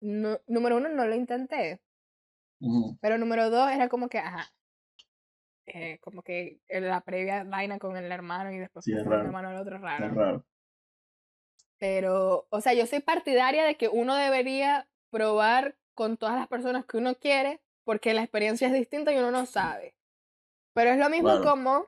No, 0.00 0.40
número 0.46 0.76
uno, 0.78 0.88
no 0.88 1.06
lo 1.06 1.14
intenté. 1.14 1.80
Ujú. 2.60 2.98
Pero 3.00 3.18
número 3.18 3.48
dos 3.50 3.70
era 3.70 3.88
como 3.88 4.08
que, 4.08 4.18
ajá. 4.18 4.50
Eh, 5.74 5.98
como 6.00 6.22
que 6.22 6.60
la 6.68 7.00
previa 7.02 7.44
vaina 7.44 7.78
con 7.78 7.96
el 7.96 8.10
hermano 8.10 8.52
y 8.52 8.58
después 8.58 8.84
Sí, 8.84 8.92
con 8.92 9.12
el 9.12 9.26
hermano 9.26 9.48
al 9.48 9.56
otro 9.56 9.76
Es 9.76 9.82
raro. 9.82 10.44
Pero, 11.78 12.46
o 12.50 12.60
sea, 12.60 12.74
yo 12.74 12.86
soy 12.86 13.00
partidaria 13.00 13.64
de 13.64 13.76
que 13.76 13.88
uno 13.88 14.14
debería 14.14 14.88
probar 15.10 15.76
con 15.94 16.16
todas 16.16 16.36
las 16.36 16.46
personas 16.48 16.84
que 16.84 16.98
uno 16.98 17.14
quiere, 17.14 17.60
porque 17.84 18.14
la 18.14 18.22
experiencia 18.22 18.68
es 18.68 18.72
distinta 18.74 19.12
y 19.12 19.16
uno 19.18 19.30
no 19.30 19.46
sabe. 19.46 19.94
Pero 20.74 20.90
es 20.90 20.98
lo 20.98 21.08
mismo 21.08 21.28
Claro. 21.30 21.42
como, 21.42 21.86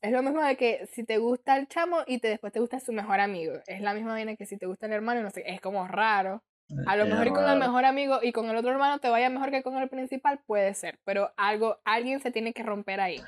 es 0.00 0.12
lo 0.12 0.22
mismo 0.22 0.42
de 0.42 0.56
que 0.56 0.86
si 0.86 1.04
te 1.04 1.18
gusta 1.18 1.56
el 1.58 1.68
chamo 1.68 1.98
y 2.06 2.18
te, 2.18 2.28
después 2.28 2.52
te 2.52 2.60
gusta 2.60 2.80
su 2.80 2.92
mejor 2.92 3.20
amigo. 3.20 3.54
Es 3.66 3.80
la 3.80 3.94
misma 3.94 4.12
vaina 4.12 4.36
que 4.36 4.46
si 4.46 4.56
te 4.56 4.66
gusta 4.66 4.86
el 4.86 4.92
hermano 4.92 5.22
no 5.22 5.30
sé, 5.30 5.42
es 5.46 5.60
como 5.60 5.86
raro. 5.86 6.42
A 6.86 6.96
lo 6.96 7.06
mejor 7.06 7.28
con 7.32 7.48
el 7.48 7.58
mejor 7.58 7.84
amigo 7.84 8.20
y 8.22 8.32
con 8.32 8.48
el 8.48 8.56
otro 8.56 8.70
hermano 8.70 8.98
te 8.98 9.08
vaya 9.08 9.30
mejor 9.30 9.50
que 9.50 9.62
con 9.62 9.76
el 9.76 9.88
principal, 9.88 10.40
puede 10.46 10.74
ser. 10.74 10.98
Pero 11.04 11.32
algo, 11.36 11.78
alguien 11.84 12.20
se 12.20 12.30
tiene 12.30 12.52
que 12.52 12.62
romper 12.62 13.00
ahí. 13.00 13.20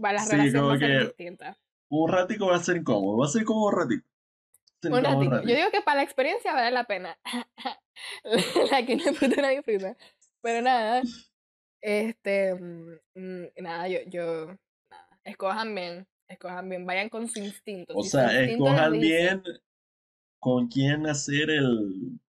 Para 0.00 0.14
las 0.14 0.28
Sí, 0.28 0.32
relaciones 0.32 0.54
como 0.54 0.68
va 0.68 0.74
a 0.74 0.78
ser 0.78 1.06
distintas. 1.06 1.56
Un 1.90 2.10
ratico 2.12 2.46
va 2.46 2.56
a 2.56 2.60
ser 2.60 2.76
incómodo. 2.76 3.16
Va 3.18 3.26
a 3.26 3.28
ser 3.28 3.44
como 3.44 3.66
un. 3.66 3.74
Va 3.78 3.82
a 3.84 3.88
ser 4.82 4.92
Un 4.92 5.04
ratico. 5.04 5.40
Yo 5.42 5.54
digo 5.56 5.70
que 5.70 5.80
para 5.80 5.96
la 5.98 6.02
experiencia 6.02 6.52
vale 6.52 6.70
la 6.70 6.84
pena. 6.84 7.18
la 8.70 8.84
que 8.84 8.96
no 8.96 9.04
no 9.04 9.48
disfruta. 9.48 9.96
Pero 10.42 10.62
nada. 10.62 11.02
Este. 11.80 12.54
mm, 12.54 12.92
mm, 13.14 13.46
Nada, 13.58 13.88
yo. 13.88 14.00
yo 14.06 14.46
nada. 14.90 15.08
Escojan 15.24 15.74
bien. 15.74 16.06
Escojan 16.28 16.68
bien. 16.68 16.86
Vayan 16.86 17.08
con 17.08 17.28
su 17.28 17.38
instinto. 17.38 17.94
O 17.96 18.02
Si 18.02 18.10
sea, 18.10 18.24
instinto 18.42 18.66
escojan 18.66 18.92
bien 18.92 19.42
con 20.40 20.68
quién 20.68 21.06
hacer 21.06 21.50
el, 21.50 22.20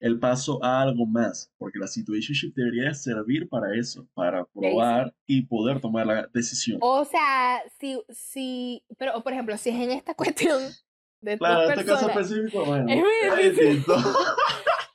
el 0.00 0.18
paso 0.18 0.62
a 0.64 0.82
algo 0.82 1.06
más, 1.06 1.52
porque 1.58 1.78
la 1.78 1.86
situationship 1.86 2.52
debería 2.54 2.92
servir 2.94 3.48
para 3.48 3.74
eso, 3.76 4.08
para 4.14 4.44
probar 4.46 5.14
y 5.26 5.42
poder 5.42 5.80
tomar 5.80 6.06
la 6.06 6.26
decisión. 6.32 6.78
O 6.80 7.04
sea, 7.04 7.62
si. 7.78 8.02
si 8.08 8.84
pero, 8.98 9.22
por 9.22 9.32
ejemplo, 9.32 9.56
si 9.56 9.70
es 9.70 9.76
en 9.76 9.90
esta 9.90 10.14
cuestión 10.16 10.60
de 11.20 11.38
Claro, 11.38 11.64
en 11.64 11.78
este 11.78 11.84
caso 11.84 12.08
específico, 12.08 12.64
bueno, 12.64 12.86
Es 12.88 13.38
es 13.38 13.56
distinto. 13.56 13.96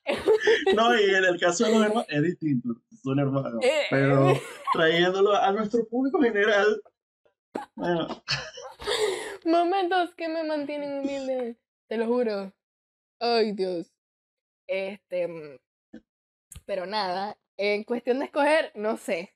No, 0.75 0.95
y 0.95 1.03
en 1.03 1.25
el 1.25 1.39
caso 1.39 1.65
de 1.65 1.71
los 1.71 1.81
hermanos, 1.81 2.05
es 2.09 2.21
distinto, 2.21 2.69
son 3.03 3.19
hermanos. 3.19 3.59
Eh, 3.63 3.85
Pero 3.89 4.33
trayéndolo 4.73 5.35
a 5.35 5.51
nuestro 5.51 5.87
público 5.87 6.21
general, 6.21 6.79
bueno, 7.75 8.07
Momentos 9.45 10.15
que 10.15 10.27
me 10.27 10.43
mantienen 10.43 10.99
humilde. 10.99 11.57
Te 11.87 11.97
lo 11.97 12.07
juro. 12.07 12.53
Ay, 13.19 13.51
Dios. 13.53 13.94
Este. 14.67 15.27
mm, 15.27 15.57
Pero 16.65 16.85
nada. 16.85 17.37
En 17.57 17.83
cuestión 17.83 18.19
de 18.19 18.25
escoger, 18.25 18.71
no 18.75 18.97
sé. 18.97 19.33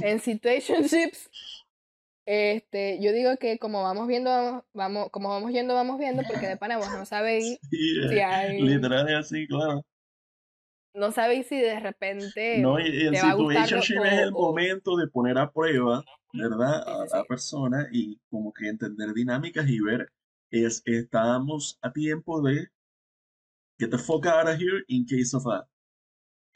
En 0.00 0.20
situationships. 0.20 1.30
Este, 2.26 3.00
yo 3.02 3.12
digo 3.12 3.36
que 3.38 3.58
como 3.58 3.82
vamos 3.82 4.08
viendo, 4.08 4.30
vamos, 4.30 4.64
vamos, 4.74 5.10
como 5.10 5.28
vamos 5.30 5.52
yendo, 5.52 5.74
vamos 5.74 5.98
viendo, 5.98 6.24
porque 6.26 6.48
de 6.48 6.56
pana 6.56 6.78
vos 6.78 6.90
no 6.90 7.04
sabéis 7.06 7.60
sí, 7.70 7.76
eh, 8.02 8.08
si 8.08 8.20
hay, 8.20 8.58
literal 8.58 9.08
es 9.08 9.14
así, 9.16 9.46
claro. 9.46 9.82
no 10.94 11.12
sabéis 11.12 11.46
si 11.46 11.60
de 11.60 11.78
repente 11.80 12.62
No, 12.62 12.80
y 12.80 12.86
el 13.06 13.16
a 13.16 13.34
gustar 13.34 13.62
situationship 13.62 14.04
es 14.04 14.18
el 14.22 14.32
o- 14.32 14.48
momento 14.48 14.96
de 14.96 15.06
poner 15.08 15.38
a 15.38 15.52
prueba, 15.52 16.04
¿verdad? 16.32 16.82
Sí, 16.84 16.90
A 17.12 17.18
la 17.18 17.24
persona 17.24 17.88
y 17.92 18.18
como 18.30 18.52
que 18.52 18.68
entender 18.68 19.12
dinámicas 19.14 19.68
y 19.68 19.80
ver, 19.80 20.10
es, 20.50 20.82
estamos 20.86 21.78
a 21.82 21.92
tiempo 21.92 22.40
de 22.42 22.68
get 23.78 23.90
the 23.90 23.98
fuck 23.98 24.26
out 24.26 24.48
of 24.48 24.58
here 24.58 24.82
in 24.88 25.04
case 25.06 25.34
of 25.34 25.46
a, 25.46 25.66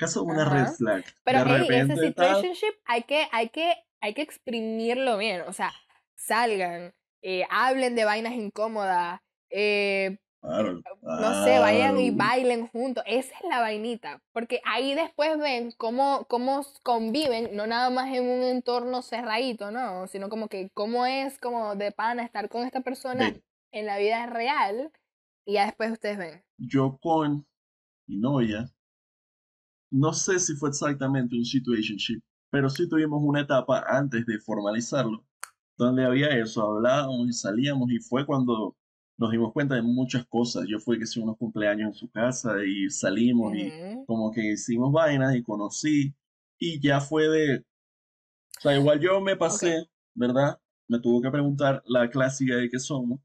caso 0.00 0.24
de 0.24 0.32
una 0.32 0.44
red 0.44 0.62
Ajá. 0.62 0.72
flag. 0.72 1.04
Pero 1.24 1.44
de 1.44 1.50
ey, 1.50 1.56
ese 1.56 1.68
repente 1.68 1.94
tal, 1.94 2.08
situationship 2.08 2.74
hay 2.86 3.02
que, 3.02 3.28
hay 3.32 3.48
que, 3.50 3.74
hay 4.00 4.14
que 4.14 4.22
exprimirlo 4.22 5.18
bien. 5.18 5.42
O 5.42 5.52
sea, 5.52 5.72
salgan, 6.16 6.94
eh, 7.22 7.44
hablen 7.50 7.94
de 7.94 8.04
vainas 8.04 8.32
incómodas, 8.32 9.20
eh, 9.50 10.18
claro, 10.40 10.80
no 11.02 11.44
sé, 11.44 11.58
vayan 11.58 11.98
y 11.98 12.14
claro. 12.14 12.30
bailen 12.30 12.66
juntos. 12.68 13.04
Esa 13.06 13.34
es 13.34 13.48
la 13.48 13.60
vainita. 13.60 14.22
Porque 14.32 14.60
ahí 14.64 14.94
después 14.94 15.38
ven 15.38 15.72
cómo, 15.76 16.24
cómo 16.28 16.64
conviven, 16.82 17.54
no 17.54 17.66
nada 17.66 17.90
más 17.90 18.14
en 18.14 18.24
un 18.24 18.42
entorno 18.42 19.02
cerradito, 19.02 19.70
¿no? 19.70 20.06
Sino 20.06 20.28
como 20.28 20.48
que 20.48 20.70
cómo 20.72 21.04
es 21.04 21.38
como 21.38 21.76
de 21.76 21.92
pana 21.92 22.24
estar 22.24 22.48
con 22.48 22.64
esta 22.64 22.80
persona 22.80 23.32
Ve, 23.32 23.42
en 23.72 23.86
la 23.86 23.98
vida 23.98 24.26
real. 24.26 24.92
Y 25.44 25.54
ya 25.54 25.66
después 25.66 25.90
ustedes 25.90 26.18
ven. 26.18 26.44
Yo 26.60 26.98
con 27.00 27.46
mi 28.06 28.18
novia, 28.18 28.70
no 29.90 30.12
sé 30.12 30.38
si 30.38 30.54
fue 30.54 30.68
exactamente 30.68 31.36
un 31.36 31.44
situationship, 31.44 32.20
pero 32.50 32.68
sí 32.68 32.88
tuvimos 32.88 33.20
una 33.22 33.40
etapa 33.40 33.84
antes 33.88 34.26
de 34.26 34.38
formalizarlo, 34.38 35.24
donde 35.76 36.04
había 36.04 36.28
eso, 36.38 36.62
hablábamos 36.62 37.28
y 37.28 37.32
salíamos 37.32 37.90
y 37.90 37.98
fue 37.98 38.26
cuando 38.26 38.76
nos 39.16 39.32
dimos 39.32 39.52
cuenta 39.52 39.74
de 39.74 39.82
muchas 39.82 40.26
cosas. 40.26 40.64
Yo 40.68 40.78
fui 40.78 40.98
que 40.98 41.04
hice 41.04 41.20
unos 41.20 41.36
cumpleaños 41.36 41.88
en 41.88 41.94
su 41.94 42.10
casa 42.10 42.54
y 42.64 42.88
salimos 42.90 43.54
y 43.54 43.70
como 44.06 44.30
que 44.30 44.52
hicimos 44.52 44.92
vainas 44.92 45.34
y 45.34 45.42
conocí 45.42 46.14
y 46.58 46.80
ya 46.80 47.00
fue 47.00 47.28
de, 47.28 47.58
o 47.58 48.60
sea, 48.60 48.76
igual 48.76 49.00
yo 49.00 49.20
me 49.20 49.36
pasé, 49.36 49.88
¿verdad? 50.14 50.60
Me 50.88 51.00
tuvo 51.00 51.22
que 51.22 51.30
preguntar 51.30 51.82
la 51.86 52.10
clásica 52.10 52.56
de 52.56 52.68
qué 52.68 52.78
somos, 52.78 53.20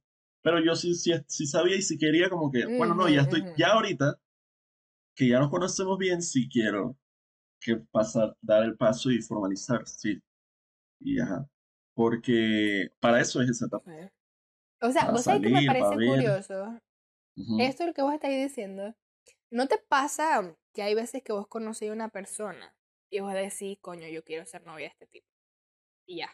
pero 0.45 0.63
yo 0.63 0.75
sí, 0.75 0.93
sí, 0.93 1.11
sí 1.27 1.47
sabía 1.47 1.75
y 1.75 1.81
sí 1.81 1.97
quería 1.97 2.29
como 2.29 2.51
que, 2.51 2.67
bueno, 2.67 2.93
no, 2.93 3.09
ya 3.09 3.21
estoy, 3.21 3.43
ya 3.57 3.69
ahorita 3.69 4.19
que 5.15 5.27
ya 5.27 5.39
nos 5.39 5.49
conocemos 5.49 5.97
bien, 5.97 6.21
sí 6.21 6.47
quiero 6.47 6.95
que 7.59 7.77
pasar, 7.77 8.37
dar 8.41 8.63
el 8.63 8.77
paso 8.77 9.09
y 9.09 9.23
formalizar, 9.23 9.87
sí. 9.87 10.21
Y 10.99 11.19
ajá. 11.19 11.49
Porque 11.95 12.89
para 12.99 13.21
eso 13.21 13.41
es 13.41 13.49
esa 13.49 13.65
etapa. 13.65 13.91
O 14.81 14.91
sea, 14.91 15.01
Para 15.01 15.13
vos 15.13 15.21
sabés 15.23 15.41
que 15.41 15.49
me 15.49 15.63
parece 15.63 15.95
curioso. 15.95 16.79
Ujú. 17.37 17.57
Esto 17.59 17.83
es 17.83 17.87
lo 17.87 17.93
que 17.95 18.03
vos 18.03 18.13
estáis 18.13 18.47
diciendo. 18.47 18.93
¿No 19.49 19.67
te 19.67 19.79
pasa 19.79 20.55
que 20.73 20.83
hay 20.83 20.93
veces 20.93 21.23
que 21.23 21.33
vos 21.33 21.47
conocéis 21.47 21.89
a 21.89 21.95
una 21.95 22.09
persona 22.09 22.75
y 23.09 23.21
vos 23.21 23.33
decís, 23.33 23.79
coño, 23.81 24.07
yo 24.09 24.23
quiero 24.23 24.45
ser 24.45 24.63
novia 24.67 24.85
de 24.85 24.91
este 24.91 25.07
tipo? 25.07 25.27
Y 26.05 26.17
ya. 26.19 26.29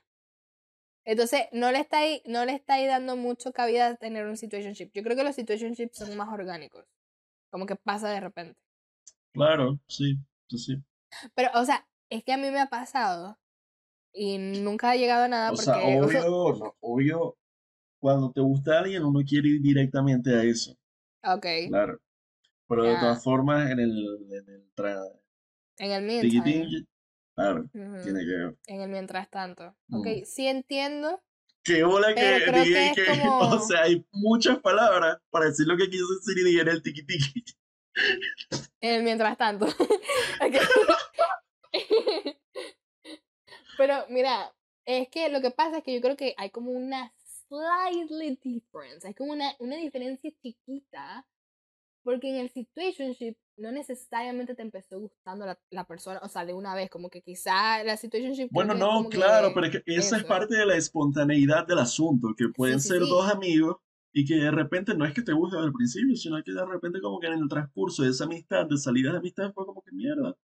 Entonces, 1.06 1.42
no 1.52 1.72
le 1.72 1.80
estáis, 1.80 2.22
no 2.26 2.46
le 2.46 2.54
estáis 2.54 2.88
dando 2.88 3.16
mucho 3.18 3.52
cabida 3.52 3.88
a 3.88 3.96
tener 3.96 4.26
un 4.28 4.38
situationship. 4.38 4.92
Yo 4.94 5.04
creo 5.04 5.16
que 5.18 5.24
los 5.24 5.36
situationships 5.36 5.98
son 5.98 6.16
más 6.18 6.30
orgánicos. 6.30 6.86
Como 7.52 7.66
que 7.66 7.76
pasa 7.76 8.10
de 8.10 8.20
repente. 8.20 8.60
Claro, 9.34 9.80
sí, 9.88 10.18
sí, 10.48 10.58
sí. 10.58 10.76
Pero, 11.36 11.50
o 11.56 11.66
sea, 11.66 11.88
es 12.10 12.24
que 12.24 12.34
a 12.34 12.38
mí 12.38 12.50
me 12.52 12.60
ha 12.62 12.68
pasado 12.68 13.38
y 14.14 14.38
nunca 14.38 14.92
ha 14.92 14.96
llegado 14.96 15.26
a 15.26 15.28
nada 15.28 15.52
O 15.52 15.56
porque... 15.56 15.66
sea, 15.66 15.78
obvio, 15.80 16.56
no, 16.56 16.76
obvio, 16.82 17.38
cuando 18.00 18.32
te 18.32 18.42
gusta 18.42 18.80
alguien 18.80 19.04
uno 19.06 19.22
quiere 19.28 19.50
ir 19.50 19.62
directamente 19.62 20.34
a 20.36 20.44
eso, 20.44 20.76
ok, 21.24 21.46
claro. 21.68 22.00
Pero 22.68 22.84
de 22.86 22.96
todas 22.96 23.24
formas, 23.24 23.70
en 23.72 23.80
el, 23.80 23.92
en 24.32 24.50
el 24.50 24.76
tra- 24.76 25.20
en 25.80 25.92
el 25.92 26.04
meantime. 26.04 26.86
Claro, 27.36 27.62
Ujú, 27.74 28.04
tiene 28.04 28.20
que 28.22 28.32
ver. 28.32 28.56
En 28.68 28.82
el 28.82 28.90
mientras 28.90 29.30
tanto. 29.30 29.76
Mm. 29.88 29.96
Ok, 30.00 30.08
sí 30.26 30.48
entiendo. 30.48 31.22
Qué 31.64 31.84
bola 31.84 32.16
que 32.16 32.52
dije 32.52 32.92
que 32.96 33.04
que, 33.04 33.06
como- 33.22 33.40
o 33.56 33.60
sea, 33.60 33.84
hay 33.84 34.06
muchas 34.12 34.60
palabras 34.60 35.18
para 35.30 35.46
decir 35.46 35.68
lo 35.68 35.78
que 35.78 35.90
quiso 35.90 36.06
decir 36.16 36.38
y 36.40 36.44
dije 36.50 36.62
en 36.62 36.68
el 36.70 36.82
tiqui 36.82 37.04
tiqui. 37.06 37.44
En 38.82 38.96
el 38.96 39.04
mientras 39.04 39.38
tanto. 39.38 39.68
Pero 43.78 44.06
mira, 44.10 44.54
es 44.86 45.08
que 45.10 45.30
lo 45.30 45.42
que 45.42 45.52
pasa 45.52 45.78
es 45.80 45.84
que 45.84 45.94
yo 45.94 46.02
creo 46.02 46.16
que 46.18 46.34
hay 46.38 46.50
como 46.50 46.72
una 46.72 47.14
slightly 47.48 48.40
difference. 48.44 49.08
Hay 49.08 49.14
como 49.14 49.32
una, 49.34 49.54
una 49.60 49.76
diferencia 49.78 50.32
chiquita. 50.42 51.26
Porque 52.04 52.30
en 52.30 52.38
el 52.38 52.50
situationship 52.50 53.36
no 53.62 53.72
necesariamente 53.72 54.56
te 54.56 54.62
empezó 54.62 55.00
gustando 55.00 55.46
la, 55.46 55.60
la 55.70 55.86
persona, 55.86 56.20
o 56.24 56.28
sea, 56.28 56.46
de 56.46 56.54
una 56.54 56.76
vez, 56.76 56.90
como 56.90 57.10
que 57.10 57.22
quizá 57.22 57.84
la 57.84 57.96
situationship. 57.98 58.50
Bueno, 58.52 58.74
es 58.74 58.80
no, 58.80 58.88
como 58.98 59.10
que- 59.10 59.18
claro, 59.18 59.52
pero 59.54 59.68
es 59.68 59.72
que 59.72 59.84
esa 59.86 60.16
es 60.18 60.24
eso. 60.24 60.28
parte 60.28 60.56
de 60.56 60.66
la 60.66 60.76
espontaneidad 60.76 61.66
del 61.68 61.80
asunto, 61.80 62.34
que 62.38 62.50
pueden 62.50 62.80
sí, 62.80 62.90
ser 62.90 63.00
sí. 63.02 63.10
dos 63.10 63.32
amigos 63.32 63.78
y 64.14 64.26
que 64.26 64.36
de 64.36 64.52
repente 64.52 64.94
no 64.94 65.06
es 65.06 65.14
que 65.14 65.22
te 65.22 65.32
guste 65.34 65.58
el 65.58 65.72
principio, 65.72 66.16
sino 66.16 66.44
que 66.44 66.52
de 66.52 66.66
repente 66.66 67.00
como 67.02 67.20
que 67.20 67.28
en 67.28 67.34
el 67.34 67.48
transcurso 67.48 68.04
de 68.04 68.10
esa 68.10 68.26
amistad, 68.26 68.66
de 68.66 68.78
salida 68.78 69.12
de 69.12 69.20
amistad, 69.20 69.54
fue 69.54 69.66
como 69.66 69.82
que 69.82 69.92
mierda. 69.94 70.36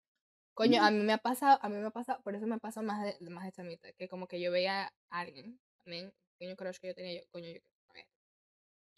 Coño, 0.54 0.82
a 0.82 0.90
mí 0.90 0.98
me 1.04 1.12
ha 1.12 1.18
pasado, 1.18 1.58
a 1.62 1.68
mí 1.68 1.76
me 1.76 1.86
ha 1.86 1.90
pasado, 1.90 2.20
por 2.22 2.34
eso 2.34 2.46
me 2.46 2.58
pasó 2.58 2.82
más 2.82 3.02
de, 3.04 3.30
más 3.30 3.44
de 3.44 3.52
chamita, 3.52 3.92
que 3.92 4.08
como 4.08 4.26
que 4.26 4.40
yo 4.40 4.50
veía 4.50 4.86
a 5.10 5.20
alguien, 5.20 5.58
también, 5.84 6.12
coño 6.38 6.56
crush 6.56 6.78
que 6.80 6.88
yo 6.88 6.94
tenía, 6.94 7.20
yo, 7.20 7.26
coño, 7.30 7.48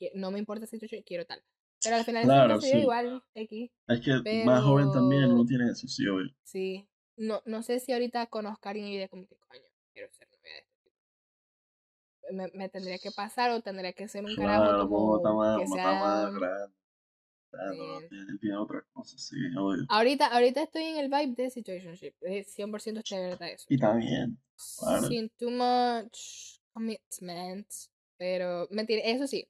yo 0.00 0.08
no 0.14 0.30
me 0.30 0.38
importa 0.38 0.66
si 0.66 0.78
yo 0.78 0.88
quiero 1.04 1.26
tal. 1.26 1.42
Pero 1.82 1.96
al 1.96 2.04
final 2.04 2.24
Claro, 2.24 2.60
sí. 2.60 2.76
igual, 2.76 3.22
X, 3.34 3.70
Es 3.88 4.00
que 4.00 4.44
más 4.44 4.62
joven 4.62 4.92
también 4.92 5.22
Pero- 5.22 5.34
uno 5.34 5.44
tiene 5.46 5.70
eso, 5.70 5.88
sí, 5.88 6.06
obvio. 6.06 6.30
sí. 6.44 6.86
No, 7.16 7.42
no 7.44 7.62
sé 7.62 7.80
si 7.80 7.92
ahorita 7.92 8.26
conozco 8.28 8.68
a 8.68 8.70
alguien 8.70 8.88
y 8.88 8.96
de 8.96 9.08
como 9.08 9.26
que, 9.26 9.36
coño, 9.36 9.62
quiero 9.92 10.10
ser 10.12 10.26
novia 10.30 10.52
de 10.54 10.58
este 10.60 10.80
tipo. 10.84 12.32
Me, 12.32 12.48
me 12.58 12.68
tendría 12.70 12.98
que 12.98 13.10
pasar 13.10 13.50
o 13.50 13.60
tendría 13.60 13.92
que 13.92 14.08
ser 14.08 14.24
un 14.24 14.34
carajo 14.36 14.62
Claro, 14.64 14.88
como 14.88 15.04
uno 15.04 15.16
está 15.18 15.32
más, 15.34 15.56
que 15.58 15.64
está 15.64 15.74
sea... 15.76 16.30
grande. 16.30 16.74
Ah, 17.52 17.72
no, 17.76 18.00
Sí. 18.00 18.08
tiene, 18.08 18.38
tiene 18.40 18.56
otra 18.56 18.86
cosa, 18.92 19.18
sí, 19.18 19.34
obvio. 19.58 19.84
Ahorita, 19.88 20.26
ahorita 20.28 20.62
estoy 20.62 20.84
en 20.84 20.96
el 20.98 21.08
vibe 21.08 21.34
de 21.34 21.50
situationship. 21.50 22.14
eh, 22.22 22.44
100% 22.44 22.98
estoy 23.00 23.18
abierta 23.18 23.44
a 23.46 23.48
eso. 23.50 23.66
Y 23.68 23.76
también, 23.76 24.38
claro. 24.78 25.08
Sin 25.08 25.28
too 25.30 25.50
much 25.50 26.58
commitment. 26.72 27.66
Pero, 28.16 28.68
mentira, 28.70 29.02
eso 29.04 29.26
sí. 29.26 29.48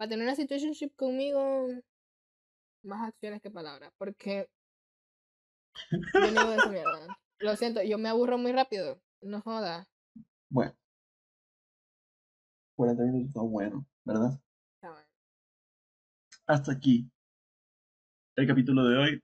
Para 0.00 0.08
tener 0.08 0.24
una 0.24 0.34
situationship 0.34 0.96
conmigo, 0.96 1.68
más 2.82 3.06
acciones 3.06 3.42
que 3.42 3.50
palabras. 3.50 3.92
Porque 3.98 4.48
yo 6.14 6.30
niego 6.30 6.52
esa 6.52 6.70
mierda. 6.70 7.18
Lo 7.38 7.54
siento, 7.54 7.82
yo 7.82 7.98
me 7.98 8.08
aburro 8.08 8.38
muy 8.38 8.50
rápido. 8.50 8.98
No 9.20 9.42
joda. 9.42 9.86
bueno. 10.48 10.74
40 12.76 13.02
minutos 13.02 13.28
está 13.28 13.42
bueno, 13.42 13.86
¿verdad? 14.06 14.40
Está 14.76 14.90
bueno. 14.90 15.08
Hasta 16.46 16.72
aquí 16.72 17.06
el 18.36 18.46
capítulo 18.46 18.88
de 18.88 18.96
hoy. 18.96 19.22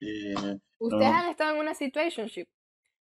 Eh, 0.00 0.58
¿Ustedes 0.80 1.12
no. 1.12 1.16
han 1.16 1.30
estado 1.30 1.54
en 1.54 1.60
una 1.60 1.74
situationship? 1.74 2.48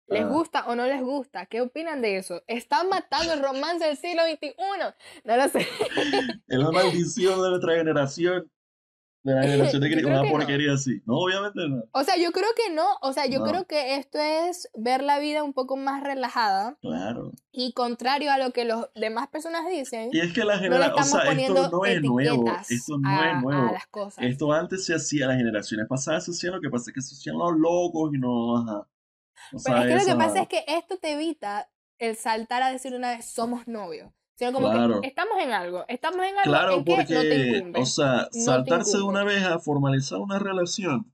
¿Les 0.06 0.22
Ah. 0.22 0.26
gusta 0.28 0.64
o 0.66 0.74
no 0.76 0.86
les 0.86 1.00
gusta? 1.02 1.46
¿Qué 1.46 1.60
opinan 1.62 2.02
de 2.02 2.18
eso? 2.18 2.42
¿Están 2.46 2.88
matando 2.88 3.32
el 3.32 3.42
romance 3.42 3.84
del 3.86 3.96
siglo 3.96 4.22
XXI? 4.24 4.54
No 5.24 5.36
lo 5.36 5.48
sé. 5.48 5.60
es 6.46 6.58
la 6.58 6.70
maldición 6.70 7.42
de 7.42 7.48
nuestra 7.50 7.74
generación. 7.76 8.50
De 9.22 9.32
la 9.34 9.42
generación 9.44 9.80
de 9.80 9.88
una 10.06 10.20
que 10.20 10.26
no. 10.28 10.30
porquería 10.32 10.74
así. 10.74 11.00
No, 11.06 11.14
obviamente 11.16 11.60
no. 11.66 11.84
O 11.92 12.04
sea, 12.04 12.18
yo 12.18 12.30
creo 12.32 12.50
que 12.54 12.74
no. 12.74 12.84
O 13.00 13.14
sea, 13.14 13.24
yo 13.24 13.38
No. 13.38 13.46
creo 13.46 13.66
que 13.66 13.96
esto 13.96 14.18
es 14.18 14.68
ver 14.74 15.02
la 15.02 15.18
vida 15.18 15.42
un 15.42 15.54
poco 15.54 15.78
más 15.78 16.02
relajada 16.02 16.76
Claro. 16.82 17.32
y 17.50 17.72
contrario 17.72 18.30
a 18.30 18.36
lo 18.36 18.50
que 18.50 18.66
las 18.66 18.86
demás 18.94 19.28
personas 19.28 19.66
dicen. 19.66 20.10
Y 20.12 20.20
es 20.20 20.34
que 20.34 20.44
la 20.44 20.56
No 20.56 20.60
generación, 20.60 20.92
o 20.98 21.00
estamos 21.00 21.22
sea, 21.24 21.32
esto 21.40 21.70
no 21.70 21.84
es 21.86 22.02
nuevo. 22.02 22.44
Esto 22.68 22.98
no 22.98 23.08
a, 23.08 23.30
es 23.30 23.42
nuevo. 23.42 23.72
las 23.72 23.86
cosas. 23.86 24.22
Esto 24.22 24.52
antes 24.52 24.84
se 24.84 24.94
hacía, 24.94 25.26
las 25.28 25.38
generaciones 25.38 25.86
pasadas 25.88 26.26
se 26.26 26.32
hacían, 26.32 26.52
lo 26.56 26.60
que 26.60 26.68
pasa 26.68 26.90
es 26.90 26.94
que 26.94 27.00
se 27.00 27.14
hacían 27.14 27.38
los 27.38 27.56
locos 27.56 28.10
y 28.14 28.18
no, 28.18 28.58
ajá. 28.58 28.86
O 29.54 29.60
Pero 29.64 29.76
sea, 29.76 29.82
es 29.82 29.86
que 29.88 29.94
lo 29.94 29.98
que 30.00 30.10
esa- 30.10 30.18
pasa 30.18 30.40
es 30.42 30.48
que 30.48 30.64
esto 30.66 30.96
te 30.98 31.12
evita 31.12 31.70
el 31.98 32.16
saltar 32.16 32.62
a 32.62 32.70
decir 32.72 32.94
una 32.94 33.10
vez 33.16 33.24
somos 33.26 33.66
novios. 33.68 34.10
Sino 34.36 34.52
como 34.52 34.68
Claro. 34.72 35.00
que 35.00 35.06
estamos 35.06 35.38
en 35.40 35.52
algo. 35.52 35.84
Estamos 35.86 36.18
en 36.26 36.32
algo 36.36 36.42
Claro, 36.42 36.72
en 36.78 36.84
que 36.84 36.90
no 36.96 36.96
te 37.04 37.04
porque, 37.14 37.56
incumbe. 37.58 37.80
o 37.80 37.86
sea, 37.86 38.28
te 38.32 38.40
saltarse 38.40 38.96
de 38.96 39.02
una 39.04 39.22
vez 39.22 39.44
a 39.44 39.60
formalizar 39.60 40.18
una 40.18 40.40
relación. 40.40 41.12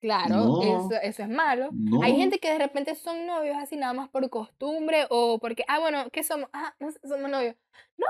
Claro, 0.00 0.34
No. 0.34 0.62
eso, 0.62 0.90
eso 1.00 1.22
es 1.22 1.28
malo. 1.28 1.68
No. 1.72 2.02
Hay 2.02 2.16
gente 2.16 2.40
que 2.40 2.50
de 2.50 2.58
repente 2.58 2.96
son 2.96 3.24
novios 3.26 3.56
así 3.56 3.76
nada 3.76 3.92
más 3.92 4.08
por 4.08 4.28
costumbre 4.28 5.06
o 5.10 5.38
porque, 5.38 5.64
ah, 5.68 5.78
bueno, 5.78 6.10
¿qué 6.10 6.24
somos? 6.24 6.48
Ah, 6.52 6.74
no 6.80 6.90
sé, 6.90 6.98
somos 7.06 7.30
novios. 7.30 7.54
No, 7.96 8.06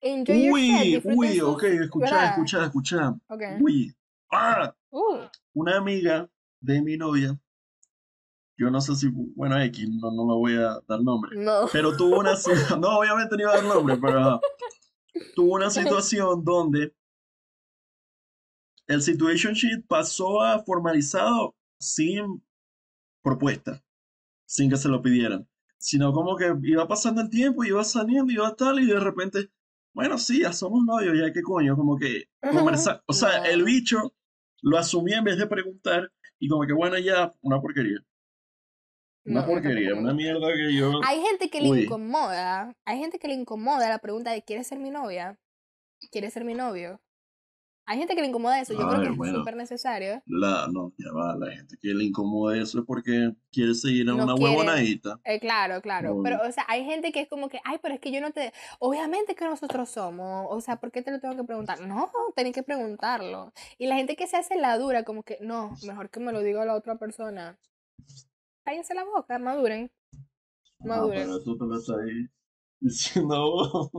enjoy 0.00 0.50
Uy, 0.50 1.02
uy, 1.04 1.34
sus- 1.38 1.48
ok, 1.48 1.62
escucha, 1.62 2.30
escucha, 2.30 2.64
escucha. 2.64 3.14
Ok. 3.28 3.42
Uy, 3.60 3.94
ah, 4.32 4.74
Uh, 4.90 5.18
una 5.54 5.76
amiga 5.76 6.28
de 6.60 6.82
mi 6.82 6.96
novia, 6.96 7.38
yo 8.58 8.70
no 8.70 8.80
sé 8.80 8.96
si, 8.96 9.08
bueno, 9.12 9.60
X, 9.62 9.88
no, 9.88 10.10
no 10.10 10.22
le 10.26 10.38
voy 10.38 10.54
a 10.54 10.80
dar 10.88 11.00
nombre, 11.02 11.36
no. 11.36 11.66
pero 11.72 11.96
tuvo 11.96 12.18
una, 12.18 12.32
no, 12.80 12.98
obviamente 12.98 13.36
no 13.36 13.42
iba 13.42 13.52
a 13.52 13.56
dar 13.56 13.64
nombre, 13.64 13.96
pero 13.98 14.40
tuvo 15.34 15.54
una 15.54 15.70
situación 15.70 16.44
donde 16.44 16.92
el 18.88 19.02
situationship 19.02 19.86
pasó 19.86 20.40
a 20.42 20.58
formalizado 20.64 21.54
sin 21.78 22.42
propuesta, 23.22 23.84
sin 24.46 24.70
que 24.70 24.76
se 24.76 24.88
lo 24.88 25.02
pidieran, 25.02 25.48
sino 25.76 26.12
como 26.12 26.36
que 26.36 26.52
iba 26.62 26.88
pasando 26.88 27.20
el 27.20 27.30
tiempo, 27.30 27.64
iba 27.64 27.84
saliendo, 27.84 28.32
iba 28.32 28.54
tal, 28.56 28.80
y 28.80 28.86
de 28.86 28.98
repente, 28.98 29.50
bueno, 29.94 30.18
sí, 30.18 30.40
ya 30.40 30.52
somos 30.52 30.84
novios, 30.84 31.16
ya 31.18 31.32
qué 31.32 31.42
coño, 31.42 31.76
como 31.76 31.96
que 31.96 32.24
conversar, 32.40 33.02
o 33.06 33.12
sea, 33.12 33.38
No. 33.40 33.44
el 33.44 33.62
bicho 33.64 34.14
lo 34.62 34.78
asumía 34.78 35.18
en 35.18 35.24
vez 35.24 35.38
de 35.38 35.46
preguntar, 35.46 36.10
y 36.40 36.48
como 36.48 36.66
que 36.66 36.72
bueno, 36.72 36.98
ya, 36.98 37.32
una 37.42 37.60
porquería. 37.60 37.98
Una 39.24 39.40
No, 39.42 39.46
porquería, 39.46 39.94
una 39.94 40.14
mierda 40.14 40.48
que 40.54 40.74
yo... 40.74 40.92
Hay 41.04 41.20
gente 41.20 41.50
que 41.50 41.60
le 41.60 41.82
incomoda, 41.82 42.74
hay 42.84 42.98
gente 42.98 43.18
que 43.18 43.28
le 43.28 43.34
incomoda 43.34 43.88
la 43.88 43.98
pregunta 43.98 44.30
de 44.30 44.42
¿quieres 44.42 44.66
ser 44.66 44.78
mi 44.78 44.90
novia? 44.90 45.38
¿Quieres 46.10 46.32
ser 46.32 46.44
mi 46.44 46.54
novio? 46.54 47.00
Hay 47.90 47.96
gente 47.96 48.14
que 48.14 48.20
le 48.20 48.26
incomoda 48.28 48.60
eso, 48.60 48.74
yo 48.74 48.86
creo 48.86 49.00
que 49.00 49.08
es 49.28 49.34
súper 49.34 49.56
necesario. 49.56 50.22
La, 50.26 50.68
no, 50.70 50.92
ya 50.98 51.10
va, 51.10 51.34
la 51.36 51.50
gente 51.50 51.78
que 51.80 51.88
le 51.94 52.04
incomoda 52.04 52.54
eso 52.58 52.80
es 52.80 52.84
porque 52.86 53.32
quiere 53.50 53.74
seguir 53.74 54.10
a 54.10 54.12
No 54.12 54.24
una 54.24 54.34
quiere. 54.34 54.50
huevonadita. 54.50 55.18
Eh, 55.24 55.40
claro, 55.40 55.80
claro, 55.80 56.12
Obvio. 56.12 56.22
pero 56.22 56.46
o 56.46 56.52
sea, 56.52 56.66
hay 56.68 56.84
gente 56.84 57.12
que 57.12 57.20
es 57.20 57.28
como 57.30 57.48
que, 57.48 57.60
ay, 57.64 57.78
pero 57.82 57.94
es 57.94 58.00
que 58.00 58.12
yo 58.12 58.20
no 58.20 58.30
te, 58.30 58.52
obviamente 58.78 59.34
que 59.34 59.46
nosotros 59.46 59.88
somos, 59.88 60.46
o 60.50 60.60
sea, 60.60 60.76
¿por 60.76 60.92
qué 60.92 61.00
te 61.00 61.10
lo 61.10 61.18
tengo 61.18 61.34
que 61.34 61.44
preguntar? 61.44 61.80
No, 61.80 62.10
tenés 62.36 62.52
que 62.52 62.62
preguntarlo. 62.62 63.54
Y 63.78 63.86
la 63.86 63.96
gente 63.96 64.16
que 64.16 64.26
se 64.26 64.36
hace 64.36 64.56
la 64.58 64.76
dura, 64.76 65.04
como 65.04 65.22
que, 65.22 65.38
no, 65.40 65.72
mejor 65.86 66.10
que 66.10 66.20
me 66.20 66.32
lo 66.32 66.42
diga 66.42 66.66
la 66.66 66.74
otra 66.74 66.98
persona. 66.98 67.58
Cállense 68.68 68.92
la 68.94 69.04
boca, 69.04 69.38
maduren. 69.38 69.90
No, 70.80 70.88
Maduren. 70.88 71.20
pero 71.20 71.38
eso 71.38 71.56
te 71.56 71.64
lo 71.64 71.78
está 71.78 71.94
ahí 71.94 72.28
diciendo. 72.80 73.90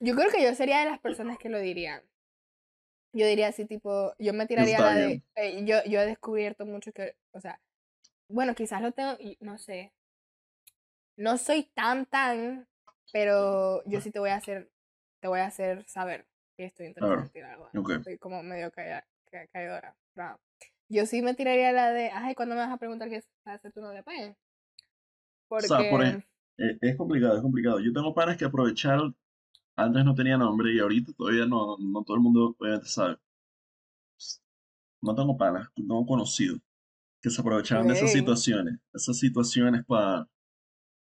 Yo 0.00 0.16
creo 0.16 0.32
que 0.32 0.42
yo 0.42 0.52
sería 0.56 0.80
de 0.80 0.86
las 0.90 0.98
personas 1.06 1.38
que 1.38 1.48
lo 1.48 1.60
diría. 1.60 2.02
Yo 3.12 3.26
diría 3.26 3.46
así, 3.48 3.64
tipo, 3.66 4.14
yo 4.18 4.32
me 4.32 4.46
tiraría 4.46 4.80
la 4.80 4.94
de. 4.96 5.22
eh, 5.36 5.64
yo, 5.64 5.76
yo 5.84 6.00
he 6.00 6.06
descubierto 6.06 6.66
mucho 6.66 6.92
que, 6.92 7.14
o 7.32 7.40
sea, 7.40 7.60
bueno, 8.28 8.56
quizás 8.56 8.82
lo 8.82 8.90
tengo, 8.90 9.16
no 9.38 9.58
sé. 9.58 9.92
No 11.16 11.38
soy 11.38 11.70
tan, 11.72 12.06
tan, 12.06 12.66
pero 13.12 13.84
yo 13.84 14.00
sí 14.00 14.10
te 14.10 14.18
voy 14.18 14.30
a 14.30 14.36
hacer, 14.36 14.72
te 15.20 15.28
voy 15.28 15.38
a 15.38 15.46
hacer 15.46 15.84
saber 15.88 16.26
que 16.56 16.64
estoy 16.64 16.86
interesada 16.86 17.22
en 17.22 17.30
tirar 17.30 17.52
algo. 17.52 17.70
Ok. 17.76 17.92
Soy 18.02 18.18
como 18.18 18.42
medio 18.42 18.72
calla- 18.72 19.06
ca- 19.30 19.46
caidora. 19.52 19.96
Yo 20.90 21.06
sí 21.06 21.22
me 21.22 21.32
tiraría 21.34 21.72
la 21.72 21.90
de, 21.90 22.10
ay, 22.10 22.34
¿cuándo 22.34 22.54
me 22.54 22.60
vas 22.60 22.70
a 22.72 22.76
preguntar 22.76 23.08
qué 23.08 23.16
es 23.16 23.28
hacer 23.46 23.72
tu 23.72 23.80
novia? 23.80 24.02
Pues. 24.02 24.36
Porque. 25.48 25.66
sea, 25.66 25.78
por 25.90 26.02
ej- 26.04 26.24
Eh, 26.58 26.76
es 26.82 26.96
complicado, 26.96 27.36
es 27.36 27.42
complicado. 27.42 27.80
Yo 27.80 27.90
tengo 27.90 28.12
panas 28.14 28.36
que 28.36 28.44
aprovecharon, 28.44 29.16
antes 29.76 30.04
no 30.04 30.14
tenía 30.14 30.36
nombre 30.38 30.74
y 30.74 30.80
ahorita 30.80 31.12
todavía 31.14 31.46
no, 31.46 31.76
no 31.78 32.04
todo 32.04 32.16
el 32.16 32.22
mundo 32.22 32.56
obviamente 32.58 32.88
sabe. 32.88 33.18
No 35.02 35.14
tengo 35.14 35.36
panas, 35.36 35.68
tengo 35.74 36.06
conocidos 36.06 36.58
que 37.22 37.30
se 37.30 37.40
aprovecharon 37.40 37.86
de 37.88 37.94
esas 37.94 38.12
situaciones, 38.12 38.78
esas 38.94 39.18
situaciones 39.18 39.84
para 39.86 40.28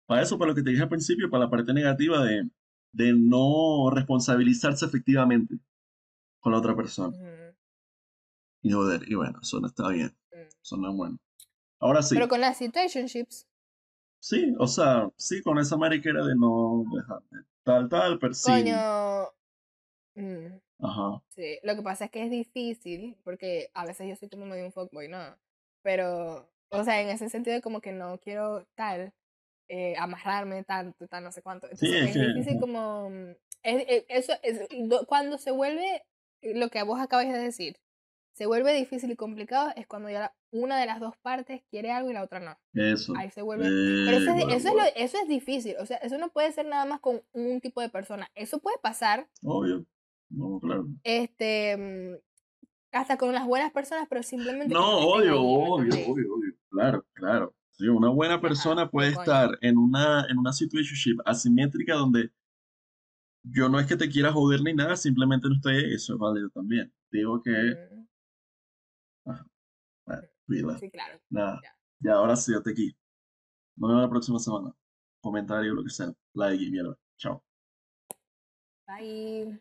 para 0.08 0.22
eso, 0.24 0.38
para 0.40 0.52
lo 0.52 0.56
que 0.56 0.64
te 0.64 0.72
dije 0.72 0.84
al 0.84 0.90
principio, 0.90 1.30
para 1.30 1.46
la 1.46 1.50
parte 1.52 1.74
negativa 1.74 2.24
de, 2.26 2.50
de 2.94 3.14
no 3.14 3.90
responsabilizarse 3.92 4.86
efectivamente 4.86 5.60
con 6.42 6.54
la 6.54 6.60
otra 6.60 6.76
persona. 6.76 7.16
Ujú, 7.16 7.45
Y 8.66 8.72
y 9.12 9.16
bueno, 9.16 9.40
eso 9.42 9.60
no 9.60 9.68
está 9.68 9.90
bien, 9.90 10.12
eso 10.64 10.78
no 10.78 10.90
es 10.90 10.96
bueno. 10.98 11.20
Ahora 11.80 12.02
sí, 12.02 12.16
Pero 12.16 12.28
con 12.28 12.42
las 12.42 12.58
situationships, 12.58 13.46
sí, 14.20 14.56
o 14.58 14.66
sea, 14.68 15.10
sí, 15.18 15.42
con 15.44 15.60
esa 15.60 15.78
mariquera 15.78 16.26
de 16.26 16.34
no 16.36 16.84
dejar 16.96 17.22
de 17.30 17.44
tal, 17.64 17.88
tal, 17.90 18.18
pero 18.20 18.34
sí. 18.34 18.52
coño. 18.52 19.30
mm, 20.16 20.58
Ajá. 20.80 21.22
sí, 21.30 21.60
lo 21.64 21.76
que 21.76 21.82
pasa 21.84 22.06
es 22.06 22.12
que 22.12 22.24
es 22.24 22.32
difícil, 22.32 23.18
porque 23.24 23.70
a 23.74 23.86
veces 23.86 24.08
yo 24.10 24.16
soy 24.16 24.30
como 24.30 24.46
medio 24.46 24.66
un 24.66 24.72
fuckboy, 24.72 25.10
¿no? 25.10 25.20
Pero, 25.84 26.50
o 26.70 26.84
sea, 26.84 27.02
en 27.02 27.10
ese 27.10 27.30
sentido 27.30 27.62
como 27.62 27.82
que 27.82 27.92
no 27.92 28.18
quiero 28.20 28.66
tal, 28.76 29.14
eh, 29.70 29.96
amarrarme 29.98 30.64
tanto, 30.64 31.08
tal, 31.08 31.24
no 31.24 31.32
sé 31.32 31.42
cuánto. 31.44 31.68
Entonces 31.70 31.92
es 32.02 32.08
es, 32.10 32.14
que- 32.14 32.20
difícil 32.34 32.60
como. 32.60 33.10
mm, 33.12 33.32
es- 33.64 33.86
es- 33.88 34.06
eso 34.10 34.34
es, 34.44 34.68
do- 34.90 35.06
cuando 35.08 35.38
se 35.38 35.52
vuelve 35.52 36.04
lo 36.42 36.70
que 36.70 36.84
vos 36.84 37.00
acabas 37.00 37.28
de 37.28 37.40
decir, 37.40 37.78
se 38.36 38.46
vuelve 38.46 38.74
difícil 38.74 39.10
y 39.12 39.16
complicado 39.16 39.72
es 39.78 39.88
cuando 39.88 40.10
ya 40.10 40.20
la- 40.20 40.36
una 40.52 40.78
de 40.80 40.86
las 40.86 41.00
dos 41.00 41.16
partes 41.22 41.62
quiere 41.70 41.92
algo 41.92 42.10
y 42.10 42.14
la 42.14 42.24
otra 42.24 42.40
no. 42.40 42.58
Eso. 42.74 43.14
Ahí 43.18 43.30
se 43.32 43.42
vuelve 43.42 43.66
Pero 43.66 44.18
eso 44.18 44.32
es, 44.32 44.36
Eh, 44.44 44.46
eso, 44.50 44.56
es 44.56 44.64
bueno, 44.74 44.84
lo- 44.84 45.02
eso 45.04 45.18
es 45.22 45.28
difícil, 45.30 45.76
o 45.80 45.86
sea, 45.86 45.98
eso 45.98 46.18
no 46.18 46.30
puede 46.30 46.52
ser 46.52 46.66
nada 46.66 46.86
más 46.86 47.00
con 47.00 47.22
un 47.34 47.62
tipo 47.62 47.80
de 47.82 47.90
persona. 47.90 48.30
Eso 48.36 48.60
puede 48.60 48.78
pasar, 48.80 49.28
Obvio. 49.44 49.86
No, 50.30 50.60
claro. 50.60 50.86
este, 51.04 51.78
mm, 51.78 52.18
hasta 52.92 53.18
con 53.18 53.34
las 53.34 53.46
buenas 53.46 53.72
personas, 53.72 54.06
pero 54.10 54.22
simplemente... 54.24 54.74
No, 54.74 54.98
obvio, 55.00 55.34
ahí, 55.34 55.40
¿me 55.40 55.68
obvio, 55.68 55.94
obvio, 56.12 56.34
obvio. 56.36 56.54
Claro, 56.70 57.06
claro. 57.14 57.56
Sí, 57.72 57.88
una 57.88 58.10
buena 58.10 58.40
persona 58.42 58.90
puede 58.90 59.12
coño. 59.14 59.22
estar 59.24 59.58
en 59.62 59.78
una, 59.78 60.26
en 60.30 60.38
una 60.38 60.52
situationship 60.54 61.18
asimétrica 61.26 61.96
donde 61.96 62.32
yo 63.44 63.70
no 63.70 63.80
es 63.80 63.86
que 63.86 63.96
te 63.98 64.10
quiera 64.10 64.32
joder 64.32 64.62
ni 64.62 64.74
nada, 64.74 64.96
simplemente 64.96 65.48
no 65.48 65.56
estoy, 65.56 65.94
eso 65.94 66.14
es 66.14 66.20
válido 66.20 66.50
también. 66.50 66.92
Digo 67.12 67.42
que, 67.42 67.52
Mm, 67.52 68.06
Sí, 70.48 70.92
claro. 70.92 71.20
nada. 71.30 71.60
ya. 71.64 71.76
Ya, 72.00 72.14
ahora 72.14 72.36
sí, 72.36 72.54
hasta 72.54 72.70
aquí. 72.70 72.96
Nos 73.78 73.90
vemos 73.90 74.04
la 74.04 74.10
próxima 74.10 74.40
semana. 74.40 74.76
Comentario, 75.22 75.74
lo 75.74 75.84
que 75.84 75.90
sea. 75.90 76.14
Like 76.34 76.64
y 76.64 76.72
mierda. 76.72 76.98
Chao. 77.18 77.44
Bye. 78.88 79.60